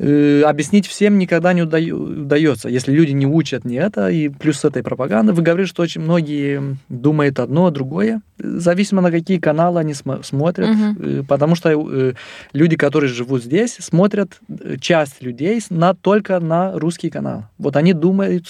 Объяснить 0.00 0.86
всем 0.86 1.18
никогда 1.18 1.52
не 1.52 1.62
уда- 1.62 1.78
удается, 1.78 2.68
если 2.68 2.92
люди 2.92 3.10
не 3.12 3.26
учат 3.26 3.64
не 3.64 3.76
это, 3.76 4.08
и 4.10 4.28
плюс 4.28 4.58
с 4.60 4.64
этой 4.64 4.82
пропаганды. 4.82 5.32
Вы 5.32 5.42
говорите, 5.42 5.68
что 5.68 5.82
очень 5.82 6.00
многие 6.02 6.76
думают 6.88 7.40
одно, 7.40 7.70
другое. 7.70 8.20
Зависимо 8.38 9.02
на 9.02 9.10
какие 9.10 9.38
каналы 9.38 9.80
они 9.80 9.92
смо- 9.92 10.22
смотрят. 10.22 10.68
Э, 11.00 11.22
Потому 11.26 11.56
что 11.56 11.70
э, 11.70 12.12
люди, 12.52 12.76
которые 12.76 13.10
живут 13.10 13.42
здесь, 13.42 13.76
смотрят, 13.80 14.38
э, 14.48 14.76
часть 14.80 15.20
людей 15.22 15.60
на, 15.70 15.94
только 15.94 16.38
на 16.38 16.78
русский 16.78 17.10
канал. 17.10 17.44
Вот 17.58 17.74
они 17.76 17.92
думают 17.92 18.46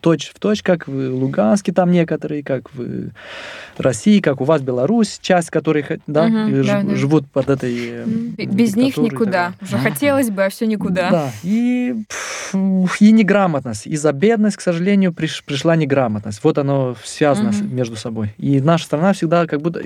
точь 0.00 0.30
в 0.34 0.38
точь, 0.38 0.62
как 0.62 0.88
в 0.88 0.92
Луганске 1.14 1.72
там 1.72 1.90
некоторые, 1.90 2.42
как 2.42 2.72
в 2.74 3.10
России, 3.78 4.20
как 4.20 4.40
у 4.40 4.44
вас 4.44 4.60
Беларусь, 4.60 5.18
часть 5.22 5.48
которых 5.50 5.86
да, 6.06 6.26
Мгм, 6.26 6.54
э, 6.54 6.64
да, 6.64 6.82
да. 6.82 6.94
живут 6.96 7.26
под 7.30 7.48
этой... 7.50 7.74
э, 7.78 8.04
Без 8.36 8.76
них 8.76 8.96
никуда. 8.98 9.54
Уже 9.62 9.76
хотелось 9.78 10.30
бы, 10.30 10.44
а 10.44 10.48
все 10.50 10.66
никуда. 10.70 11.10
Да, 11.10 11.30
и, 11.42 11.94
и 13.00 13.12
неграмотность. 13.12 13.86
Из-за 13.86 14.12
бедности, 14.12 14.58
к 14.58 14.62
сожалению, 14.62 15.10
приш- 15.12 15.42
пришла 15.44 15.76
неграмотность. 15.76 16.40
Вот 16.44 16.58
оно 16.58 16.96
связано 17.04 17.50
Мгм. 17.50 17.74
между 17.76 17.96
собой. 17.96 18.34
И 18.38 18.60
наша 18.60 18.84
страна 18.84 19.12
всегда 19.12 19.46
как 19.46 19.60
будто... 19.60 19.80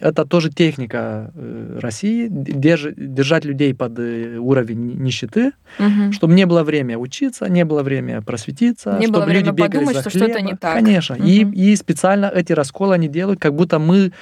Это 0.00 0.24
тоже 0.24 0.50
техника 0.50 1.30
э, 1.34 1.78
России, 1.80 2.28
держ- 2.28 2.94
держать 2.96 3.44
людей 3.44 3.74
под 3.74 3.98
э, 3.98 4.36
уровень 4.38 5.02
нищеты, 5.02 5.52
Мгм. 5.78 6.12
чтобы 6.12 6.34
не 6.34 6.46
было 6.46 6.62
время 6.62 6.96
учиться, 6.98 7.48
не 7.48 7.64
было 7.64 7.82
время 7.82 8.22
просветиться, 8.22 8.96
Не 8.98 9.06
было 9.08 9.22
чтобы 9.22 9.32
люди 9.32 9.44
время 9.44 9.52
бегали 9.52 9.72
подумать, 9.84 9.96
за 9.96 10.00
что 10.10 10.10
что-то 10.18 10.40
не 10.40 10.54
так. 10.56 10.74
Конечно. 10.74 11.14
И, 11.14 11.44
Мгм. 11.44 11.52
и 11.54 11.76
специально 11.76 12.26
эти 12.26 12.52
расколы 12.52 12.94
они 12.94 13.08
делают, 13.08 13.40
как 13.40 13.54
будто 13.54 13.78
мы, 13.78 14.12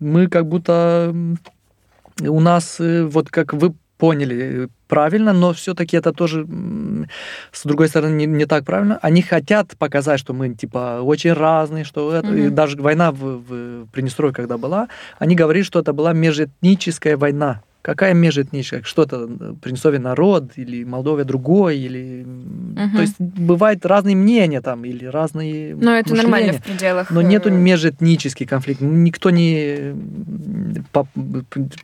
мы 0.00 0.26
как 0.28 0.46
будто 0.46 1.14
у 2.20 2.40
нас, 2.40 2.76
э, 2.80 3.04
вот 3.04 3.28
как 3.30 3.52
вы 3.52 3.74
поняли 3.98 4.64
э, 4.64 4.68
правильно, 4.88 5.32
но 5.32 5.52
все-таки 5.52 5.96
это 5.96 6.12
тоже, 6.12 6.46
с 7.52 7.64
другой 7.64 7.88
стороны, 7.88 8.14
не, 8.14 8.26
не 8.26 8.46
так 8.46 8.64
правильно. 8.64 8.98
Они 9.02 9.22
хотят 9.22 9.76
показать, 9.78 10.20
что 10.20 10.32
мы, 10.32 10.54
типа, 10.54 11.00
очень 11.02 11.32
разные, 11.32 11.84
что 11.84 12.12
это... 12.12 12.28
и 12.28 12.46
Мгм. 12.46 12.54
даже 12.54 12.76
война 12.76 13.10
в, 13.10 13.16
в 13.16 13.86
Приднестровье, 13.92 14.32
когда 14.34 14.58
была, 14.58 14.88
они 15.18 15.34
говорили, 15.34 15.64
что 15.64 15.80
это 15.80 15.92
была 15.92 16.12
межэтническая 16.12 17.16
война. 17.16 17.62
Какая 17.86 18.14
межэтническая? 18.14 18.82
Что-то 18.82 19.28
Приднестровье 19.62 20.00
народ, 20.00 20.50
или 20.56 20.82
Молдовия 20.82 21.22
другой, 21.24 21.78
или... 21.78 22.24
Мгм. 22.26 22.96
То 22.96 23.00
есть 23.00 23.14
бывают 23.20 23.86
разные 23.86 24.16
мнения 24.16 24.60
там, 24.60 24.84
или 24.84 25.04
разные 25.04 25.76
Но 25.76 25.92
это 25.94 26.10
мышления. 26.10 26.22
нормально 26.22 26.52
в 26.54 26.62
пределах. 26.64 27.10
Но 27.12 27.22
нету 27.22 27.48
э, 27.48 27.52
межэтнический 27.52 28.44
конфликт. 28.44 28.80
Никто 28.80 29.30
не... 29.30 29.94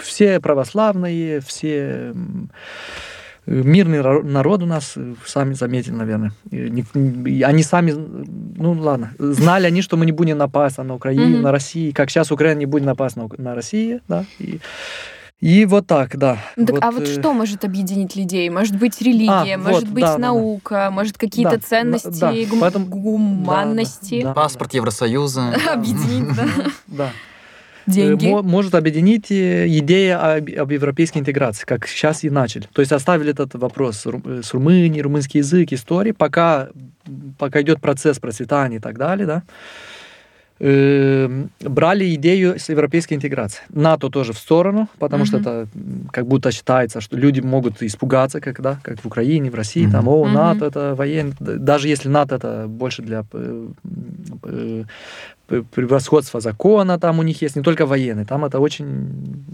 Все 0.00 0.40
православные, 0.40 1.38
все... 1.40 2.12
Мирный 3.46 3.98
ро- 3.98 4.24
народ 4.24 4.62
у 4.64 4.66
нас, 4.66 4.94
э, 4.96 5.14
сами 5.24 5.54
заметили, 5.54 5.94
наверное. 5.94 6.32
Они 6.50 7.62
сами, 7.62 7.92
ну 7.92 8.72
ладно, 8.72 9.12
знали 9.18 9.66
они, 9.66 9.82
что 9.82 9.96
мы 9.96 10.04
не 10.06 10.12
будем 10.12 10.38
напасть 10.38 10.78
на 10.78 10.94
Украину, 10.94 11.26
Мгм. 11.34 11.42
на 11.42 11.52
Россию, 11.52 11.92
как 11.94 12.10
сейчас 12.10 12.32
Украина 12.32 12.58
не 12.58 12.66
будет 12.66 12.84
напасть 12.84 13.16
на, 13.16 13.28
на 13.38 13.54
Россию, 13.54 14.00
да, 14.08 14.24
и, 14.40 14.58
и 15.42 15.66
вот 15.66 15.87
так, 15.88 16.16
да. 16.16 16.38
Ну 16.57 16.66
так, 16.66 16.78
а 16.81 16.90
вот 16.92 17.02
э, 17.02 17.07
что 17.20 17.33
может 17.35 17.64
объединить 17.64 18.14
людей? 18.16 18.48
Может 18.48 18.78
быть, 18.78 19.02
религия, 19.02 19.57
А, 19.57 19.59
может 19.59 19.83
вот, 19.85 19.88
быть, 19.92 20.02
да, 20.05 20.12
да, 20.12 20.12
да. 20.14 20.18
наука, 20.18 20.88
может, 20.92 21.18
какие-то 21.18 21.57
Да, 21.57 21.59
ценности, 21.59 22.20
да, 22.20 22.33
гум- 22.48 22.61
поэтому- 22.61 22.87
гуманности. 22.87 24.22
да, 24.22 24.28
да. 24.28 24.35
Паспорт 24.35 24.72
Евросоюза. 24.74 25.52
Объединить, 25.72 26.35
да. 26.37 26.46
Да. 26.87 27.11
Деньги. 27.88 28.26
Э, 28.26 28.31
мо- 28.31 28.42
может 28.42 28.76
объединить 28.76 29.33
э, 29.33 29.66
идея 29.78 30.37
об, 30.37 30.48
об 30.57 30.70
европейской 30.70 31.18
интеграции, 31.18 31.64
как 31.66 31.88
сейчас 31.88 32.22
и 32.22 32.31
начали. 32.31 32.68
То 32.72 32.81
есть 32.81 32.92
оставили 32.92 33.33
этот 33.33 33.55
вопрос 33.57 34.07
ру- 34.07 34.22
э, 34.38 34.42
с 34.44 34.55
Румынией, 34.55 35.02
румынский 35.02 35.38
язык, 35.38 35.72
истории, 35.72 36.12
пока, 36.12 36.68
пока 37.38 37.61
идет 37.62 37.81
процесс 37.81 38.20
процветания 38.20 38.76
и 38.76 38.81
так 38.81 38.96
далее, 38.98 39.26
да, 39.26 39.42
э, 40.64 41.46
брали 41.61 42.14
идею 42.14 42.59
с 42.59 42.68
европейской 42.68 43.14
интеграции. 43.14 43.62
НАТО 43.70 44.09
тоже 44.09 44.33
в 44.33 44.38
сторону, 44.38 44.88
потому 44.98 45.25
что 45.25 45.38
Мгм. 45.38 45.42
это 45.42 45.68
как 46.12 46.27
будто 46.27 46.53
считается, 46.53 47.01
что 47.01 47.16
люди 47.16 47.40
могут 47.40 47.83
испугаться, 47.83 48.40
когда, 48.40 48.79
как 48.83 49.01
в 49.03 49.07
Украине, 49.07 49.51
в 49.51 49.55
России, 49.55 49.88
там, 49.88 50.09
о, 50.09 50.25
Мгм. 50.25 50.35
НАТО 50.35 50.66
это 50.66 50.94
военный, 50.94 51.35
даже 51.40 51.88
если 51.88 52.09
НАТО 52.09 52.37
это 52.37 52.66
больше 52.68 53.03
для 53.03 53.25
э, 53.33 53.68
э, 54.44 54.85
п- 55.46 55.62
превосходства 55.62 56.40
закона 56.40 56.98
там 56.98 57.18
у 57.18 57.22
них 57.22 57.42
есть, 57.42 57.57
не 57.57 57.62
только 57.62 57.87
военный, 57.87 58.24
там 58.24 58.44
это 58.44 58.59
очень 58.61 58.87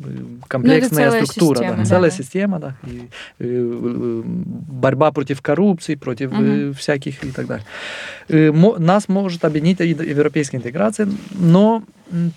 э, 0.04 0.46
комплексная 0.48 1.06
Ну, 1.06 1.10
целая 1.10 1.24
структура, 1.26 1.56
система, 1.56 1.76
да, 1.76 1.82
да, 1.82 1.88
целая 1.88 2.10
да. 2.10 2.16
система, 2.16 2.58
да, 2.58 2.74
и, 2.86 2.98
э, 2.98 3.44
э, 3.44 4.22
борьба 4.24 5.10
против 5.12 5.40
коррупции, 5.42 5.94
против 5.96 6.32
Мгм. 6.32 6.72
всяких 6.74 7.24
и 7.24 7.30
так 7.30 7.46
далее. 7.46 8.52
Мо- 8.52 8.78
Нас 8.78 9.08
может 9.08 9.44
объединить 9.44 9.80
и 9.80 9.88
европейская 9.88 10.58
интеграция, 10.58 11.08
но 11.32 11.82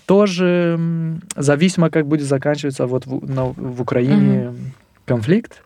тоже 0.06 0.78
зависимо, 1.36 1.90
как 1.90 2.06
будет 2.06 2.26
заканчиваться 2.26 2.86
вот 2.86 3.06
в, 3.06 3.28
на- 3.30 3.52
в 3.56 3.80
Украине 3.80 4.52
конфликт. 5.06 5.62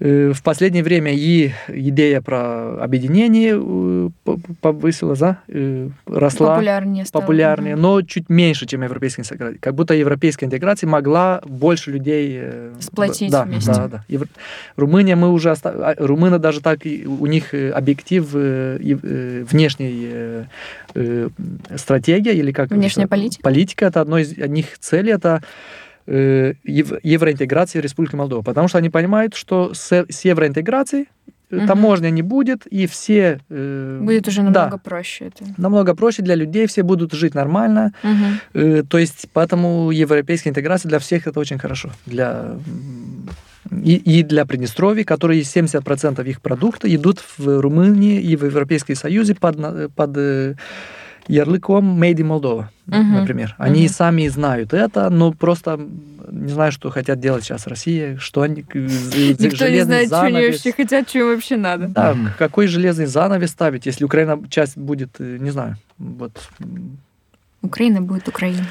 Э, 0.00 0.32
В 0.32 0.42
последнее 0.44 0.84
время 0.84 1.12
и 1.12 1.50
идея 1.66 2.20
про 2.20 2.80
объединение 2.82 3.54
э, 3.60 4.10
по- 4.22 4.38
повысилась, 4.60 5.18
да, 5.18 5.38
э, 5.48 5.88
росла 6.06 6.54
Популярнее 6.54 7.04
стало. 7.04 7.22
популярнее, 7.22 7.74
но 7.74 8.02
чуть 8.02 8.28
меньше, 8.28 8.66
чем 8.66 8.82
европейская 8.84 9.22
интеграция. 9.22 9.58
Как 9.58 9.74
будто 9.74 9.94
европейская 9.94 10.46
интеграция 10.46 10.86
могла 10.88 11.40
больше 11.44 11.90
людей 11.90 12.40
Сплотить 12.78 13.32
да, 13.32 13.42
вместе. 13.44 13.72
Да, 13.72 13.88
да. 13.88 14.04
Евро- 14.06 14.28
Румыния 14.76 15.16
мы 15.16 15.32
уже 15.32 15.50
оста... 15.50 15.70
а, 15.70 15.94
румыны 15.98 16.38
даже 16.38 16.60
так 16.60 16.78
у 16.84 17.26
них 17.26 17.52
объектив 17.52 18.24
внешней 19.50 20.44
стратегия 21.76 22.34
или 22.34 22.52
как 22.52 22.70
Внешняя 22.70 23.06
политика? 23.08 23.42
Политика 23.42 23.86
это 23.86 24.00
одно 24.00 24.18
из 24.18 24.36
них 24.36 24.78
целей 24.78 25.12
это 25.12 25.42
э, 26.08 26.54
ев- 26.64 26.98
евроинтеграция 27.02 27.82
Республики 27.82 28.16
Молдова, 28.16 28.42
потому 28.42 28.68
что 28.68 28.78
они 28.78 28.90
понимают, 28.90 29.34
что 29.34 29.72
с, 29.74 30.06
евроинтеграцией 30.24 31.06
Мгм. 31.50 31.66
таможня 31.66 32.10
не 32.10 32.20
будет 32.22 32.66
и 32.66 32.86
все 32.86 33.40
э, 33.50 34.00
Будет 34.02 34.28
уже 34.28 34.42
да, 34.42 34.44
намного 34.50 34.78
проще 34.78 35.24
это. 35.26 35.44
намного 35.56 35.94
проще 35.94 36.22
для 36.22 36.34
людей, 36.36 36.66
все 36.66 36.82
будут 36.82 37.12
жить 37.14 37.34
нормально. 37.34 37.92
Мгм. 38.02 38.24
Э, 38.54 38.82
То 38.88 38.98
есть, 38.98 39.28
поэтому 39.32 39.90
европейская 39.90 40.50
интеграция 40.50 40.90
для 40.90 40.98
всех 40.98 41.26
это 41.26 41.40
очень 41.40 41.58
хорошо. 41.58 41.90
Для 42.06 42.52
И, 43.84 43.96
и 43.96 44.22
для 44.24 44.44
Приднестровья, 44.44 45.04
которые 45.04 45.42
70% 45.42 46.26
их 46.28 46.40
продукта 46.40 46.86
идут 46.94 47.22
в 47.38 47.60
Румынии 47.60 48.20
и 48.20 48.36
в 48.36 48.44
Европейский 48.44 48.94
Союз 48.94 49.30
под, 49.40 49.56
под 49.94 50.16
э, 50.16 50.54
ярлыком 51.28 52.02
Made 52.02 52.16
in 52.16 52.26
Moldova, 52.40 52.64
Мгм. 52.86 53.14
например. 53.20 53.54
Они 53.58 53.84
Мгм. 53.84 53.88
сами 53.92 54.28
знают 54.28 54.72
это, 54.72 55.10
но 55.10 55.32
просто 55.32 55.78
не 56.30 56.48
знаю, 56.52 56.72
что 56.72 56.90
хотят 56.90 57.20
делать 57.20 57.44
сейчас 57.44 57.66
Россия, 57.66 58.16
что 58.18 58.42
они... 58.42 58.64
Никто 58.74 59.68
не 59.68 59.80
знает, 59.84 60.08
что 60.08 60.20
они 60.22 60.32
занавес. 60.34 60.54
вообще 60.54 60.72
хотят, 60.72 61.08
что 61.08 61.18
им 61.20 61.26
вообще 61.26 61.56
надо. 61.56 61.88
Да, 61.88 62.14
Мгм. 62.14 62.30
какой 62.38 62.66
железный 62.66 63.06
занавес 63.06 63.50
ставить, 63.50 63.86
если 63.86 64.04
Украина 64.04 64.38
часть 64.50 64.76
будет, 64.76 65.10
э, 65.20 65.38
не 65.40 65.50
знаю, 65.50 65.76
вот 65.98 66.32
Украина 67.62 68.00
будет 68.02 68.28
Украина. 68.28 68.66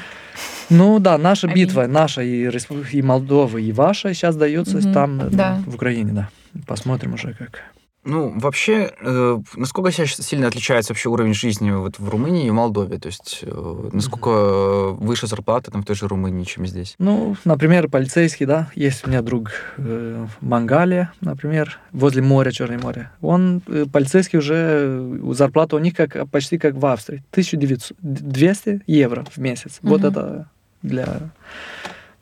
Ну 0.70 0.98
да, 0.98 1.18
наша 1.18 1.46
Аминь. 1.48 1.66
битва, 1.66 1.86
наша 1.86 2.22
и, 2.22 2.44
Респу- 2.46 2.84
и 2.92 3.02
Молдова, 3.02 3.58
и 3.58 3.72
ваша 3.72 4.14
сейчас 4.14 4.36
дается 4.36 4.76
Мгм, 4.78 4.92
там, 4.92 5.20
э, 5.20 5.28
да. 5.30 5.62
в 5.66 5.74
Украине, 5.74 6.12
да. 6.12 6.28
Посмотрим 6.66 7.14
уже 7.14 7.34
как. 7.34 7.62
Ну, 8.08 8.32
вообще, 8.38 8.90
э, 9.00 9.38
насколько 9.54 9.92
сейчас 9.92 10.16
сильно 10.26 10.46
отличается 10.46 10.92
вообще 10.92 11.10
уровень 11.10 11.34
жизни 11.34 11.70
вот 11.70 11.98
в 11.98 12.08
Румынии 12.08 12.46
и 12.46 12.50
Молдове? 12.50 12.98
То 12.98 13.08
есть, 13.08 13.40
э, 13.42 13.90
насколько 13.92 14.30
э, 14.30 14.90
выше 14.98 15.26
зарплата 15.26 15.70
там 15.70 15.82
в 15.82 15.84
той 15.84 15.94
же 15.94 16.08
Румынии, 16.08 16.44
чем 16.44 16.66
здесь? 16.66 16.94
Ну, 16.98 17.36
например, 17.44 17.88
полицейский, 17.88 18.46
да, 18.46 18.70
есть 18.74 19.06
у 19.06 19.10
меня 19.10 19.20
друг 19.20 19.50
э, 19.76 20.26
в 20.40 20.46
Мангале, 20.46 21.10
например, 21.20 21.78
возле 21.92 22.22
моря, 22.22 22.50
Черное 22.50 22.78
море. 22.78 23.10
Он, 23.20 23.60
э, 23.66 23.84
полицейский 23.92 24.38
уже, 24.38 24.54
э, 24.56 25.32
зарплата 25.34 25.76
у 25.76 25.78
них 25.78 25.94
как, 25.94 26.30
почти 26.30 26.56
как 26.56 26.76
в 26.76 26.86
Австрии, 26.86 27.22
1900, 27.32 27.94
200 28.00 28.80
евро 28.86 29.26
в 29.30 29.36
месяц. 29.36 29.80
Вот 29.82 30.00
Мгм. 30.00 30.08
это 30.08 30.48
для 30.80 31.30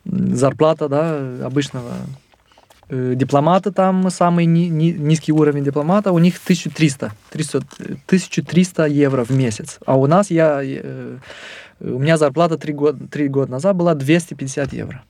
зарплата, 0.05 0.89
да, 0.89 1.47
обычного 1.47 1.93
э, 2.89 3.15
дипломата 3.17 3.73
там 3.73 4.11
самый 4.11 4.47
ни- 4.47 4.69
ни- 4.69 4.93
низкий 4.99 5.33
уровень 5.33 5.65
дипломата, 5.65 6.13
у 6.13 6.19
них 6.19 6.39
1300, 6.39 7.13
300, 7.31 7.59
э, 7.81 7.95
1300 8.07 8.87
евро 8.87 9.25
в 9.25 9.31
месяц. 9.31 9.79
А 9.87 9.97
у 9.97 10.07
нас 10.07 10.31
я, 10.31 10.61
э, 10.63 11.19
у 11.81 11.99
меня 11.99 12.17
зарплата 12.17 12.57
три 12.57 12.73
года, 12.73 13.07
три 13.09 13.29
года 13.29 13.51
назад 13.53 13.77
была 13.77 13.95
250 13.95 14.73
евро. 14.73 15.03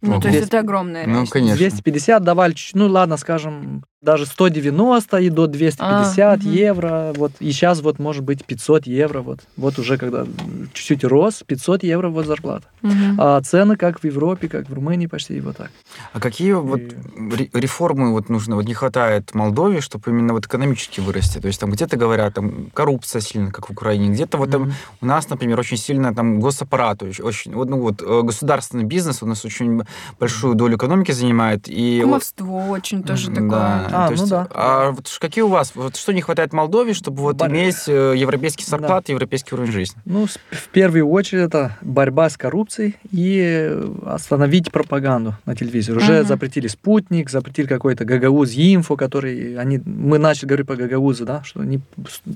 Ну, 0.00 0.12
Ого. 0.12 0.20
то 0.20 0.28
есть 0.28 0.46
это 0.48 0.58
огромная 0.60 1.06
Ну, 1.06 1.26
конечно. 1.26 1.56
250 1.56 2.22
давали, 2.24 2.54
ну 2.74 2.86
ладно, 2.88 3.16
скажем, 3.16 3.84
даже 4.04 4.26
190 4.26 5.16
и 5.18 5.30
до 5.30 5.46
250 5.46 6.18
А, 6.20 6.36
мгм. 6.36 6.52
евро, 6.52 7.12
вот, 7.16 7.32
и 7.40 7.50
сейчас 7.52 7.80
вот 7.80 7.98
может 7.98 8.22
быть 8.22 8.44
500 8.44 8.86
евро, 8.86 9.20
вот, 9.20 9.40
вот 9.56 9.78
уже 9.78 9.96
когда 9.98 10.26
чуть-чуть 10.74 11.04
рос, 11.04 11.42
500 11.46 11.82
евро 11.84 12.08
вот 12.10 12.26
зарплата. 12.26 12.66
Мгм. 12.82 13.16
А 13.18 13.40
цены 13.40 13.76
как 13.76 14.00
в 14.00 14.04
Европе, 14.04 14.48
как 14.48 14.68
в 14.68 14.74
Румынии 14.74 15.06
почти 15.06 15.40
вот 15.40 15.56
так. 15.56 15.70
А 16.12 16.20
какие 16.20 16.52
вот 16.52 16.80
И- 16.80 16.90
ре- 17.36 17.50
реформы 17.54 18.12
вот 18.12 18.28
нужно, 18.28 18.56
вот 18.56 18.66
не 18.66 18.74
хватает 18.74 19.34
Молдове, 19.34 19.80
чтобы 19.80 20.10
именно 20.10 20.34
вот 20.34 20.46
экономически 20.46 21.00
вырасти? 21.00 21.38
То 21.40 21.48
есть 21.48 21.60
там 21.60 21.70
где-то 21.70 21.96
говорят, 21.96 22.34
там 22.34 22.66
коррупция 22.74 23.20
сильно, 23.22 23.50
как 23.50 23.68
в 23.68 23.72
Украине, 23.72 24.10
где-то 24.12 24.36
вот 24.38 24.50
там 24.50 24.62
Мгм. 24.62 24.72
у 25.00 25.06
нас, 25.06 25.30
например, 25.30 25.58
очень 25.58 25.78
сильно 25.78 26.14
там 26.14 26.40
госаппарат, 26.40 27.02
очень, 27.02 27.54
вот, 27.54 27.68
ну 27.70 27.80
вот 27.80 28.02
э, 28.02 28.20
государственный 28.22 28.84
бизнес 28.84 29.22
у 29.22 29.26
нас 29.26 29.44
очень 29.44 29.82
большую 30.20 30.54
долю 30.54 30.76
экономики 30.76 31.12
занимает. 31.12 31.68
И 31.68 32.00
вот- 32.02 32.04
Кумовство 32.10 32.66
очень 32.68 33.02
тоже 33.02 33.30
такое. 33.30 33.88
Да. 33.94 34.04
А, 34.04 34.08
то 34.08 34.14
ну 34.14 34.20
есть, 34.20 34.30
да. 34.30 34.46
А 34.50 34.90
вот 34.90 35.18
какие 35.20 35.42
у 35.42 35.48
вас, 35.48 35.72
вот 35.74 35.96
что 35.96 36.12
не 36.12 36.20
хватает 36.20 36.52
Молдове, 36.52 36.94
чтобы 36.94 37.22
вот 37.22 37.36
Бар- 37.36 37.50
иметь 37.50 37.84
э, 37.86 38.14
европейский 38.16 38.64
зарплат, 38.64 39.08
европейский 39.08 39.54
уровень 39.54 39.72
жизни? 39.72 40.00
Ну, 40.04 40.26
в 40.26 40.68
первую 40.68 41.08
очередь 41.08 41.44
это 41.44 41.76
борьба 41.80 42.28
с 42.28 42.36
коррупцией 42.36 42.96
и 43.12 43.72
остановить 44.06 44.72
пропаганду 44.72 45.36
на 45.46 45.54
телевизоре. 45.56 45.98
Уже 45.98 46.18
Мгм. 46.20 46.26
запретили 46.28 46.66
спутник, 46.66 47.30
запретили 47.30 47.66
какой-то 47.66 48.04
Гагауз, 48.04 48.52
Инфо, 48.56 48.96
который 48.96 49.56
они, 49.58 49.80
мы 49.84 50.18
начали 50.18 50.46
говорить 50.48 50.66
по 50.66 50.76
Гагаузу, 50.76 51.24
да, 51.24 51.42
что 51.44 51.60
они 51.60 51.80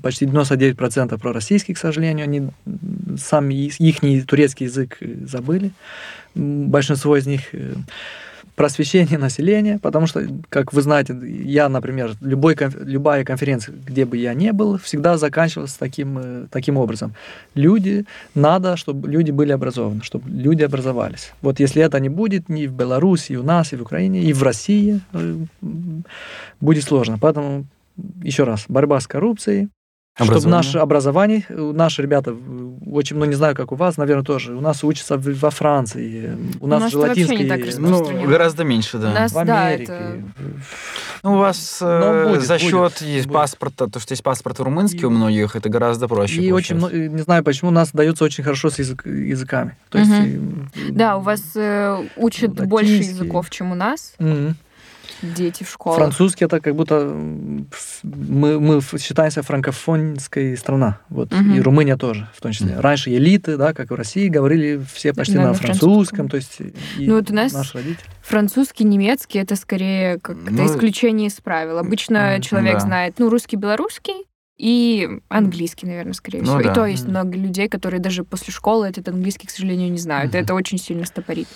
почти 0.02 0.26
99% 0.26 1.18
пророссийские, 1.20 1.74
к 1.74 1.78
сожалению, 1.78 2.24
они 2.24 2.38
м, 2.38 2.52
сам 3.18 3.48
их 3.50 4.26
турецкий 4.26 4.66
язык 4.66 4.96
э, 5.00 5.14
забыли. 5.26 5.72
Большинство 6.34 7.16
из 7.16 7.26
них 7.26 7.52
э, 7.52 7.74
просвещение 8.58 9.18
населения, 9.18 9.78
потому 9.78 10.08
что, 10.08 10.26
как 10.48 10.72
вы 10.72 10.82
знаете, 10.82 11.16
я, 11.44 11.68
например, 11.68 12.16
любой, 12.20 12.56
любая 12.80 13.24
конференция, 13.24 13.74
где 13.86 14.04
бы 14.04 14.16
я 14.16 14.34
ни 14.34 14.50
был, 14.50 14.78
всегда 14.78 15.16
заканчивалась 15.16 15.74
таким, 15.74 16.18
э, 16.18 16.46
таким 16.50 16.76
образом. 16.76 17.14
Люди, 17.54 18.04
надо, 18.34 18.76
чтобы 18.76 19.08
люди 19.08 19.30
были 19.30 19.52
образованы, 19.52 20.02
чтобы 20.02 20.28
люди 20.28 20.64
образовались. 20.64 21.32
Вот 21.40 21.60
если 21.60 21.82
это 21.82 22.00
не 22.00 22.08
будет 22.08 22.48
ни 22.48 22.66
в 22.66 22.72
Беларуси, 22.72 23.32
и 23.32 23.36
у 23.36 23.44
нас, 23.44 23.72
и 23.72 23.76
в 23.76 23.82
Украине, 23.82 24.22
и 24.22 24.32
в 24.32 24.42
России, 24.42 25.00
э, 25.12 25.36
будет 26.60 26.82
сложно. 26.82 27.16
Поэтому, 27.20 27.64
еще 28.24 28.42
раз, 28.42 28.64
борьба 28.68 28.98
с 28.98 29.06
коррупцией, 29.06 29.68
чтобы 30.24 30.48
наше 30.48 30.78
образование, 30.78 31.44
э, 31.48 31.72
наши 31.74 32.02
ребята, 32.02 32.34
очень, 32.90 33.16
ну 33.16 33.24
не 33.24 33.34
знаю, 33.34 33.54
как 33.54 33.72
у 33.72 33.74
вас, 33.74 33.96
наверное, 33.96 34.24
тоже, 34.24 34.54
у 34.54 34.60
нас 34.60 34.82
учатся 34.84 35.16
во 35.18 35.50
Франции, 35.50 36.36
у 36.60 36.66
нас, 36.66 36.80
нас 36.82 36.92
же 36.92 36.98
латинский. 36.98 37.78
Ну, 37.78 38.26
гораздо 38.26 38.64
меньше, 38.64 38.98
да. 38.98 39.10
У 39.10 39.14
нас, 39.14 39.32
в 39.32 39.44
да, 39.44 39.66
Америке. 39.66 39.92
это... 39.92 40.22
Ну, 41.22 41.34
у 41.34 41.38
вас 41.38 41.78
э, 41.80 42.22
Но 42.24 42.30
будет, 42.30 42.42
за 42.46 42.54
будет, 42.54 42.60
счет 42.70 43.02
есть 43.02 43.26
будет. 43.26 43.34
паспорта, 43.34 43.88
то, 43.88 43.98
что 44.00 44.12
есть 44.12 44.22
паспорт 44.22 44.60
румынский 44.60 45.00
И- 45.00 45.04
у 45.04 45.10
многих, 45.10 45.56
это 45.56 45.68
гораздо 45.68 46.06
проще. 46.08 46.40
И 46.42 46.52
очень, 46.52 46.76
получается. 46.80 46.96
много- 46.98 47.16
не 47.16 47.22
знаю 47.22 47.42
почему, 47.44 47.70
у 47.70 47.74
нас 47.74 47.90
дается 47.92 48.24
очень 48.24 48.44
хорошо 48.44 48.70
с 48.70 48.78
язык- 48.78 49.06
языками. 49.08 49.76
То 49.90 49.98
есть, 49.98 50.10
Мгм. 50.10 50.70
э, 50.74 50.78
Да, 50.92 51.16
у 51.16 51.20
вас 51.20 51.42
э, 51.56 52.06
учат 52.16 52.50
Латинский. 52.50 52.66
больше 52.68 52.92
языков, 52.92 53.50
чем 53.50 53.72
у 53.72 53.74
нас, 53.74 54.14
Мгм. 54.18 54.56
Дети 55.22 55.64
в 55.64 55.70
школах. 55.70 55.98
Французский 55.98 56.44
это 56.44 56.60
как 56.60 56.74
будто 56.74 57.04
мы, 58.02 58.60
мы 58.60 58.80
считаемся 58.98 59.42
франкофонской 59.42 60.56
страна. 60.56 60.98
Вот. 61.08 61.32
Мгм. 61.32 61.54
И 61.54 61.60
Румыния 61.60 61.96
тоже, 61.96 62.28
в 62.34 62.40
том 62.40 62.52
числе. 62.52 62.72
Мгм. 62.72 62.80
Раньше 62.80 63.10
элиты, 63.10 63.56
да, 63.56 63.72
как 63.74 63.90
в 63.90 63.94
России, 63.94 64.28
говорили 64.28 64.80
все 64.92 65.12
почти 65.12 65.34
Да, 65.34 65.40
на, 65.42 65.48
на 65.48 65.54
французском. 65.54 66.28
французском. 66.28 66.28
То 66.28 66.36
есть 66.36 66.60
и 66.98 67.06
Ну, 67.08 67.16
вот 67.16 67.30
у 67.30 67.34
нас 67.34 67.52
наши 67.52 67.78
родители. 67.78 68.04
Французский, 68.22 68.84
немецкий 68.84 69.38
это 69.38 69.56
скорее 69.56 70.18
как 70.20 70.36
это 70.42 70.52
Ну, 70.52 70.66
исключение 70.66 71.28
из 71.28 71.34
правил. 71.34 71.78
Обычно 71.78 72.34
Мгм. 72.34 72.42
человек 72.42 72.74
Да. 72.74 72.80
знает, 72.80 73.14
ну, 73.18 73.28
русский, 73.30 73.56
белорусский 73.56 74.14
и 74.58 75.08
английский, 75.28 75.86
наверное, 75.86 76.12
скорее 76.14 76.40
Ну 76.40 76.46
всего. 76.58 76.62
да. 76.62 76.70
И 76.72 76.74
то 76.74 76.84
есть 76.84 77.06
много 77.06 77.36
людей, 77.36 77.68
которые 77.68 78.00
даже 78.00 78.24
после 78.24 78.52
школы 78.52 78.88
этот 78.88 79.08
английский, 79.08 79.46
к 79.46 79.50
сожалению, 79.50 79.90
не 79.90 79.98
знают. 79.98 80.34
Это 80.34 80.52
очень 80.54 80.78
сильно 80.78 81.06
стопорит. 81.06 81.46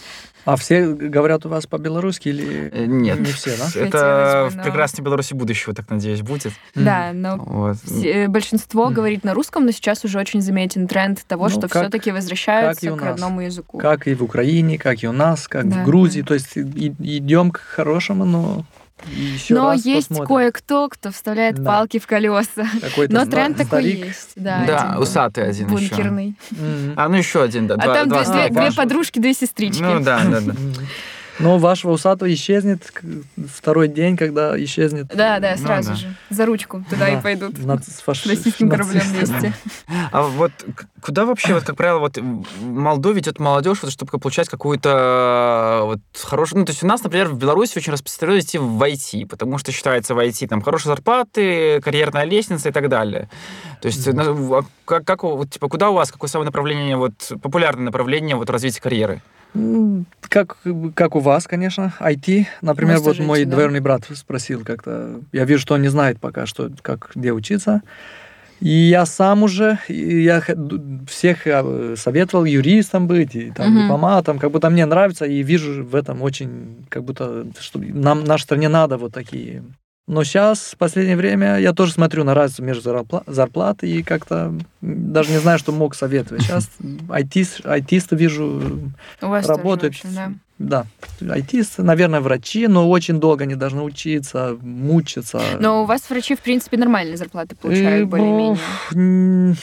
А 0.44 0.56
все 0.56 0.86
говорят 0.88 1.46
у 1.46 1.48
вас 1.48 1.66
по-белорусски 1.66 2.28
или 2.28 2.70
Э, 2.72 2.86
Нет, 2.86 3.20
не 3.20 3.26
все, 3.32 3.56
да? 3.56 3.68
это 3.80 4.44
бы, 4.44 4.50
в 4.50 4.56
но- 4.56 4.62
прекрасной 4.64 5.04
Беларуси 5.04 5.34
будущего, 5.34 5.74
так 5.74 5.88
надеюсь, 5.90 6.22
будет. 6.22 6.52
Да, 6.74 7.10
но 7.12 7.36
Вот. 7.36 7.76
все- 7.84 8.26
большинство 8.28 8.88
говорит 8.90 9.22
на 9.24 9.34
русском, 9.34 9.64
но 9.66 9.70
сейчас 9.72 10.04
уже 10.04 10.18
очень 10.18 10.40
заметен 10.40 10.86
тренд 10.88 11.24
того, 11.26 11.44
Ну, 11.44 11.50
что 11.50 11.60
как- 11.68 11.82
все-таки 11.82 12.10
возвращаются 12.12 12.90
к 12.92 13.02
родному 13.02 13.40
языку. 13.42 13.78
Как 13.78 14.06
и 14.08 14.14
в 14.14 14.22
Украине, 14.24 14.78
как 14.78 15.02
и 15.02 15.08
у 15.08 15.12
нас, 15.12 15.46
как 15.48 15.68
Да, 15.68 15.82
в 15.82 15.84
Грузии. 15.86 16.20
да. 16.22 16.26
То 16.28 16.34
есть 16.34 16.56
идем 16.56 17.50
к 17.52 17.58
хорошему, 17.58 18.24
но 18.24 18.64
еще 19.10 19.54
но 19.54 19.70
раз 19.70 19.84
есть 19.84 20.08
кое-кто, 20.26 20.88
кто 20.88 21.10
вставляет 21.10 21.56
Да. 21.56 21.64
палки 21.70 21.98
в 21.98 22.06
колеса. 22.06 22.66
Какой-то 22.80 23.12
Но 23.14 23.26
тренд 23.26 23.56
такой 23.56 23.84
есть. 23.84 24.32
Да, 24.36 24.64
Да, 24.66 24.88
один 24.90 25.02
усатый 25.02 25.48
один 25.48 25.66
еще. 25.66 25.88
бункерный. 25.88 26.34
Мгм. 26.50 26.92
А, 26.96 27.08
ну 27.08 27.16
еще 27.16 27.42
один, 27.42 27.66
да. 27.66 27.74
А 27.74 27.78
два- 27.84 27.94
там 27.94 28.08
два 28.08 28.24
две, 28.24 28.48
две- 28.48 28.72
подружки, 28.72 29.18
две 29.18 29.34
сестрички. 29.34 29.82
Ну 29.82 30.00
да, 30.00 30.20
да, 30.24 30.40
да. 30.40 30.52
Но 31.38 31.58
вашего 31.58 31.92
усатого 31.92 32.32
исчезнет 32.32 32.92
второй 33.54 33.88
день, 33.88 34.16
когда 34.16 34.62
исчезнет 34.62 35.06
Да, 35.08 35.38
да, 35.40 35.54
Ну 35.58 35.64
сразу 35.64 35.90
да. 35.90 35.94
же. 35.96 36.14
За 36.30 36.46
ручку 36.46 36.84
туда 36.90 37.06
Да. 37.06 37.18
и 37.18 37.22
пойдут. 37.22 37.54
нац- 37.58 38.02
фаш- 38.04 38.22
С 38.22 38.26
российским 38.26 38.68
кораблем 38.68 39.02
вместе. 39.02 39.54
А 40.10 40.22
вот 40.22 40.52
куда 41.02 41.24
вообще, 41.24 41.54
вот 41.54 41.64
как 41.64 41.76
правило, 41.76 41.98
вот 42.00 42.18
в 42.18 42.62
Молдове 42.64 43.20
идет 43.20 43.38
молодежь, 43.40 43.78
вот, 43.82 43.92
чтобы 43.92 44.10
получать 44.18 44.48
какую-то 44.48 45.82
вот 45.84 45.98
хорошую... 46.22 46.60
Ну, 46.60 46.64
то 46.66 46.70
есть 46.72 46.82
у 46.82 46.86
нас, 46.86 47.02
например, 47.02 47.28
в 47.28 47.38
Беларуси 47.38 47.78
очень 47.78 47.92
распространено 47.92 48.38
идти 48.40 48.58
в 48.58 48.80
IT, 48.82 49.26
потому 49.26 49.58
что 49.58 49.72
считается 49.72 50.14
в 50.14 50.18
IT 50.18 50.46
там 50.48 50.62
хорошие 50.62 50.90
зарплаты, 50.94 51.80
карьерная 51.80 52.24
лестница 52.24 52.68
и 52.68 52.72
так 52.72 52.88
далее. 52.88 53.28
То 53.80 53.86
есть 53.88 54.06
а 54.06 54.62
как, 54.84 55.04
как 55.04 55.20
типа, 55.50 55.68
куда 55.68 55.90
у 55.90 55.94
вас, 55.94 56.12
какое 56.12 56.28
самое 56.28 56.46
направление, 56.46 56.96
вот 56.96 57.32
популярное 57.42 57.84
направление 57.84 58.36
вот 58.36 58.50
развития 58.50 58.80
карьеры? 58.80 59.22
Как, 60.28 60.56
как 60.94 61.14
у 61.14 61.20
вас, 61.20 61.46
конечно, 61.46 61.92
IT. 62.00 62.46
Например, 62.62 62.98
вот 63.00 63.18
мой 63.18 63.44
да. 63.44 63.52
двоюродный 63.52 63.80
брат 63.80 64.04
спросил 64.14 64.64
как-то. 64.64 65.20
Я 65.32 65.44
вижу, 65.44 65.60
что 65.60 65.74
он 65.74 65.82
не 65.82 65.88
знает 65.88 66.18
пока, 66.20 66.46
что, 66.46 66.70
как, 66.82 67.10
где 67.14 67.32
учиться. 67.32 67.82
И 68.60 68.70
я 68.70 69.06
сам 69.06 69.42
уже, 69.42 69.78
я 69.88 70.40
всех 71.08 71.46
э, 71.48 71.96
советовал 71.96 72.44
юристом 72.44 73.08
быть, 73.08 73.34
и 73.34 73.50
там, 73.50 73.72
Мгм. 73.72 73.82
дипломатом, 73.82 74.38
как 74.38 74.52
будто 74.52 74.70
мне 74.70 74.86
нравится, 74.86 75.24
и 75.26 75.42
вижу 75.42 75.84
в 75.84 75.96
этом 75.96 76.22
очень, 76.22 76.86
как 76.88 77.02
будто, 77.02 77.46
что 77.58 77.80
нам, 77.80 78.22
нашей 78.22 78.44
стране 78.44 78.68
надо 78.68 78.98
вот 78.98 79.12
такие 79.12 79.64
Но 80.08 80.24
сейчас, 80.24 80.72
в 80.72 80.76
последнее 80.78 81.16
время, 81.16 81.58
я 81.58 81.72
тоже 81.72 81.92
смотрю 81.92 82.24
на 82.24 82.34
разницу 82.34 82.64
между 82.64 82.90
зарпла- 82.90 83.22
зарплатой 83.26 83.88
и 83.90 84.02
как-то 84.02 84.52
даже 84.80 85.30
не 85.30 85.38
знаю, 85.38 85.58
что 85.60 85.70
мог 85.70 85.94
советовать. 85.94 86.42
Сейчас 86.42 86.68
айтист, 87.08 87.64
айтисты 87.64 88.16
вижу, 88.16 88.80
У 89.20 89.26
вас 89.28 89.46
работают. 89.46 89.94
тоже, 90.02 90.14
в 90.14 90.18
общем, 90.18 90.40
да. 90.58 90.86
да, 91.20 91.32
айтисты, 91.32 91.84
наверное, 91.84 92.20
врачи, 92.20 92.66
но 92.66 92.90
очень 92.90 93.20
долго 93.20 93.44
они 93.44 93.54
должны 93.54 93.82
учиться, 93.82 94.56
мучиться. 94.60 95.40
Но 95.60 95.82
у 95.84 95.86
вас 95.86 96.02
врачи, 96.10 96.34
в 96.34 96.40
принципе, 96.40 96.76
нормальные 96.78 97.16
зарплаты 97.16 97.54
Э, 97.54 97.62
получают, 97.62 98.08
более-менее. 98.08 99.56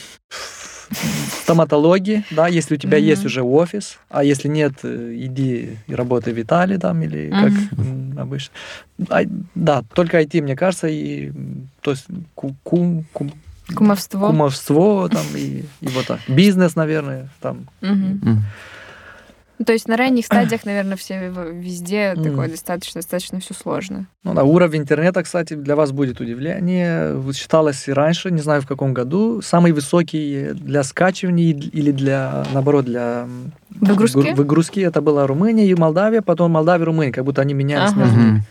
стоматологии, 1.42 2.24
да, 2.30 2.48
если 2.48 2.74
у 2.74 2.78
тебя 2.78 2.98
Мгм. 2.98 3.06
есть 3.06 3.24
уже 3.26 3.42
офис, 3.42 3.98
а 4.08 4.24
если 4.24 4.48
нет, 4.48 4.72
э, 4.82 5.14
иди 5.16 5.78
и 5.86 5.94
работай 5.94 6.32
в 6.32 6.40
Италии 6.40 6.76
там 6.76 7.02
или 7.02 7.30
как 7.30 7.52
м, 7.78 8.18
обычно. 8.18 8.52
А, 9.08 9.20
да, 9.54 9.82
только 9.94 10.20
IT, 10.20 10.40
мне 10.42 10.56
кажется, 10.56 10.88
и 10.88 11.32
то 11.80 11.90
есть 11.92 12.06
ку- 12.34 12.54
ку- 12.62 13.04
ку- 13.12 13.30
Кумовство. 13.74 14.26
кумовство 14.26 15.08
там 15.08 15.24
и, 15.36 15.64
и 15.80 15.88
вот 15.88 16.06
так. 16.06 16.20
Бизнес, 16.28 16.74
наверное, 16.76 17.28
там. 17.40 17.66
Мгм. 17.80 18.42
Ну, 19.60 19.66
То 19.66 19.74
есть 19.74 19.88
на 19.88 19.96
ранних 19.98 20.24
стадиях, 20.26 20.64
наверное, 20.64 20.96
все 20.96 21.30
везде 21.52 22.14
Мгм. 22.14 22.24
такое 22.24 22.48
достаточно, 22.48 23.00
достаточно 23.02 23.40
все 23.40 23.52
сложно. 23.52 24.06
Ну, 24.24 24.32
да, 24.32 24.42
уровень 24.42 24.80
интернета, 24.80 25.22
кстати, 25.22 25.52
для 25.52 25.76
вас 25.76 25.92
будет 25.92 26.18
удивление. 26.18 27.14
Вот 27.14 27.36
Считалось 27.36 27.86
и 27.86 27.92
раньше, 27.92 28.30
не 28.30 28.40
знаю 28.40 28.62
в 28.62 28.66
каком 28.66 28.94
году, 28.94 29.42
самый 29.42 29.72
высокий 29.72 30.52
для 30.54 30.82
скачивания 30.82 31.52
или 31.54 31.90
для, 31.92 32.46
наоборот, 32.54 32.86
для 32.86 33.28
Выгрузки? 33.68 34.16
гру- 34.18 34.34
выгрузки 34.34 34.80
это 34.80 35.02
была 35.02 35.26
Румыния 35.26 35.66
и 35.66 35.74
Молдавия, 35.74 36.22
потом 36.22 36.52
Молдавия 36.52 36.84
и 36.84 36.86
Румыния, 36.86 37.12
как 37.12 37.24
будто 37.24 37.42
они 37.42 37.52
менялись 37.52 37.90
Ага. 37.92 38.00
между 38.00 38.18
ними. 38.18 38.42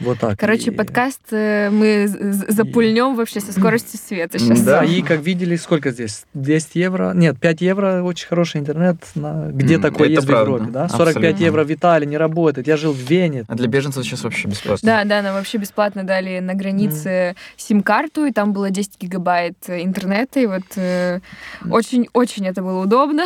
Вот 0.00 0.18
так. 0.18 0.38
Короче, 0.38 0.70
И- 0.70 0.74
подкаст 0.74 1.20
э, 1.30 1.68
мы 1.70 2.06
запульнем 2.08 3.14
вообще 3.16 3.40
со 3.40 3.52
скоростью 3.52 3.98
света 3.98 4.38
сейчас. 4.38 4.62
Да, 4.62 4.84
и 4.84 5.02
как 5.02 5.20
видели, 5.20 5.56
сколько 5.56 5.90
здесь? 5.90 6.24
200 6.34 6.78
евро? 6.78 7.12
Нет, 7.14 7.38
5 7.38 7.60
евро, 7.60 8.02
очень 8.02 8.26
хороший 8.26 8.60
интернет. 8.60 8.96
На... 9.14 9.50
Где 9.50 9.78
такое 9.78 10.08
это 10.08 10.14
есть 10.16 10.26
правда, 10.26 10.50
в 10.50 10.54
Европе, 10.54 10.72
да? 10.72 10.88
45 10.88 11.16
абсолютно. 11.16 11.44
евро 11.44 11.64
в 11.64 11.72
Италии 11.72 12.06
не 12.06 12.16
работает. 12.16 12.66
Я 12.66 12.76
жил 12.76 12.92
в 12.92 12.98
Вене. 12.98 13.44
А 13.48 13.54
для 13.54 13.68
беженцев 13.68 14.04
сейчас 14.04 14.24
вообще 14.24 14.48
бесплатно. 14.48 14.86
Да, 14.86 15.04
да, 15.04 15.22
нам 15.22 15.34
вообще 15.34 15.58
бесплатно 15.58 16.04
дали 16.04 16.40
на 16.40 16.54
границе 16.54 17.34
сим-карту, 17.56 18.24
и 18.24 18.32
там 18.32 18.52
было 18.52 18.70
10 18.70 18.92
гигабайт 19.00 19.56
э, 19.68 19.82
интернета, 19.82 20.40
и 20.40 20.46
вот 20.46 20.62
э, 20.76 21.20
очень-очень 21.68 22.46
это 22.46 22.62
было 22.62 22.82
удобно. 22.82 23.24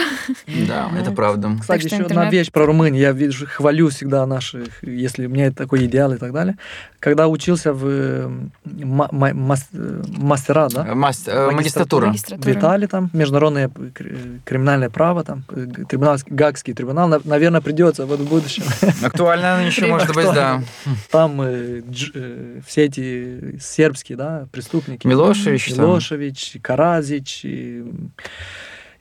Да, 0.67 0.91
это 1.01 1.13
правда. 1.13 1.57
Кстати, 1.61 1.85
еще 1.85 2.03
одна 2.03 2.31
вещь 2.31 2.51
про 2.51 2.67
Румынию. 2.67 3.01
Я 3.01 3.13
вижу, 3.13 3.47
хвалю 3.47 3.89
всегда 3.91 4.27
наших, 4.27 4.83
если 4.83 5.27
у 5.27 5.31
меня 5.31 5.47
это 5.47 5.57
такой 5.57 5.85
идеал 5.87 6.13
и 6.13 6.19
так 6.19 6.33
далее. 6.33 6.57
Когда 7.01 7.29
учился 7.29 7.75
в 7.75 8.31
ма- 8.65 9.09
ма- 9.13 9.35
мас- 9.35 9.69
мастера, 9.73 10.69
да? 10.71 10.87
Э, 10.89 10.95
мас- 10.95 11.25
э, 11.27 11.51
Магистратура. 11.51 12.07
В 12.07 12.09
Магистратура. 12.09 12.53
Италии 12.53 12.87
там 12.87 13.11
международное 13.13 13.69
кр- 13.69 14.41
криминальное 14.45 14.89
право, 14.89 15.23
там 15.23 15.43
трибунал, 15.89 16.17
Гагский 16.27 16.73
трибунал, 16.73 17.09
на- 17.09 17.21
наверное, 17.25 17.61
придется 17.61 18.07
вот 18.07 18.21
в 18.21 18.29
будущем. 18.29 18.63
Актуально 19.05 19.67
еще 19.67 19.87
может 19.87 20.15
быть, 20.15 20.25
да. 20.35 20.63
Там 21.11 21.43
э, 21.43 21.81
дж- 21.81 22.63
все 22.67 22.85
эти 22.85 23.59
сербские, 23.61 24.17
да, 24.17 24.47
преступники. 24.51 25.07
Милошевич 25.07 25.75
там. 25.75 25.85
Милошевич, 25.85 26.57
Каразич 26.63 27.45
и, 27.45 27.85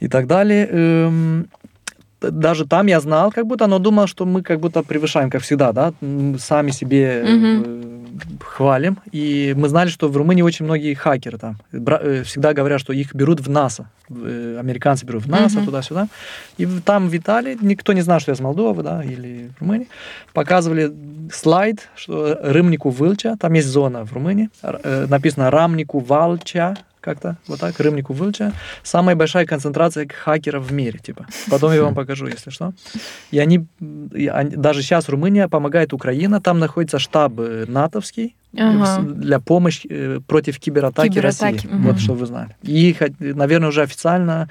и 0.01 0.07
так 0.09 0.28
далее. 0.28 0.68
Даже 2.32 2.65
там 2.65 2.88
я 2.88 2.99
знал, 2.99 3.32
как 3.32 3.45
будто, 3.47 3.67
но 3.67 3.80
думал, 3.80 4.07
что 4.07 4.26
мы 4.26 4.41
как 4.41 4.59
будто 4.59 4.84
превышаем, 4.84 5.30
как 5.30 5.41
всегда, 5.41 5.71
да, 5.71 5.93
сами 6.39 6.71
себе 6.71 7.24
э, 7.26 7.63
хвалим. 8.41 8.97
И 9.11 9.53
мы 9.57 9.67
знали, 9.69 9.89
что 9.89 10.07
в 10.09 10.17
Румынии 10.17 10.41
очень 10.43 10.65
многие 10.65 10.93
хакеры 10.93 11.38
там. 11.38 11.57
Э, 11.71 12.24
Всегда 12.24 12.53
говорят, 12.53 12.80
что 12.82 12.93
их 12.93 13.13
берут 13.15 13.39
в 13.41 13.49
НАСА. 13.49 13.86
Э, 14.09 14.57
Американцы 14.59 15.05
берут 15.05 15.24
в 15.26 15.30
НАСА, 15.30 15.57
Мгм. 15.57 15.65
туда-сюда. 15.65 16.07
И 16.57 16.65
там 16.86 17.09
в 17.09 17.15
Италии 17.15 17.57
никто 17.61 17.93
не 17.93 18.01
знал, 18.01 18.19
что 18.19 18.32
я 18.32 18.36
с 18.36 18.39
Молдовы, 18.39 18.84
да, 18.84 19.03
или 19.03 19.49
в 19.57 19.61
Румынии. 19.61 19.88
Показывали 20.34 20.91
слайд, 21.32 21.89
что 21.95 22.38
Рымнику 22.43 22.89
Вылча, 22.89 23.36
там 23.39 23.53
есть 23.53 23.67
зона 23.67 24.05
в 24.05 24.13
Румынии, 24.13 24.49
написано 25.09 25.49
Рамнику 25.51 25.99
Валча, 25.99 26.76
как-то, 27.03 27.35
вот 27.47 27.59
так, 27.59 27.79
Рымнику 27.79 28.13
Вылча. 28.13 28.53
Самая 28.83 29.15
большая 29.15 29.45
концентрация 29.45 30.07
хакеров 30.07 30.63
в 30.69 30.73
мире, 30.73 30.99
типа. 30.99 31.25
Потом 31.49 31.73
я 31.73 31.83
вам 31.83 31.93
покажу, 31.95 32.27
если 32.27 32.49
что. 32.49 32.73
И 33.31 33.39
они, 33.39 33.67
и 34.15 34.27
они- 34.27 34.55
даже 34.55 34.81
сейчас 34.81 35.09
Румыния 35.09 35.47
помогает 35.49 35.93
Украина, 35.93 36.39
там 36.39 36.59
находится 36.59 36.99
штаб 36.99 37.33
э, 37.39 37.65
натовский, 37.67 38.35
Ага. 38.57 38.85
с- 38.85 38.99
для 39.03 39.39
помощи 39.39 39.87
э, 39.89 40.19
против 40.27 40.59
кибератаки, 40.59 41.09
Кибератаки, 41.09 41.55
России. 41.55 41.69
мгм. 41.69 41.83
Вот 41.87 41.99
что 41.99 42.13
вы 42.13 42.25
знали. 42.25 42.55
И, 42.61 42.95
э, 42.99 43.09
наверное, 43.19 43.69
уже 43.69 43.81
официально 43.81 44.47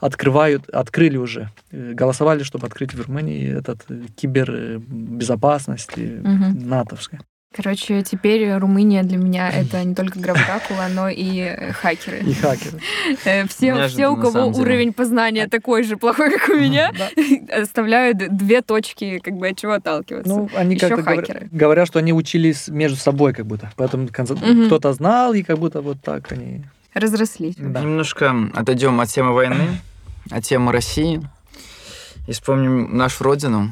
открывают, 0.00 0.68
открыли 0.70 1.16
уже, 1.16 1.48
э, 1.72 1.92
голосовали, 1.94 2.42
чтобы 2.44 2.66
открыть 2.66 2.94
в 2.94 3.00
Румынии 3.06 3.58
этот 3.58 3.78
э, 3.90 4.02
кибербезопасность 4.16 5.90
э, 5.96 6.20
Мгм. 6.22 6.68
натовская. 6.68 7.20
Короче, 7.56 8.02
теперь 8.02 8.52
Румыния 8.56 9.02
для 9.02 9.16
меня 9.16 9.50
это 9.50 9.82
не 9.82 9.94
только 9.94 10.18
граф 10.18 10.36
Дракула, 10.46 10.88
но 10.92 11.08
и 11.08 11.38
э, 11.40 11.72
хакеры. 11.72 12.18
И 12.18 12.34
хакеры. 12.34 12.78
Э, 13.24 13.46
Все, 13.48 13.88
все, 13.88 14.08
у 14.08 14.16
кого 14.16 14.30
самом 14.30 14.52
деле. 14.52 14.64
уровень 14.64 14.92
познания 14.92 15.46
такой 15.48 15.82
же 15.82 15.96
плохой, 15.96 16.30
как 16.38 16.50
у 16.50 16.54
меня, 16.54 16.92
оставляют 17.62 18.18
две 18.36 18.60
точки, 18.60 19.18
как 19.20 19.34
бы 19.36 19.48
от 19.48 19.58
чего 19.58 19.72
отталкиваться. 19.72 20.28
Ну, 20.28 20.50
они 20.54 20.74
Ещё 20.74 20.88
как-то 20.90 21.02
говоря- 21.02 21.20
хакеры. 21.22 21.48
говорят, 21.50 21.86
что 21.88 21.98
они 21.98 22.12
учились 22.12 22.68
между 22.68 22.98
собой 22.98 23.32
как 23.32 23.46
будто. 23.46 23.72
Поэтому 23.76 24.08
конце- 24.08 24.34
Мгм. 24.34 24.66
кто-то 24.66 24.92
знал, 24.92 25.32
и 25.32 25.42
как 25.42 25.58
будто 25.58 25.80
вот 25.80 25.96
так 26.02 26.30
они... 26.32 26.62
Разрослись. 26.92 27.54
Да. 27.58 27.80
Немножко 27.80 28.34
отойдем 28.54 29.00
от 29.00 29.08
темы 29.08 29.32
войны, 29.32 29.66
от 30.30 30.44
темы 30.44 30.72
России 30.72 31.22
и 32.26 32.32
вспомним 32.32 32.96
нашу 32.96 33.24
родину. 33.24 33.70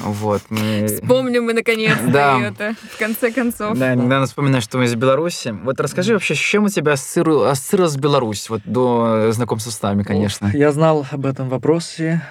Вот, 0.00 0.42
мы... 0.50 0.86
Вспомним 0.86 1.44
мы 1.44 1.52
наконец-то 1.52 2.06
Да. 2.10 2.40
это, 2.40 2.74
в 2.92 2.98
конце 2.98 3.30
концов. 3.30 3.76
Да, 3.78 3.94
иногда 3.94 4.24
вспоминаю, 4.24 4.62
что 4.62 4.78
мы 4.78 4.84
из 4.84 4.94
Беларуси. 4.94 5.54
Вот 5.62 5.80
расскажи 5.80 6.12
вообще, 6.14 6.34
с 6.34 6.38
чем 6.38 6.64
у 6.64 6.68
тебя 6.68 6.92
ассоциировалась 6.92 7.96
Беларусь, 7.96 8.48
вот 8.50 8.62
до 8.64 9.30
знакомства 9.32 9.70
с 9.70 9.80
нами, 9.82 10.02
конечно. 10.02 10.50
Я 10.54 10.72
знал 10.72 11.06
об 11.10 11.26
этом 11.26 11.48
вопросе 11.48 12.22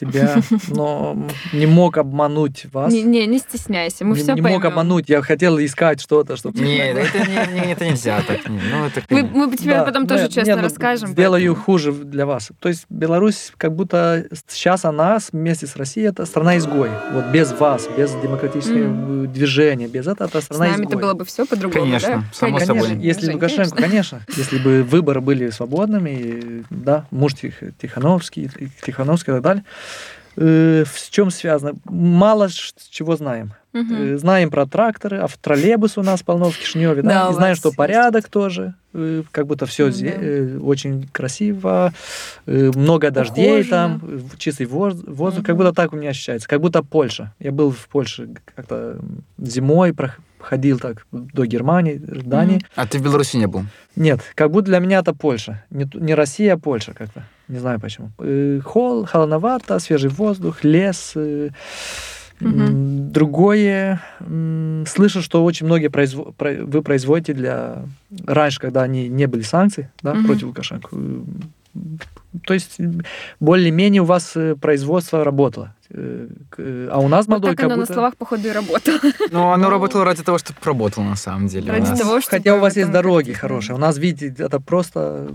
тебя, 0.00 0.36
но 0.68 1.16
не 1.52 1.66
мог 1.66 1.98
обмануть 1.98 2.66
вас. 2.72 2.92
Не, 2.92 3.02
не, 3.02 3.26
не 3.26 3.38
стесняйся, 3.38 4.04
мы 4.04 4.16
не, 4.16 4.22
все 4.22 4.34
не 4.34 4.42
поймем. 4.42 4.58
мог 4.58 4.64
обмануть. 4.64 5.08
Я 5.08 5.22
хотел 5.22 5.58
искать 5.58 6.00
что-то, 6.00 6.36
чтобы... 6.36 6.58
Нет, 6.60 6.96
это, 6.96 7.18
не- 7.18 7.60
не- 7.60 7.72
это 7.72 7.84
нельзя 7.84 8.22
так. 8.26 8.48
не- 8.48 8.58
Ну, 8.70 8.86
это, 8.86 9.02
Мы, 9.10 9.22
мы 9.22 9.56
тебе 9.56 9.74
Да, 9.74 9.84
потом 9.84 10.02
ну, 10.02 10.08
тоже 10.08 10.28
честно 10.28 10.50
не, 10.52 10.56
ну, 10.56 10.62
расскажем. 10.62 11.08
Сделаю 11.10 11.42
поэтому. 11.54 11.64
хуже 11.64 11.92
для 11.92 12.26
вас. 12.26 12.50
То 12.60 12.68
есть 12.68 12.84
Беларусь 12.88 13.52
как 13.56 13.74
будто 13.74 14.26
сейчас 14.48 14.84
она 14.84 15.18
вместе 15.32 15.66
с 15.66 15.76
Россией 15.76 16.06
это 16.08 16.24
страна-изгой. 16.26 16.90
Вот 17.10 17.26
без 17.26 17.52
вас, 17.52 17.88
без 17.96 18.12
демократического 18.12 18.78
Мгм. 18.78 19.32
движения, 19.32 19.86
без 19.86 20.06
этого 20.06 20.28
это 20.28 20.40
С 20.40 20.44
страна-изгой. 20.44 20.84
нами-то 20.84 20.98
было 20.98 21.14
бы 21.14 21.24
все 21.24 21.44
по-другому, 21.44 21.84
Конечно, 21.84 22.08
да? 22.08 22.24
само 22.32 22.58
Конечно, 22.58 22.80
собой. 22.82 22.98
если 23.02 23.26
Жень, 23.26 23.34
Лукашенко, 23.34 23.76
конечно. 23.76 24.20
если 24.36 24.58
бы 24.58 24.82
выборы 24.82 25.20
были 25.20 25.50
свободными, 25.50 26.64
да, 26.70 27.06
муж 27.10 27.34
Тих- 27.34 27.62
Тихановский, 27.80 28.50
Тихановский 28.84 29.32
и 29.32 29.36
так 29.36 29.42
далее, 29.42 29.64
э, 30.36 30.84
с 30.90 31.08
чем 31.10 31.30
связано? 31.30 31.74
Мало 31.84 32.48
чего 32.90 33.16
знаем. 33.16 33.52
Э, 33.74 34.16
Знаем 34.18 34.50
про 34.50 34.66
тракторы, 34.66 35.18
а 35.18 35.26
в 35.26 35.36
троллейбус 35.38 35.96
у 35.96 36.02
нас 36.02 36.22
полно 36.22 36.50
в 36.50 36.58
Кишиневе, 36.58 37.00
да, 37.02 37.24
Да, 37.26 37.30
и 37.30 37.34
знаем, 37.34 37.54
что 37.56 37.68
есть. 37.68 37.76
порядок 37.78 38.28
тоже, 38.28 38.74
э, 38.92 39.22
как 39.30 39.46
будто 39.46 39.64
все 39.64 39.90
да. 39.90 40.60
очень 40.62 41.08
красиво, 41.10 41.92
э, 42.46 42.70
много 42.74 43.10
дождей 43.10 43.60
Ухоженно. 43.62 43.70
там, 43.70 44.00
э, 44.02 44.20
чистый 44.38 44.66
воз- 44.66 45.02
воздух, 45.06 45.44
как 45.46 45.54
Мгм. 45.56 45.64
будто 45.64 45.72
так 45.74 45.92
у 45.94 45.96
меня 45.96 46.10
ощущается, 46.10 46.46
как 46.48 46.60
будто 46.60 46.82
Польша. 46.82 47.32
Я 47.38 47.50
был 47.50 47.70
в 47.70 47.88
Польше 47.88 48.28
как-то 48.54 48.98
зимой, 49.38 49.92
прох- 49.92 50.18
ходил 50.38 50.78
так 50.78 51.06
до 51.10 51.46
Германии, 51.46 51.94
Дании. 51.96 52.56
Мгм. 52.56 52.64
А 52.76 52.86
ты 52.86 52.98
в 52.98 53.02
Беларуси 53.02 53.36
не 53.38 53.46
был? 53.46 53.62
Нет, 53.96 54.20
как 54.34 54.50
будто 54.50 54.66
для 54.66 54.80
меня 54.80 54.98
это 54.98 55.14
Польша. 55.14 55.64
Не, 55.70 56.14
Россия, 56.14 56.54
а 56.54 56.58
Польша 56.58 56.92
как-то. 56.92 57.22
Не 57.48 57.58
знаю 57.58 57.80
почему. 57.80 58.10
Э, 58.18 58.60
Холл, 58.62 59.06
холодновато, 59.06 59.78
свежий 59.78 60.10
воздух, 60.10 60.62
лес. 60.62 61.14
М, 62.44 63.12
Другое, 63.12 64.00
слышу, 64.86 65.20
что 65.22 65.44
очень 65.44 65.66
многие 65.66 65.88
произво- 65.88 66.32
про- 66.32 66.64
вы 66.64 66.82
производите 66.82 67.34
для... 67.34 67.82
Раньше, 68.26 68.58
когда 68.60 68.82
они 68.82 69.08
не 69.08 69.26
были 69.26 69.42
санкций 69.42 69.88
да, 70.02 70.14
Мгм. 70.14 70.26
против 70.26 70.42
Лукашенко. 70.46 70.88
э, 70.92 71.78
То 72.46 72.54
есть 72.54 72.78
более-менее 73.40 74.00
у 74.02 74.06
вас 74.06 74.32
э, 74.36 74.54
производство 74.56 75.24
работало. 75.24 75.74
Э, 75.90 76.28
А 76.90 76.98
у 77.00 77.08
нас 77.08 77.26
в 77.26 77.28
Вот 77.28 77.34
Молдове 77.34 77.52
так 77.52 77.56
как 77.58 77.66
оно 77.66 77.76
на 77.76 77.82
будто... 77.82 77.92
словах, 77.92 78.16
походу, 78.16 78.48
и 78.48 78.50
работало. 78.52 78.98
Ну, 79.30 79.50
оно 79.52 79.68
работало 79.76 80.04
ради 80.06 80.22
того, 80.22 80.38
чтобы 80.38 80.58
работало 80.64 81.04
на 81.04 81.16
самом 81.16 81.48
деле. 81.48 81.70
у 81.70 81.74
Ради 81.74 81.90
нас. 81.90 82.00
того, 82.00 82.20
чтобы 82.20 82.38
Хотя 82.38 82.54
у 82.56 82.60
вас 82.60 82.76
есть 82.76 82.90
дороги 82.90 83.32
как-то- 83.32 83.40
хорошие. 83.40 83.76
У 83.76 83.78
нас, 83.78 83.98
видите, 83.98 84.34
это 84.42 84.58
просто... 84.58 85.28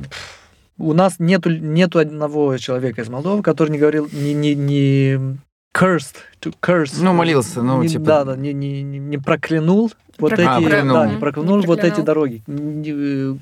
У 0.80 0.93
нас 0.93 1.16
нету, 1.20 1.49
нету 1.51 1.99
одного 1.99 2.58
человека 2.58 3.01
из 3.01 3.10
Молдовы, 3.10 3.41
который 3.43 3.70
не 3.72 3.78
говорил, 3.80 4.08
не, 4.12 4.34
не, 4.34 4.53
не 4.55 5.38
cursed, 5.78 6.15
to 6.41 6.53
curse. 6.61 6.93
Ну, 6.99 7.13
молился, 7.13 7.61
ну, 7.61 7.82
Не- 7.84 7.89
типа- 7.89 8.05
Да, 8.05 8.23
да, 8.25 8.36
не, 8.36 8.53
не, 8.53 8.82
не, 8.82 8.99
не 8.99 9.17
проклянул 9.17 9.91
Вот 10.20 10.32
Прок- 10.32 10.39
эти, 10.39 10.47
А, 10.47 10.84
да, 10.84 11.07
не 11.07 11.18
проклянул, 11.18 11.59
Не 11.59 11.68
вот 11.68 11.84
эти 11.84 12.01
дороги. 12.01 12.41
Э, 12.47 13.36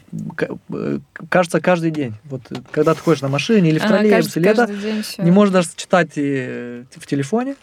э, 0.73 0.99
Кажется, 1.29 1.61
каждый 1.61 1.91
день. 1.91 2.13
Вот 2.25 2.41
э, 2.51 2.55
когда 2.71 2.93
ты 2.93 2.99
ходишь 2.99 3.21
на 3.21 3.29
машине 3.29 3.69
или 3.69 3.79
в 3.79 3.85
Ага, 3.85 3.93
троллейбусе, 3.99 5.01
всё. 5.01 5.23
не 5.23 5.31
можешь 5.31 5.53
даже 5.53 5.69
читать 5.75 6.09
э, 6.17 6.83
в 6.95 7.07
телефоне, 7.07 7.55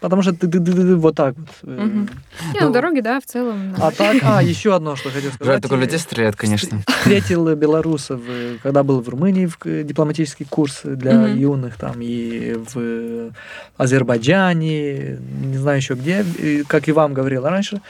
потому 0.00 0.22
что 0.22 0.32
ты, 0.32 0.48
ты- 0.48 0.58
ты- 0.60 0.72
ты 0.72 0.96
вот 0.96 1.14
так 1.16 1.34
вот. 1.36 1.48
э, 1.64 1.80
Мгм. 1.84 2.08
Не, 2.54 2.60
ну 2.60 2.72
дороги, 2.72 3.00
да, 3.00 3.20
в 3.20 3.24
целом. 3.26 3.74
да. 3.76 3.88
А 3.88 3.90
так, 3.90 4.16
а, 4.22 4.42
еще 4.42 4.74
одно, 4.74 4.96
что 4.96 5.10
хотел 5.10 5.32
сказать. 5.32 5.46
Жаль, 5.54 5.60
только 5.60 5.76
э, 5.76 5.80
людей 5.80 5.98
стреляют, 5.98 6.36
конечно. 6.36 6.82
Встретил 7.00 7.54
белорусов, 7.54 8.20
э, 8.26 8.56
когда 8.62 8.82
был 8.82 9.02
в 9.02 9.08
Румынии, 9.10 9.46
в 9.46 9.58
э, 9.66 9.82
дипломатический 9.84 10.44
курс 10.44 10.80
для 10.84 11.26
юных, 11.26 11.76
там 11.76 11.96
и 12.00 12.54
в 12.74 13.32
Азербайджане, 13.76 15.18
не 15.44 15.56
знаю 15.58 15.76
еще 15.78 15.94
где, 15.94 16.24
И, 16.38 16.64
как 16.66 16.88
и 16.88 16.92
вам 16.92 17.12
говорила 17.12 17.50
раньше, 17.50 17.80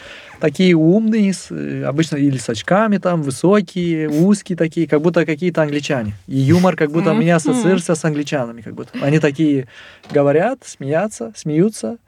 такие 0.40 0.74
умные, 0.74 1.32
с, 1.32 1.50
э, 1.50 1.84
обычно 1.84 2.16
или 2.16 2.38
с 2.38 2.48
очками 2.48 2.98
там, 2.98 3.22
высокие, 3.22 4.08
узкие 4.08 4.56
такие, 4.56 4.88
как 4.88 5.02
будто 5.02 5.24
какие-то 5.26 5.62
англичане. 5.62 6.14
И 6.26 6.36
юмор 6.36 6.76
как 6.76 6.90
будто 6.90 7.12
у 7.12 7.14
меня 7.14 7.36
ассоциируется 7.36 7.94
с 7.94 8.04
англичанами, 8.04 8.62
как 8.62 8.74
будто. 8.74 8.98
Они 9.00 9.18
такие 9.18 9.68
говорят, 10.10 10.60
смеятся, 10.64 11.32
смеются, 11.36 11.98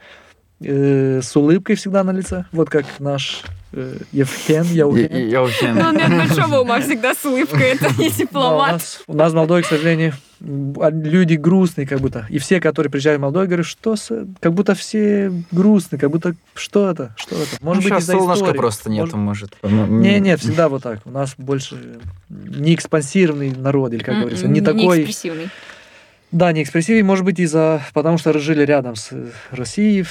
э, 0.65 1.21
с 1.23 1.35
улыбкой 1.37 1.77
всегда 1.77 2.05
на 2.05 2.11
лице, 2.13 2.45
вот 2.53 2.71
как 2.71 2.85
наш 2.99 3.43
э, 3.73 3.97
Евген, 4.13 4.65
Я- 4.65 4.85
Евген. 4.85 5.29
я 5.29 5.41
вообще- 5.41 5.73
Ну, 5.73 5.81
он 5.89 5.97
не 5.97 6.03
от 6.03 6.11
большого 6.29 6.61
ума 6.61 6.81
всегда 6.81 7.15
с 7.15 7.25
улыбкой, 7.25 7.71
это 7.75 7.87
не 7.99 8.09
Но 8.09 8.15
у, 8.15 8.19
дипломат. 8.19 8.73
нас, 8.73 9.01
у 9.07 9.15
нас 9.17 9.33
в 9.33 9.35
Молдове, 9.37 9.63
к 9.63 9.67
сожалению, 9.67 10.13
а, 10.81 10.91
люди 10.91 11.35
грустные 11.35 11.87
как 11.87 12.01
будто. 12.01 12.27
И 12.29 12.39
все, 12.39 12.61
которые 12.61 12.91
приезжают 12.91 13.19
в 13.19 13.23
Молдову, 13.23 13.47
говорят, 13.47 13.65
что 13.67 13.97
с... 13.97 14.27
как 14.41 14.53
будто 14.53 14.75
все 14.75 15.33
грустные, 15.53 15.99
как 16.01 16.11
будто 16.11 16.35
что 16.55 16.91
это, 16.91 17.15
что 17.17 17.37
это. 17.37 17.49
Ну, 17.61 17.67
Может 17.69 17.83
быть, 17.85 17.93
сейчас 17.93 18.03
из-за 18.03 18.13
солнышка 18.13 18.45
истории. 18.45 18.59
просто 18.59 18.91
нету, 18.91 19.17
Может- 19.17 19.57
может. 19.63 19.89
Не, 19.91 20.21
нет, 20.21 20.41
всегда 20.41 20.69
вот 20.69 20.83
так. 20.83 20.99
У 21.07 21.11
нас 21.11 21.35
больше 21.39 21.77
не 22.29 22.75
экспансивный 22.75 23.53
народ, 23.57 23.93
или 23.95 24.03
как 24.03 24.19
говорится, 24.19 24.49
не 24.49 24.61
такой... 24.61 24.99
экспрессивный. 25.01 25.49
Да, 26.33 26.51
не 26.53 26.63
экспрессивный, 26.63 27.03
может 27.03 27.27
быть, 27.27 27.39
из-за... 27.39 27.83
Потому 27.93 28.17
что 28.17 28.37
жили 28.39 28.65
рядом 28.65 28.97
с 28.97 29.09
э, 29.13 29.29
Россией, 29.51 30.07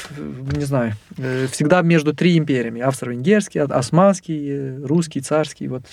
не 0.55 0.65
знаю, 0.65 0.93
э, 1.17 1.47
всегда 1.51 1.82
между 1.82 2.13
три 2.13 2.38
империями. 2.38 2.80
Австро-венгерский, 2.80 3.57
а- 3.57 3.65
османский, 3.65 4.49
э, 4.49 4.86
русский, 4.86 5.22
царский, 5.22 5.67
вот. 5.67 5.84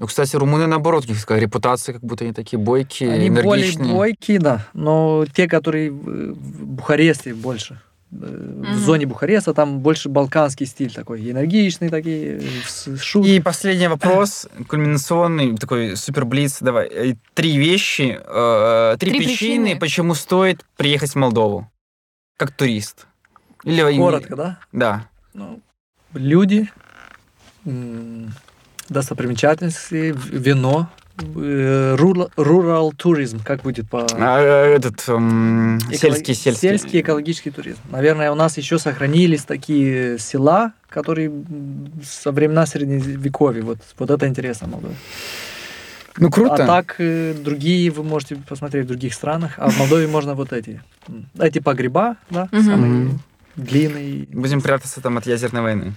Ну, 0.00 0.06
кстати, 0.06 0.34
румыны, 0.34 0.66
наоборот, 0.66 1.04
у 1.06 1.08
них 1.08 1.20
такая 1.20 1.38
репутация, 1.38 1.92
как 1.92 2.02
будто 2.02 2.24
они 2.24 2.32
такие 2.32 2.58
бойкие, 2.58 3.12
Они 3.12 3.30
более 3.30 3.66
энергичные. 3.66 3.94
бойкие, 3.94 4.38
да, 4.40 4.66
но 4.74 5.24
те, 5.32 5.46
которые 5.46 5.92
в 5.92 6.66
Бухаресте 6.66 7.32
больше, 7.32 7.80
э, 8.12 8.62
в 8.72 8.78
зоне 8.78 9.06
Бухареста, 9.06 9.54
там 9.54 9.80
больше 9.80 10.08
балканский 10.08 10.66
стиль 10.66 10.92
такой, 10.92 11.30
энергичный 11.30 11.88
такие, 11.88 12.40
э, 12.40 12.96
шут. 12.96 13.26
И 13.26 13.40
последний 13.40 13.88
вопрос, 13.88 14.48
кульминационный, 14.68 15.56
такой 15.56 15.96
суперблиц. 15.96 16.58
Давай. 16.60 16.86
Э, 16.88 17.14
Три 17.34 17.56
вещи, 17.56 18.18
э, 18.22 18.96
три, 18.98 19.10
Три 19.10 19.18
причины, 19.20 19.64
причины. 19.64 19.80
почему 19.80 20.14
стоит 20.14 20.64
приехать 20.76 21.10
в 21.12 21.16
Молдову. 21.16 21.70
Как 22.36 22.50
турист. 22.52 23.06
Или 23.64 23.96
Коротко, 23.96 24.36
да? 24.36 24.58
Да. 24.72 25.08
Ну, 25.34 25.60
люди, 26.14 26.70
достопримечательности, 28.88 30.14
вино, 30.30 30.88
э, 31.18 31.96
rural, 31.98 32.30
rural 32.36 32.94
туризм, 32.94 33.40
как 33.42 33.62
будет 33.62 33.88
по... 33.88 34.06
А, 34.12 34.40
э, 34.40 34.74
этот 34.74 35.08
эм, 35.08 35.78
Эколо- 35.78 35.96
сельский, 35.96 36.34
сельский. 36.34 36.68
Сельский 36.68 37.00
экологический 37.00 37.50
туризм. 37.50 37.80
Наверное, 37.90 38.30
у 38.32 38.34
нас 38.34 38.56
еще 38.56 38.78
сохранились 38.78 39.42
такие 39.44 40.18
села, 40.18 40.72
которые 40.88 41.30
со 42.04 42.32
времена 42.32 42.66
Средневековья. 42.66 43.62
Вот, 43.62 43.78
вот 43.98 44.10
это 44.10 44.26
интересно, 44.26 44.68
Молдова. 44.68 44.94
Ну, 46.18 46.30
круто. 46.30 46.64
А 46.64 46.66
так 46.66 46.96
э, 46.98 47.34
другие 47.34 47.90
вы 47.90 48.02
можете 48.02 48.36
посмотреть 48.36 48.86
в 48.86 48.88
других 48.88 49.12
странах, 49.14 49.54
а 49.58 49.68
в 49.68 49.78
Молдове 49.78 50.06
можно 50.06 50.34
вот 50.34 50.52
эти. 50.52 50.82
Эти 51.38 51.58
погреба, 51.58 52.16
да, 52.30 52.48
самые 52.52 53.18
длинные. 53.56 54.26
Будем 54.32 54.60
прятаться 54.60 55.00
там 55.00 55.18
от 55.18 55.26
ядерной 55.26 55.62
войны. 55.62 55.92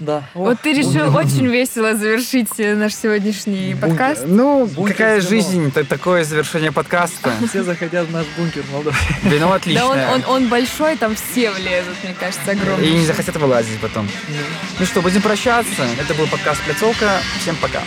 Да. 0.00 0.24
Вот 0.34 0.54
Ох, 0.54 0.60
ты 0.62 0.72
решил 0.72 1.14
очень 1.14 1.46
весело 1.46 1.94
завершить 1.94 2.48
э, 2.58 2.74
наш 2.74 2.94
сегодняшний 2.94 3.74
Бункер. 3.74 3.88
подкаст. 3.88 4.24
Ну, 4.26 4.66
Бункер 4.66 4.94
какая 4.94 5.20
всего. 5.20 5.30
жизнь, 5.30 5.70
та- 5.70 5.84
такое 5.84 6.24
завершение 6.24 6.72
подкаста. 6.72 7.32
Все 7.48 7.62
захотят 7.62 8.06
в 8.08 8.12
наш 8.12 8.26
бункер 8.36 8.62
в 8.62 8.72
Молдове. 8.72 8.96
Вино 9.24 9.38
Да 9.38 9.46
он, 9.48 9.52
отличное. 9.52 10.08
он, 10.14 10.24
он 10.26 10.48
большой, 10.48 10.96
там 10.96 11.14
все 11.14 11.50
влезут, 11.50 11.96
мне 12.02 12.14
кажется, 12.18 12.50
огромный. 12.50 12.88
И 12.88 12.92
не 12.94 13.04
захотят 13.04 13.36
вылазить 13.36 13.78
потом. 13.80 14.08
Ну 14.78 14.86
что, 14.86 15.02
будем 15.02 15.20
прощаться. 15.20 15.86
Это 16.00 16.14
был 16.14 16.26
подкаст 16.26 16.62
«Пляцовка». 16.62 17.20
Всем 17.42 17.56
пока. 17.56 17.82